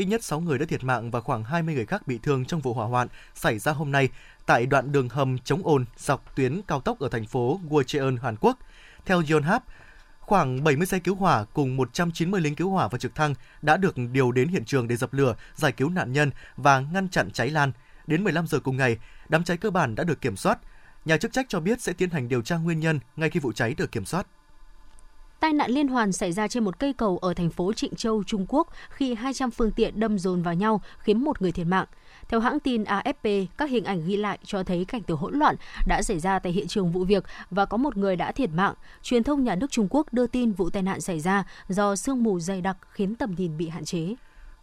Ít 0.00 0.06
nhất 0.06 0.24
6 0.24 0.40
người 0.40 0.58
đã 0.58 0.66
thiệt 0.66 0.84
mạng 0.84 1.10
và 1.10 1.20
khoảng 1.20 1.44
20 1.44 1.74
người 1.74 1.86
khác 1.86 2.06
bị 2.06 2.18
thương 2.22 2.44
trong 2.44 2.60
vụ 2.60 2.74
hỏa 2.74 2.86
hoạn 2.86 3.08
xảy 3.34 3.58
ra 3.58 3.72
hôm 3.72 3.92
nay 3.92 4.08
tại 4.46 4.66
đoạn 4.66 4.92
đường 4.92 5.08
hầm 5.08 5.38
chống 5.38 5.60
ồn 5.64 5.84
dọc 5.96 6.36
tuyến 6.36 6.60
cao 6.66 6.80
tốc 6.80 6.98
ở 6.98 7.08
thành 7.08 7.26
phố 7.26 7.60
Gwacheon, 7.68 8.18
Hàn 8.22 8.36
Quốc. 8.40 8.58
Theo 9.06 9.22
Yonhap, 9.30 9.64
khoảng 10.20 10.64
70 10.64 10.86
xe 10.86 10.98
cứu 10.98 11.14
hỏa 11.14 11.44
cùng 11.44 11.76
190 11.76 12.40
lính 12.40 12.54
cứu 12.54 12.70
hỏa 12.70 12.88
và 12.88 12.98
trực 12.98 13.14
thăng 13.14 13.34
đã 13.62 13.76
được 13.76 13.94
điều 14.12 14.32
đến 14.32 14.48
hiện 14.48 14.64
trường 14.64 14.88
để 14.88 14.96
dập 14.96 15.12
lửa, 15.12 15.34
giải 15.54 15.72
cứu 15.72 15.88
nạn 15.88 16.12
nhân 16.12 16.30
và 16.56 16.80
ngăn 16.80 17.08
chặn 17.08 17.30
cháy 17.30 17.50
lan. 17.50 17.72
Đến 18.06 18.24
15 18.24 18.46
giờ 18.46 18.60
cùng 18.60 18.76
ngày, 18.76 18.96
đám 19.28 19.44
cháy 19.44 19.56
cơ 19.56 19.70
bản 19.70 19.94
đã 19.94 20.04
được 20.04 20.20
kiểm 20.20 20.36
soát. 20.36 20.58
Nhà 21.04 21.16
chức 21.16 21.32
trách 21.32 21.46
cho 21.48 21.60
biết 21.60 21.80
sẽ 21.80 21.92
tiến 21.92 22.10
hành 22.10 22.28
điều 22.28 22.42
tra 22.42 22.56
nguyên 22.56 22.80
nhân 22.80 23.00
ngay 23.16 23.30
khi 23.30 23.40
vụ 23.40 23.52
cháy 23.52 23.74
được 23.74 23.92
kiểm 23.92 24.04
soát. 24.04 24.26
Tai 25.40 25.52
nạn 25.52 25.70
liên 25.70 25.88
hoàn 25.88 26.12
xảy 26.12 26.32
ra 26.32 26.48
trên 26.48 26.64
một 26.64 26.78
cây 26.78 26.92
cầu 26.92 27.18
ở 27.18 27.34
thành 27.34 27.50
phố 27.50 27.72
Trịnh 27.72 27.94
Châu, 27.94 28.24
Trung 28.24 28.46
Quốc 28.48 28.68
khi 28.90 29.14
200 29.14 29.50
phương 29.50 29.70
tiện 29.70 30.00
đâm 30.00 30.18
dồn 30.18 30.42
vào 30.42 30.54
nhau 30.54 30.80
khiến 30.98 31.24
một 31.24 31.42
người 31.42 31.52
thiệt 31.52 31.66
mạng. 31.66 31.86
Theo 32.28 32.40
hãng 32.40 32.60
tin 32.60 32.82
AFP, 32.82 33.46
các 33.56 33.70
hình 33.70 33.84
ảnh 33.84 34.06
ghi 34.06 34.16
lại 34.16 34.38
cho 34.44 34.62
thấy 34.62 34.84
cảnh 34.84 35.02
tượng 35.02 35.16
hỗn 35.16 35.34
loạn 35.38 35.56
đã 35.86 36.02
xảy 36.02 36.18
ra 36.18 36.38
tại 36.38 36.52
hiện 36.52 36.68
trường 36.68 36.92
vụ 36.92 37.04
việc 37.04 37.24
và 37.50 37.64
có 37.64 37.76
một 37.76 37.96
người 37.96 38.16
đã 38.16 38.32
thiệt 38.32 38.50
mạng. 38.50 38.74
Truyền 39.02 39.22
thông 39.22 39.44
nhà 39.44 39.54
nước 39.54 39.70
Trung 39.70 39.86
Quốc 39.90 40.12
đưa 40.12 40.26
tin 40.26 40.52
vụ 40.52 40.70
tai 40.70 40.82
nạn 40.82 41.00
xảy 41.00 41.20
ra 41.20 41.44
do 41.68 41.96
sương 41.96 42.22
mù 42.22 42.40
dày 42.40 42.60
đặc 42.60 42.76
khiến 42.90 43.14
tầm 43.14 43.34
nhìn 43.38 43.56
bị 43.56 43.68
hạn 43.68 43.84
chế. 43.84 44.14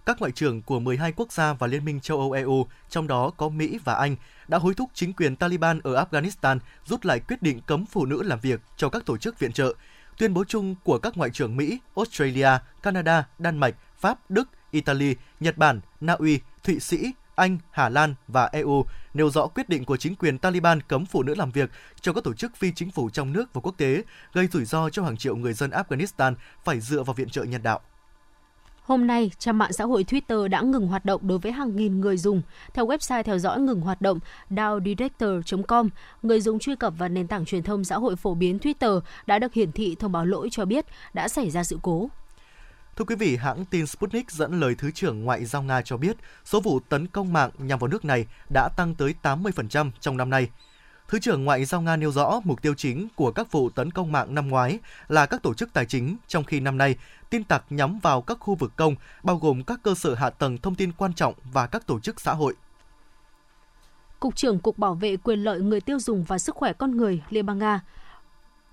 Các 0.05 0.19
ngoại 0.19 0.31
trưởng 0.31 0.61
của 0.61 0.79
12 0.79 1.11
quốc 1.11 1.31
gia 1.31 1.53
và 1.53 1.67
Liên 1.67 1.85
minh 1.85 1.99
châu 1.99 2.19
Âu 2.19 2.31
EU, 2.31 2.65
trong 2.89 3.07
đó 3.07 3.31
có 3.37 3.49
Mỹ 3.49 3.79
và 3.83 3.93
Anh, 3.93 4.15
đã 4.47 4.57
hối 4.57 4.73
thúc 4.73 4.89
chính 4.93 5.13
quyền 5.13 5.35
Taliban 5.35 5.79
ở 5.83 6.05
Afghanistan 6.05 6.59
rút 6.85 7.05
lại 7.05 7.19
quyết 7.19 7.41
định 7.41 7.61
cấm 7.65 7.85
phụ 7.85 8.05
nữ 8.05 8.23
làm 8.23 8.39
việc 8.39 8.61
cho 8.77 8.89
các 8.89 9.05
tổ 9.05 9.17
chức 9.17 9.39
viện 9.39 9.51
trợ 9.51 9.73
tuyên 10.17 10.33
bố 10.33 10.43
chung 10.43 10.75
của 10.83 10.97
các 10.97 11.17
ngoại 11.17 11.29
trưởng 11.29 11.57
Mỹ, 11.57 11.79
Australia, 11.95 12.49
Canada, 12.83 13.27
Đan 13.39 13.57
Mạch, 13.57 13.75
Pháp, 13.97 14.31
Đức, 14.31 14.49
Italy, 14.71 15.15
Nhật 15.39 15.57
Bản, 15.57 15.79
Na 16.01 16.13
Uy, 16.13 16.39
Thụy 16.63 16.79
Sĩ, 16.79 17.11
Anh, 17.35 17.57
Hà 17.71 17.89
Lan 17.89 18.15
và 18.27 18.45
EU 18.45 18.85
nêu 19.13 19.29
rõ 19.29 19.47
quyết 19.47 19.69
định 19.69 19.85
của 19.85 19.97
chính 19.97 20.15
quyền 20.15 20.37
Taliban 20.37 20.81
cấm 20.81 21.05
phụ 21.05 21.23
nữ 21.23 21.35
làm 21.35 21.51
việc 21.51 21.71
cho 22.01 22.13
các 22.13 22.23
tổ 22.23 22.33
chức 22.33 22.55
phi 22.55 22.71
chính 22.71 22.91
phủ 22.91 23.09
trong 23.09 23.33
nước 23.33 23.53
và 23.53 23.61
quốc 23.61 23.75
tế, 23.77 24.03
gây 24.33 24.47
rủi 24.47 24.65
ro 24.65 24.89
cho 24.89 25.03
hàng 25.03 25.17
triệu 25.17 25.35
người 25.35 25.53
dân 25.53 25.69
Afghanistan 25.69 26.33
phải 26.63 26.79
dựa 26.79 27.03
vào 27.03 27.13
viện 27.13 27.29
trợ 27.29 27.43
nhân 27.43 27.63
đạo. 27.63 27.81
Hôm 28.87 29.07
nay, 29.07 29.31
trang 29.39 29.57
mạng 29.57 29.73
xã 29.73 29.85
hội 29.85 30.03
Twitter 30.03 30.47
đã 30.47 30.61
ngừng 30.61 30.87
hoạt 30.87 31.05
động 31.05 31.27
đối 31.27 31.39
với 31.39 31.51
hàng 31.51 31.75
nghìn 31.75 32.01
người 32.01 32.17
dùng. 32.17 32.41
Theo 32.73 32.87
website 32.87 33.23
theo 33.23 33.37
dõi 33.37 33.59
ngừng 33.59 33.81
hoạt 33.81 34.01
động 34.01 34.19
dowdirector.com, 34.49 35.89
người 36.21 36.41
dùng 36.41 36.59
truy 36.59 36.75
cập 36.75 36.93
vào 36.97 37.09
nền 37.09 37.27
tảng 37.27 37.45
truyền 37.45 37.63
thông 37.63 37.83
xã 37.83 37.95
hội 37.97 38.15
phổ 38.15 38.33
biến 38.35 38.57
Twitter 38.57 39.01
đã 39.25 39.39
được 39.39 39.53
hiển 39.53 39.71
thị 39.71 39.95
thông 39.99 40.11
báo 40.11 40.25
lỗi 40.25 40.47
cho 40.51 40.65
biết 40.65 40.85
đã 41.13 41.27
xảy 41.27 41.49
ra 41.49 41.63
sự 41.63 41.79
cố. 41.81 42.09
Thưa 42.95 43.05
quý 43.05 43.15
vị, 43.15 43.35
hãng 43.35 43.65
tin 43.65 43.87
Sputnik 43.87 44.31
dẫn 44.31 44.59
lời 44.59 44.75
Thứ 44.77 44.91
trưởng 44.91 45.23
Ngoại 45.23 45.45
giao 45.45 45.63
Nga 45.63 45.81
cho 45.81 45.97
biết 45.97 46.17
số 46.45 46.59
vụ 46.59 46.79
tấn 46.89 47.07
công 47.07 47.33
mạng 47.33 47.51
nhằm 47.57 47.79
vào 47.79 47.87
nước 47.87 48.05
này 48.05 48.25
đã 48.53 48.69
tăng 48.77 48.95
tới 48.95 49.13
80% 49.23 49.91
trong 49.99 50.17
năm 50.17 50.29
nay. 50.29 50.49
Thứ 51.07 51.19
trưởng 51.19 51.45
Ngoại 51.45 51.65
giao 51.65 51.81
Nga 51.81 51.95
nêu 51.95 52.11
rõ 52.11 52.39
mục 52.43 52.61
tiêu 52.61 52.73
chính 52.73 53.07
của 53.15 53.31
các 53.31 53.51
vụ 53.51 53.69
tấn 53.69 53.91
công 53.91 54.11
mạng 54.11 54.35
năm 54.35 54.47
ngoái 54.47 54.79
là 55.07 55.25
các 55.25 55.43
tổ 55.43 55.53
chức 55.53 55.73
tài 55.73 55.85
chính, 55.85 56.17
trong 56.27 56.43
khi 56.43 56.59
năm 56.59 56.77
nay 56.77 56.95
tin 57.29 57.43
tặc 57.43 57.63
nhắm 57.69 57.99
vào 57.99 58.21
các 58.21 58.37
khu 58.39 58.55
vực 58.55 58.71
công, 58.75 58.95
bao 59.23 59.37
gồm 59.37 59.63
các 59.63 59.79
cơ 59.83 59.95
sở 59.95 60.15
hạ 60.15 60.29
tầng 60.29 60.57
thông 60.57 60.75
tin 60.75 60.91
quan 60.91 61.13
trọng 61.13 61.33
và 61.53 61.67
các 61.67 61.87
tổ 61.87 61.99
chức 61.99 62.21
xã 62.21 62.33
hội. 62.33 62.53
Cục 64.19 64.35
trưởng 64.35 64.59
Cục 64.59 64.77
Bảo 64.77 64.93
vệ 64.93 65.17
quyền 65.17 65.39
lợi 65.39 65.61
người 65.61 65.81
tiêu 65.81 65.99
dùng 65.99 66.23
và 66.23 66.37
sức 66.37 66.55
khỏe 66.55 66.73
con 66.73 66.97
người 66.97 67.23
Liên 67.29 67.45
bang 67.45 67.59
Nga 67.59 67.81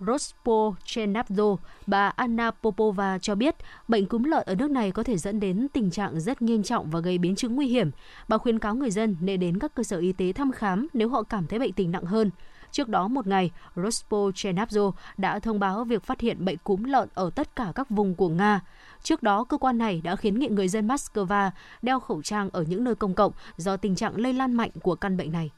Rospo 0.01 0.74
Chenavdo, 0.84 1.57
bà 1.86 2.09
Anna 2.09 2.51
Popova 2.51 3.18
cho 3.18 3.34
biết 3.34 3.55
bệnh 3.88 4.07
cúm 4.07 4.22
lợn 4.22 4.42
ở 4.47 4.55
nước 4.55 4.70
này 4.70 4.90
có 4.90 5.03
thể 5.03 5.16
dẫn 5.16 5.40
đến 5.40 5.66
tình 5.72 5.90
trạng 5.90 6.20
rất 6.20 6.42
nghiêm 6.42 6.62
trọng 6.62 6.90
và 6.90 7.01
gây 7.01 7.18
biến 7.18 7.36
chứng 7.36 7.57
nguy 7.57 7.66
hiểm. 7.66 7.90
Bà 8.28 8.38
khuyến 8.38 8.59
cáo 8.59 8.74
người 8.74 8.90
dân 8.90 9.16
nên 9.20 9.40
đến 9.40 9.59
các 9.59 9.74
cơ 9.74 9.82
sở 9.82 9.99
y 9.99 10.12
tế 10.12 10.32
thăm 10.32 10.53
khám 10.53 10.88
nếu 10.92 11.09
họ 11.09 11.22
cảm 11.22 11.47
thấy 11.47 11.59
bệnh 11.59 11.72
tình 11.72 11.90
nặng 11.90 12.05
hơn. 12.05 12.30
Trước 12.70 12.88
đó 12.88 13.09
một 13.09 13.26
ngày, 13.26 13.51
Rospo 13.76 14.16
Chenavzo 14.16 14.92
đã 15.16 15.38
thông 15.38 15.61
báo 15.61 15.84
việc 15.84 16.03
phát 16.03 16.20
hiện 16.20 16.45
bệnh 16.45 16.57
cúm 16.64 16.82
lợn 16.82 17.09
ở 17.14 17.30
tất 17.30 17.57
cả 17.57 17.72
các 17.74 17.90
vùng 17.90 18.14
của 18.14 18.28
Nga. 18.28 18.61
Trước 19.03 19.22
đó, 19.22 19.45
cơ 19.45 19.59
quan 19.59 19.78
này 19.78 20.01
đã 20.05 20.16
khuyến 20.16 20.38
nghị 20.38 20.49
người 20.49 20.68
dân 20.68 20.88
Moscow 20.88 21.51
đeo 21.82 22.01
khẩu 22.01 22.22
trang 22.22 22.51
ở 22.53 22.62
những 22.62 22.84
nơi 22.84 22.95
công 22.95 23.14
cộng 23.14 23.32
do 23.57 23.76
tình 23.76 23.95
trạng 23.95 24.16
lây 24.16 24.32
lan 24.32 24.53
mạnh 24.53 24.70
của 24.82 24.95
căn 24.95 25.16
bệnh 25.16 25.32
này. 25.32 25.51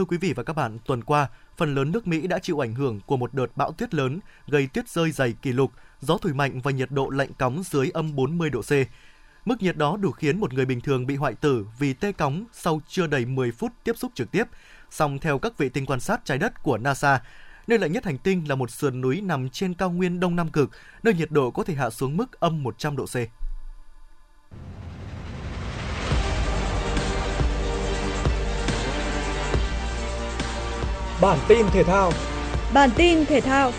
Thưa 0.00 0.04
quý 0.04 0.16
vị 0.16 0.32
và 0.32 0.42
các 0.42 0.56
bạn, 0.56 0.78
tuần 0.86 1.04
qua, 1.04 1.28
phần 1.56 1.74
lớn 1.74 1.92
nước 1.92 2.06
Mỹ 2.06 2.26
đã 2.26 2.38
chịu 2.38 2.64
ảnh 2.64 2.74
hưởng 2.74 3.00
của 3.06 3.16
một 3.16 3.34
đợt 3.34 3.56
bão 3.56 3.72
tuyết 3.72 3.94
lớn 3.94 4.20
gây 4.46 4.66
tuyết 4.66 4.88
rơi 4.88 5.10
dày 5.10 5.32
kỷ 5.32 5.52
lục, 5.52 5.72
gió 6.00 6.18
thổi 6.18 6.34
mạnh 6.34 6.60
và 6.60 6.70
nhiệt 6.70 6.90
độ 6.90 7.10
lạnh 7.10 7.28
cóng 7.38 7.62
dưới 7.70 7.90
âm 7.94 8.16
40 8.16 8.50
độ 8.50 8.62
C. 8.62 8.72
Mức 9.44 9.62
nhiệt 9.62 9.76
đó 9.76 9.96
đủ 9.96 10.10
khiến 10.10 10.40
một 10.40 10.54
người 10.54 10.64
bình 10.64 10.80
thường 10.80 11.06
bị 11.06 11.16
hoại 11.16 11.34
tử 11.34 11.66
vì 11.78 11.92
tê 11.92 12.12
cóng 12.12 12.44
sau 12.52 12.80
chưa 12.88 13.06
đầy 13.06 13.24
10 13.24 13.52
phút 13.52 13.72
tiếp 13.84 13.92
xúc 13.96 14.12
trực 14.14 14.30
tiếp. 14.30 14.44
Song 14.90 15.18
theo 15.18 15.38
các 15.38 15.58
vệ 15.58 15.68
tinh 15.68 15.86
quan 15.86 16.00
sát 16.00 16.24
trái 16.24 16.38
đất 16.38 16.62
của 16.62 16.78
NASA, 16.78 17.22
nơi 17.66 17.78
lạnh 17.78 17.92
nhất 17.92 18.04
hành 18.04 18.18
tinh 18.18 18.48
là 18.48 18.54
một 18.54 18.70
sườn 18.70 19.00
núi 19.00 19.20
nằm 19.20 19.48
trên 19.48 19.74
cao 19.74 19.90
nguyên 19.90 20.20
Đông 20.20 20.36
Nam 20.36 20.48
Cực, 20.48 20.70
nơi 21.02 21.14
nhiệt 21.14 21.30
độ 21.30 21.50
có 21.50 21.64
thể 21.64 21.74
hạ 21.74 21.90
xuống 21.90 22.16
mức 22.16 22.40
âm 22.40 22.62
100 22.62 22.96
độ 22.96 23.06
C. 23.06 23.16
Bản 31.20 31.38
tin 31.48 31.66
thể 31.72 31.82
thao. 31.82 32.12
Bản 32.74 32.90
tin 32.96 33.26
thể 33.26 33.40
thao. 33.40 33.72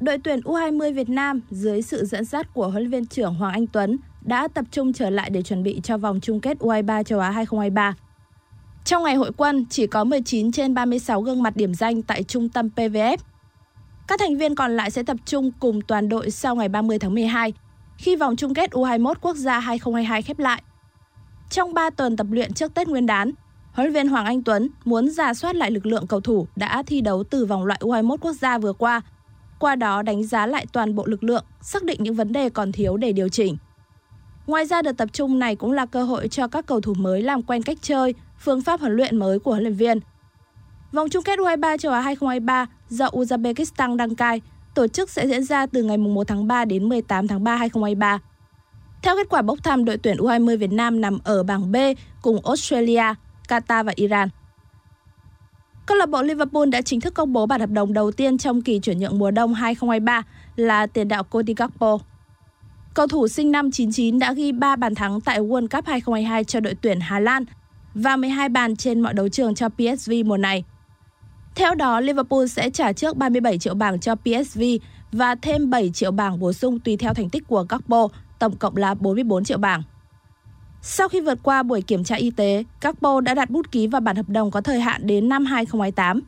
Đội 0.00 0.18
tuyển 0.24 0.40
U20 0.40 0.94
Việt 0.94 1.08
Nam 1.08 1.40
dưới 1.50 1.82
sự 1.82 2.04
dẫn 2.04 2.24
dắt 2.24 2.54
của 2.54 2.68
huấn 2.68 2.82
luyện 2.82 2.90
viên 2.90 3.06
trưởng 3.06 3.34
Hoàng 3.34 3.52
Anh 3.52 3.66
Tuấn 3.66 3.98
đã 4.20 4.48
tập 4.48 4.64
trung 4.70 4.92
trở 4.92 5.10
lại 5.10 5.30
để 5.30 5.42
chuẩn 5.42 5.62
bị 5.62 5.80
cho 5.82 5.98
vòng 5.98 6.20
chung 6.22 6.40
kết 6.40 6.58
U23 6.58 7.02
châu 7.02 7.20
Á 7.20 7.30
2023. 7.30 7.94
Trong 8.84 9.02
ngày 9.02 9.14
hội 9.14 9.30
quân, 9.36 9.66
chỉ 9.70 9.86
có 9.86 10.04
19 10.04 10.52
trên 10.52 10.74
36 10.74 11.22
gương 11.22 11.42
mặt 11.42 11.56
điểm 11.56 11.74
danh 11.74 12.02
tại 12.02 12.22
trung 12.22 12.48
tâm 12.48 12.70
PVF. 12.76 13.16
Các 14.08 14.20
thành 14.20 14.36
viên 14.36 14.54
còn 14.54 14.76
lại 14.76 14.90
sẽ 14.90 15.02
tập 15.02 15.16
trung 15.26 15.50
cùng 15.60 15.80
toàn 15.80 16.08
đội 16.08 16.30
sau 16.30 16.56
ngày 16.56 16.68
30 16.68 16.98
tháng 16.98 17.14
12, 17.14 17.52
khi 17.96 18.16
vòng 18.16 18.36
chung 18.36 18.54
kết 18.54 18.70
U21 18.70 19.14
quốc 19.20 19.36
gia 19.36 19.58
2022 19.58 20.22
khép 20.22 20.38
lại. 20.38 20.62
Trong 21.50 21.74
3 21.74 21.90
tuần 21.90 22.16
tập 22.16 22.26
luyện 22.30 22.52
trước 22.52 22.74
Tết 22.74 22.88
Nguyên 22.88 23.06
đán, 23.06 23.30
huấn 23.72 23.86
luyện 23.86 23.92
viên 23.92 24.08
Hoàng 24.08 24.26
Anh 24.26 24.42
Tuấn 24.42 24.68
muốn 24.84 25.10
giả 25.10 25.34
soát 25.34 25.56
lại 25.56 25.70
lực 25.70 25.86
lượng 25.86 26.06
cầu 26.06 26.20
thủ 26.20 26.46
đã 26.56 26.82
thi 26.86 27.00
đấu 27.00 27.24
từ 27.24 27.46
vòng 27.46 27.64
loại 27.64 27.80
U21 27.82 28.16
quốc 28.16 28.32
gia 28.32 28.58
vừa 28.58 28.72
qua, 28.72 29.00
qua 29.58 29.76
đó 29.76 30.02
đánh 30.02 30.24
giá 30.24 30.46
lại 30.46 30.66
toàn 30.72 30.94
bộ 30.94 31.06
lực 31.06 31.24
lượng, 31.24 31.44
xác 31.60 31.82
định 31.82 32.02
những 32.02 32.14
vấn 32.14 32.32
đề 32.32 32.48
còn 32.48 32.72
thiếu 32.72 32.96
để 32.96 33.12
điều 33.12 33.28
chỉnh. 33.28 33.56
Ngoài 34.46 34.66
ra 34.66 34.82
đợt 34.82 34.92
tập 34.92 35.08
trung 35.12 35.38
này 35.38 35.56
cũng 35.56 35.72
là 35.72 35.86
cơ 35.86 36.04
hội 36.04 36.28
cho 36.28 36.48
các 36.48 36.66
cầu 36.66 36.80
thủ 36.80 36.94
mới 36.94 37.22
làm 37.22 37.42
quen 37.42 37.62
cách 37.62 37.78
chơi, 37.82 38.14
phương 38.38 38.62
pháp 38.62 38.80
huấn 38.80 38.92
luyện 38.96 39.16
mới 39.16 39.38
của 39.38 39.50
huấn 39.50 39.62
luyện 39.62 39.74
viên. 39.74 39.98
Vòng 40.92 41.08
chung 41.08 41.24
kết 41.24 41.38
U23 41.38 41.76
châu 41.76 41.92
Á 41.92 42.00
2023 42.00 42.66
do 42.88 43.06
Uzbekistan 43.06 43.96
đăng 43.96 44.14
cai 44.14 44.40
tổ 44.74 44.86
chức 44.86 45.10
sẽ 45.10 45.26
diễn 45.26 45.44
ra 45.44 45.66
từ 45.66 45.82
ngày 45.82 45.98
1 45.98 46.28
tháng 46.28 46.46
3 46.46 46.64
đến 46.64 46.88
18 46.88 47.28
tháng 47.28 47.44
3 47.44 47.56
2023. 47.56 48.18
Theo 49.02 49.16
kết 49.16 49.28
quả 49.28 49.42
bốc 49.42 49.58
thăm, 49.64 49.84
đội 49.84 49.96
tuyển 49.96 50.16
U20 50.16 50.58
Việt 50.58 50.72
Nam 50.72 51.00
nằm 51.00 51.18
ở 51.24 51.42
bảng 51.42 51.72
B 51.72 51.76
cùng 52.22 52.40
Australia, 52.44 53.14
Qatar 53.48 53.84
và 53.84 53.92
Iran. 53.96 54.28
Câu 55.86 55.96
lạc 55.96 56.08
bộ 56.08 56.22
Liverpool 56.22 56.68
đã 56.68 56.82
chính 56.82 57.00
thức 57.00 57.14
công 57.14 57.32
bố 57.32 57.46
bản 57.46 57.60
hợp 57.60 57.70
đồng 57.70 57.92
đầu 57.92 58.12
tiên 58.12 58.38
trong 58.38 58.62
kỳ 58.62 58.78
chuyển 58.78 58.98
nhượng 58.98 59.18
mùa 59.18 59.30
đông 59.30 59.54
2023 59.54 60.22
là 60.56 60.86
tiền 60.86 61.08
đạo 61.08 61.24
Cody 61.24 61.54
Gakpo. 61.54 61.98
Cầu 62.94 63.06
thủ 63.06 63.28
sinh 63.28 63.52
năm 63.52 63.70
99 63.70 64.18
đã 64.18 64.32
ghi 64.32 64.52
3 64.52 64.76
bàn 64.76 64.94
thắng 64.94 65.20
tại 65.20 65.40
World 65.40 65.68
Cup 65.68 65.86
2022 65.86 66.44
cho 66.44 66.60
đội 66.60 66.74
tuyển 66.80 67.00
Hà 67.00 67.18
Lan 67.20 67.44
và 67.94 68.16
12 68.16 68.48
bàn 68.48 68.76
trên 68.76 69.00
mọi 69.00 69.14
đấu 69.14 69.28
trường 69.28 69.54
cho 69.54 69.68
PSV 69.68 70.12
mùa 70.24 70.36
này. 70.36 70.64
Theo 71.54 71.74
đó, 71.74 72.00
Liverpool 72.00 72.46
sẽ 72.46 72.70
trả 72.70 72.92
trước 72.92 73.16
37 73.16 73.58
triệu 73.58 73.74
bảng 73.74 74.00
cho 74.00 74.14
PSV 74.14 74.62
và 75.12 75.34
thêm 75.34 75.70
7 75.70 75.90
triệu 75.94 76.10
bảng 76.10 76.40
bổ 76.40 76.52
sung 76.52 76.80
tùy 76.80 76.96
theo 76.96 77.14
thành 77.14 77.30
tích 77.30 77.44
của 77.48 77.66
Gakpo, 77.68 78.08
tổng 78.38 78.56
cộng 78.56 78.76
là 78.76 78.94
44 78.94 79.44
triệu 79.44 79.58
bảng. 79.58 79.82
Sau 80.82 81.08
khi 81.08 81.20
vượt 81.20 81.38
qua 81.42 81.62
buổi 81.62 81.82
kiểm 81.82 82.04
tra 82.04 82.16
y 82.16 82.30
tế, 82.30 82.64
Gakpo 82.80 83.20
đã 83.20 83.34
đặt 83.34 83.50
bút 83.50 83.72
ký 83.72 83.86
vào 83.86 84.00
bản 84.00 84.16
hợp 84.16 84.28
đồng 84.28 84.50
có 84.50 84.60
thời 84.60 84.80
hạn 84.80 85.06
đến 85.06 85.28
năm 85.28 85.44
2028. 85.44 86.20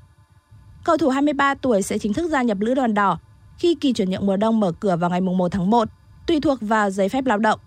Cầu 0.84 0.96
thủ 0.96 1.08
23 1.08 1.54
tuổi 1.54 1.82
sẽ 1.82 1.98
chính 1.98 2.12
thức 2.12 2.30
gia 2.30 2.42
nhập 2.42 2.60
Lữ 2.60 2.74
đoàn 2.74 2.94
đỏ 2.94 3.18
khi 3.58 3.74
kỳ 3.74 3.92
chuyển 3.92 4.10
nhượng 4.10 4.26
mùa 4.26 4.36
đông 4.36 4.60
mở 4.60 4.72
cửa 4.72 4.96
vào 4.96 5.10
ngày 5.10 5.20
1 5.20 5.52
tháng 5.52 5.70
1, 5.70 5.88
tùy 6.26 6.40
thuộc 6.40 6.58
vào 6.60 6.90
giấy 6.90 7.08
phép 7.08 7.26
lao 7.26 7.38
động. 7.38 7.60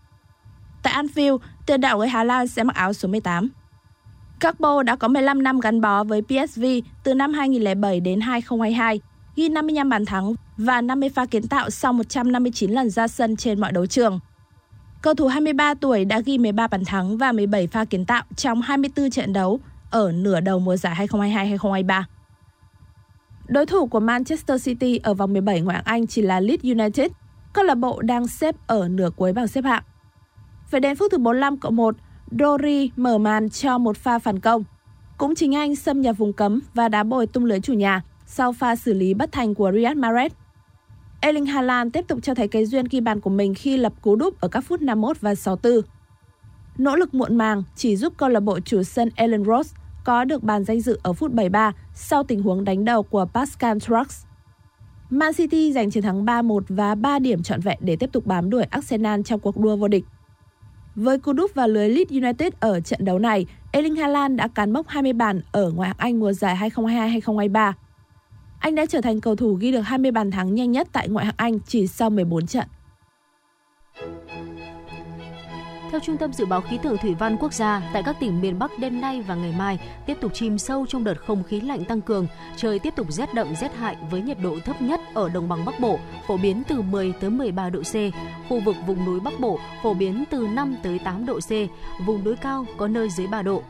Tại 0.84 0.94
Anfield, 1.04 1.38
tiền 1.66 1.82
đạo 1.82 1.98
người 1.98 2.08
Hà 2.08 2.24
Lan 2.24 2.48
sẽ 2.48 2.64
mặc 2.64 2.76
áo 2.76 2.94
số 2.94 3.08
18. 3.08 3.50
Carbo 4.40 4.84
đã 4.84 4.96
có 4.96 5.08
15 5.08 5.44
năm 5.44 5.60
gắn 5.60 5.82
bó 5.82 6.04
với 6.04 6.22
PSV 6.22 6.64
từ 7.04 7.14
năm 7.14 7.34
2007 7.34 8.00
đến 8.00 8.22
2022, 8.22 9.02
ghi 9.36 9.50
55 9.50 9.90
bàn 9.90 10.06
thắng 10.06 10.34
và 10.58 10.82
50 10.82 11.10
pha 11.10 11.26
kiến 11.26 11.48
tạo 11.48 11.70
sau 11.70 11.94
159 11.94 12.72
lần 12.72 12.90
ra 12.90 13.08
sân 13.08 13.36
trên 13.36 13.62
mọi 13.62 13.72
đấu 13.72 13.86
trường. 13.86 14.20
Cầu 15.02 15.14
thủ 15.14 15.28
23 15.28 15.74
tuổi 15.74 16.06
đã 16.06 16.20
ghi 16.20 16.38
13 16.38 16.68
bàn 16.68 16.86
thắng 16.86 17.18
và 17.18 17.32
17 17.32 17.68
pha 17.68 17.86
kiến 17.86 18.06
tạo 18.06 18.24
trong 18.36 18.62
24 18.62 19.10
trận 19.10 19.34
đấu 19.34 19.60
ở 19.92 20.12
nửa 20.12 20.40
đầu 20.40 20.60
mùa 20.60 20.78
giải 20.78 21.08
2022-2023. 21.08 22.04
Đối 23.48 23.66
thủ 23.66 23.88
của 23.88 24.00
Manchester 24.00 24.66
City 24.66 24.98
ở 24.98 25.14
vòng 25.14 25.34
17 25.34 25.62
ngoại 25.62 25.76
hạng 25.76 25.86
Anh 25.86 26.08
chỉ 26.08 26.22
là 26.22 26.40
Leeds 26.40 26.64
United, 26.64 27.12
câu 27.54 27.64
lạc 27.64 27.76
bộ 27.76 28.02
đang 28.02 28.28
xếp 28.28 28.56
ở 28.68 28.88
nửa 28.88 29.10
cuối 29.16 29.34
bảng 29.34 29.48
xếp 29.48 29.64
hạng. 29.64 29.84
Phải 30.68 30.80
đến 30.80 30.96
phút 30.96 31.12
thứ 31.12 31.18
45 31.18 31.58
cộng 31.58 31.76
1, 31.76 31.96
Dory 32.32 32.92
mở 32.96 33.18
màn 33.18 33.50
cho 33.50 33.78
một 33.78 33.98
pha 33.98 34.20
phản 34.20 34.40
công. 34.40 34.64
Cũng 35.18 35.36
chính 35.36 35.56
anh 35.56 35.76
xâm 35.76 36.02
nhập 36.02 36.18
vùng 36.18 36.34
cấm 36.34 36.60
và 36.74 36.90
đá 36.90 37.04
bồi 37.04 37.28
tung 37.28 37.46
lưới 37.46 37.60
chủ 37.60 37.74
nhà 37.74 38.02
sau 38.26 38.54
pha 38.54 38.76
xử 38.76 38.94
lý 38.94 39.14
bất 39.14 39.32
thành 39.32 39.56
của 39.56 39.72
Riyad 39.72 39.98
Mahrez. 39.98 40.30
Erling 41.22 41.46
Haaland 41.46 41.94
tiếp 41.94 42.06
tục 42.08 42.20
cho 42.24 42.34
thấy 42.34 42.48
cái 42.48 42.66
duyên 42.66 42.86
ghi 42.92 43.02
bàn 43.02 43.20
của 43.20 43.30
mình 43.30 43.54
khi 43.54 43.78
lập 43.78 43.94
cú 44.02 44.16
đúp 44.16 44.42
ở 44.42 44.48
các 44.48 44.62
phút 44.62 44.82
51 44.82 45.22
và 45.22 45.36
64. 45.36 45.82
Nỗ 46.78 46.96
lực 46.96 47.14
muộn 47.14 47.36
màng 47.36 47.64
chỉ 47.76 47.96
giúp 47.96 48.14
câu 48.18 48.30
lạc 48.30 48.40
bộ 48.40 48.60
chủ 48.60 48.84
sân 48.84 49.10
Ellen 49.16 49.46
Ross 49.46 49.76
có 50.04 50.24
được 50.24 50.44
bàn 50.44 50.64
danh 50.64 50.82
dự 50.82 51.00
ở 51.04 51.14
phút 51.14 51.34
73 51.34 51.72
sau 51.94 52.24
tình 52.24 52.44
huống 52.44 52.64
đánh 52.64 52.86
đầu 52.86 53.04
của 53.04 53.26
Pascal 53.34 53.78
Trucks. 53.80 54.26
Man 55.10 55.34
City 55.34 55.74
giành 55.74 55.92
chiến 55.92 56.04
thắng 56.04 56.26
3-1 56.26 56.60
và 56.70 56.96
3 56.96 57.20
điểm 57.20 57.44
trọn 57.44 57.60
vẹn 57.60 57.78
để 57.82 57.96
tiếp 57.96 58.10
tục 58.12 58.26
bám 58.26 58.50
đuổi 58.50 58.64
Arsenal 58.64 59.22
trong 59.22 59.40
cuộc 59.40 59.58
đua 59.58 59.76
vô 59.76 59.88
địch. 59.88 60.06
Với 60.96 61.18
cú 61.18 61.34
đúp 61.34 61.52
vào 61.56 61.68
lưới 61.68 61.90
Leeds 61.90 62.12
United 62.12 62.54
ở 62.60 62.80
trận 62.80 63.06
đấu 63.06 63.20
này, 63.20 63.46
Erling 63.72 63.96
Haaland 63.96 64.38
đã 64.38 64.48
cán 64.48 64.74
mốc 64.74 64.88
20 64.88 65.14
bàn 65.14 65.42
ở 65.52 65.72
ngoại 65.72 65.90
hạng 65.90 65.98
Anh 66.00 66.20
mùa 66.20 66.34
giải 66.34 66.70
2022-2023. 66.76 67.74
Anh 68.60 68.76
đã 68.76 68.86
trở 68.86 69.02
thành 69.02 69.22
cầu 69.22 69.36
thủ 69.36 69.54
ghi 69.54 69.72
được 69.72 69.82
20 69.82 70.12
bàn 70.12 70.32
thắng 70.32 70.56
nhanh 70.56 70.72
nhất 70.72 70.88
tại 70.92 71.10
ngoại 71.10 71.26
hạng 71.26 71.36
Anh 71.38 71.60
chỉ 71.60 71.88
sau 71.88 72.10
14 72.10 72.48
trận. 72.48 72.68
Theo 75.92 76.00
Trung 76.00 76.18
tâm 76.18 76.34
Dự 76.34 76.46
báo 76.46 76.62
Khí 76.62 76.78
tượng 76.84 76.98
Thủy 76.98 77.14
văn 77.20 77.38
Quốc 77.38 77.54
gia, 77.54 77.82
tại 77.94 78.04
các 78.04 78.16
tỉnh 78.20 78.42
miền 78.42 78.60
Bắc 78.60 78.80
đêm 78.80 79.02
nay 79.02 79.22
và 79.22 79.36
ngày 79.36 79.54
mai 79.58 79.80
tiếp 80.06 80.18
tục 80.22 80.32
chìm 80.34 80.58
sâu 80.58 80.86
trong 80.86 81.04
đợt 81.04 81.14
không 81.26 81.44
khí 81.44 81.62
lạnh 81.62 81.86
tăng 81.86 82.02
cường, 82.02 82.28
trời 82.56 82.80
tiếp 82.80 82.94
tục 82.96 83.08
rét 83.12 83.34
đậm 83.34 83.56
rét 83.56 83.76
hại 83.76 83.98
với 84.12 84.22
nhiệt 84.22 84.38
độ 84.44 84.58
thấp 84.66 84.82
nhất 84.82 85.02
ở 85.14 85.30
đồng 85.30 85.50
bằng 85.50 85.66
Bắc 85.66 85.80
Bộ 85.80 86.00
phổ 86.28 86.38
biến 86.38 86.64
từ 86.68 86.82
10 86.82 87.14
tới 87.20 87.30
13 87.30 87.70
độ 87.70 87.82
C, 87.82 87.94
khu 88.50 88.60
vực 88.60 88.76
vùng 88.88 89.06
núi 89.06 89.20
Bắc 89.20 89.40
Bộ 89.40 89.60
phổ 89.84 89.94
biến 89.94 90.24
từ 90.30 90.48
5 90.48 90.76
tới 90.84 91.00
8 91.00 91.26
độ 91.26 91.40
C, 91.40 91.52
vùng 92.06 92.24
núi 92.24 92.36
cao 92.36 92.66
có 92.78 92.88
nơi 92.88 93.10
dưới 93.10 93.28
3 93.28 93.42
độ. 93.42 93.64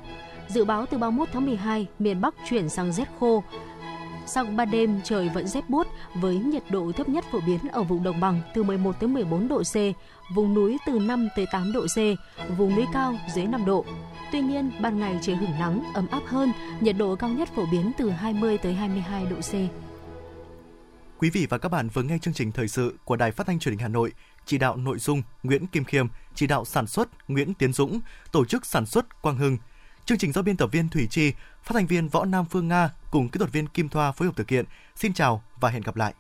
Dự 0.48 0.66
báo 0.66 0.86
từ 0.86 0.98
31 0.98 1.30
tháng 1.34 1.46
12, 1.46 1.88
miền 2.00 2.22
Bắc 2.22 2.36
chuyển 2.50 2.70
sang 2.70 2.94
rét 2.94 3.08
khô, 3.20 3.44
Sang 4.30 4.56
ban 4.58 4.72
đêm 4.72 5.02
trời 5.04 5.30
vẫn 5.30 5.48
rét 5.48 5.70
buốt 5.70 5.88
với 6.14 6.36
nhiệt 6.36 6.64
độ 6.70 6.92
thấp 6.92 7.10
nhất 7.10 7.26
phổ 7.32 7.40
biến 7.46 7.60
ở 7.72 7.84
vùng 7.84 8.04
đồng 8.04 8.20
bằng 8.20 8.42
từ 8.54 8.64
11 8.64 9.00
tới 9.00 9.10
14 9.10 9.48
độ 9.48 9.64
C, 9.64 9.76
vùng 10.30 10.54
núi 10.54 10.78
từ 10.86 11.00
5 11.00 11.30
tới 11.36 11.46
8 11.52 11.72
độ 11.72 11.86
C, 11.96 11.98
vùng 12.58 12.76
núi 12.76 12.86
cao 12.94 13.16
dưới 13.36 13.46
5 13.46 13.66
độ. 13.66 13.86
Tuy 14.32 14.42
nhiên, 14.42 14.72
ban 14.82 15.00
ngày 15.00 15.20
trời 15.22 15.36
hưởng 15.36 15.60
nắng, 15.60 15.84
ấm 15.94 16.08
áp 16.08 16.22
hơn, 16.26 16.52
nhiệt 16.80 16.96
độ 16.98 17.16
cao 17.16 17.30
nhất 17.30 17.50
phổ 17.56 17.66
biến 17.72 17.92
từ 17.98 18.10
20 18.10 18.58
tới 18.58 18.74
22 18.74 19.26
độ 19.26 19.38
C. 19.42 19.54
Quý 21.20 21.30
vị 21.30 21.48
và 21.50 21.58
các 21.58 21.70
bạn 21.70 21.90
vừa 21.94 22.04
nghe 22.04 22.18
chương 22.18 22.34
trình 22.34 22.52
thời 22.52 22.68
sự 22.68 22.98
của 23.04 23.16
Đài 23.16 23.32
Phát 23.32 23.48
thanh 23.48 23.60
Truyền 23.60 23.72
hình 23.72 23.80
Hà 23.80 23.88
Nội, 23.88 24.12
chỉ 24.46 24.58
đạo 24.58 24.76
nội 24.76 25.00
dung 25.00 25.22
Nguyễn 25.44 25.68
Kim 25.68 25.84
Khiêm, 25.84 26.08
chỉ 26.36 26.48
đạo 26.48 26.66
sản 26.66 26.88
xuất 26.88 27.30
Nguyễn 27.30 27.54
Tiến 27.54 27.74
Dũng, 27.74 28.00
tổ 28.32 28.46
chức 28.46 28.66
sản 28.66 28.86
xuất 28.86 29.22
Quang 29.22 29.38
Hưng. 29.38 29.58
Chương 30.06 30.18
trình 30.18 30.32
do 30.32 30.42
biên 30.42 30.58
tập 30.58 30.70
viên 30.72 30.90
Thủy 30.90 31.08
Chi, 31.10 31.32
phát 31.64 31.74
thanh 31.74 31.88
viên 31.88 32.08
Võ 32.08 32.26
Nam 32.26 32.46
Phương 32.46 32.68
Nga 32.68 32.90
cùng 33.12 33.30
kỹ 33.30 33.38
thuật 33.38 33.52
viên 33.52 33.68
Kim 33.68 33.90
Thoa 33.90 34.12
phối 34.12 34.28
hợp 34.28 34.36
thực 34.36 34.50
hiện. 34.50 34.66
Xin 34.96 35.14
chào 35.14 35.44
và 35.60 35.70
hẹn 35.70 35.82
gặp 35.82 35.96
lại. 35.96 36.14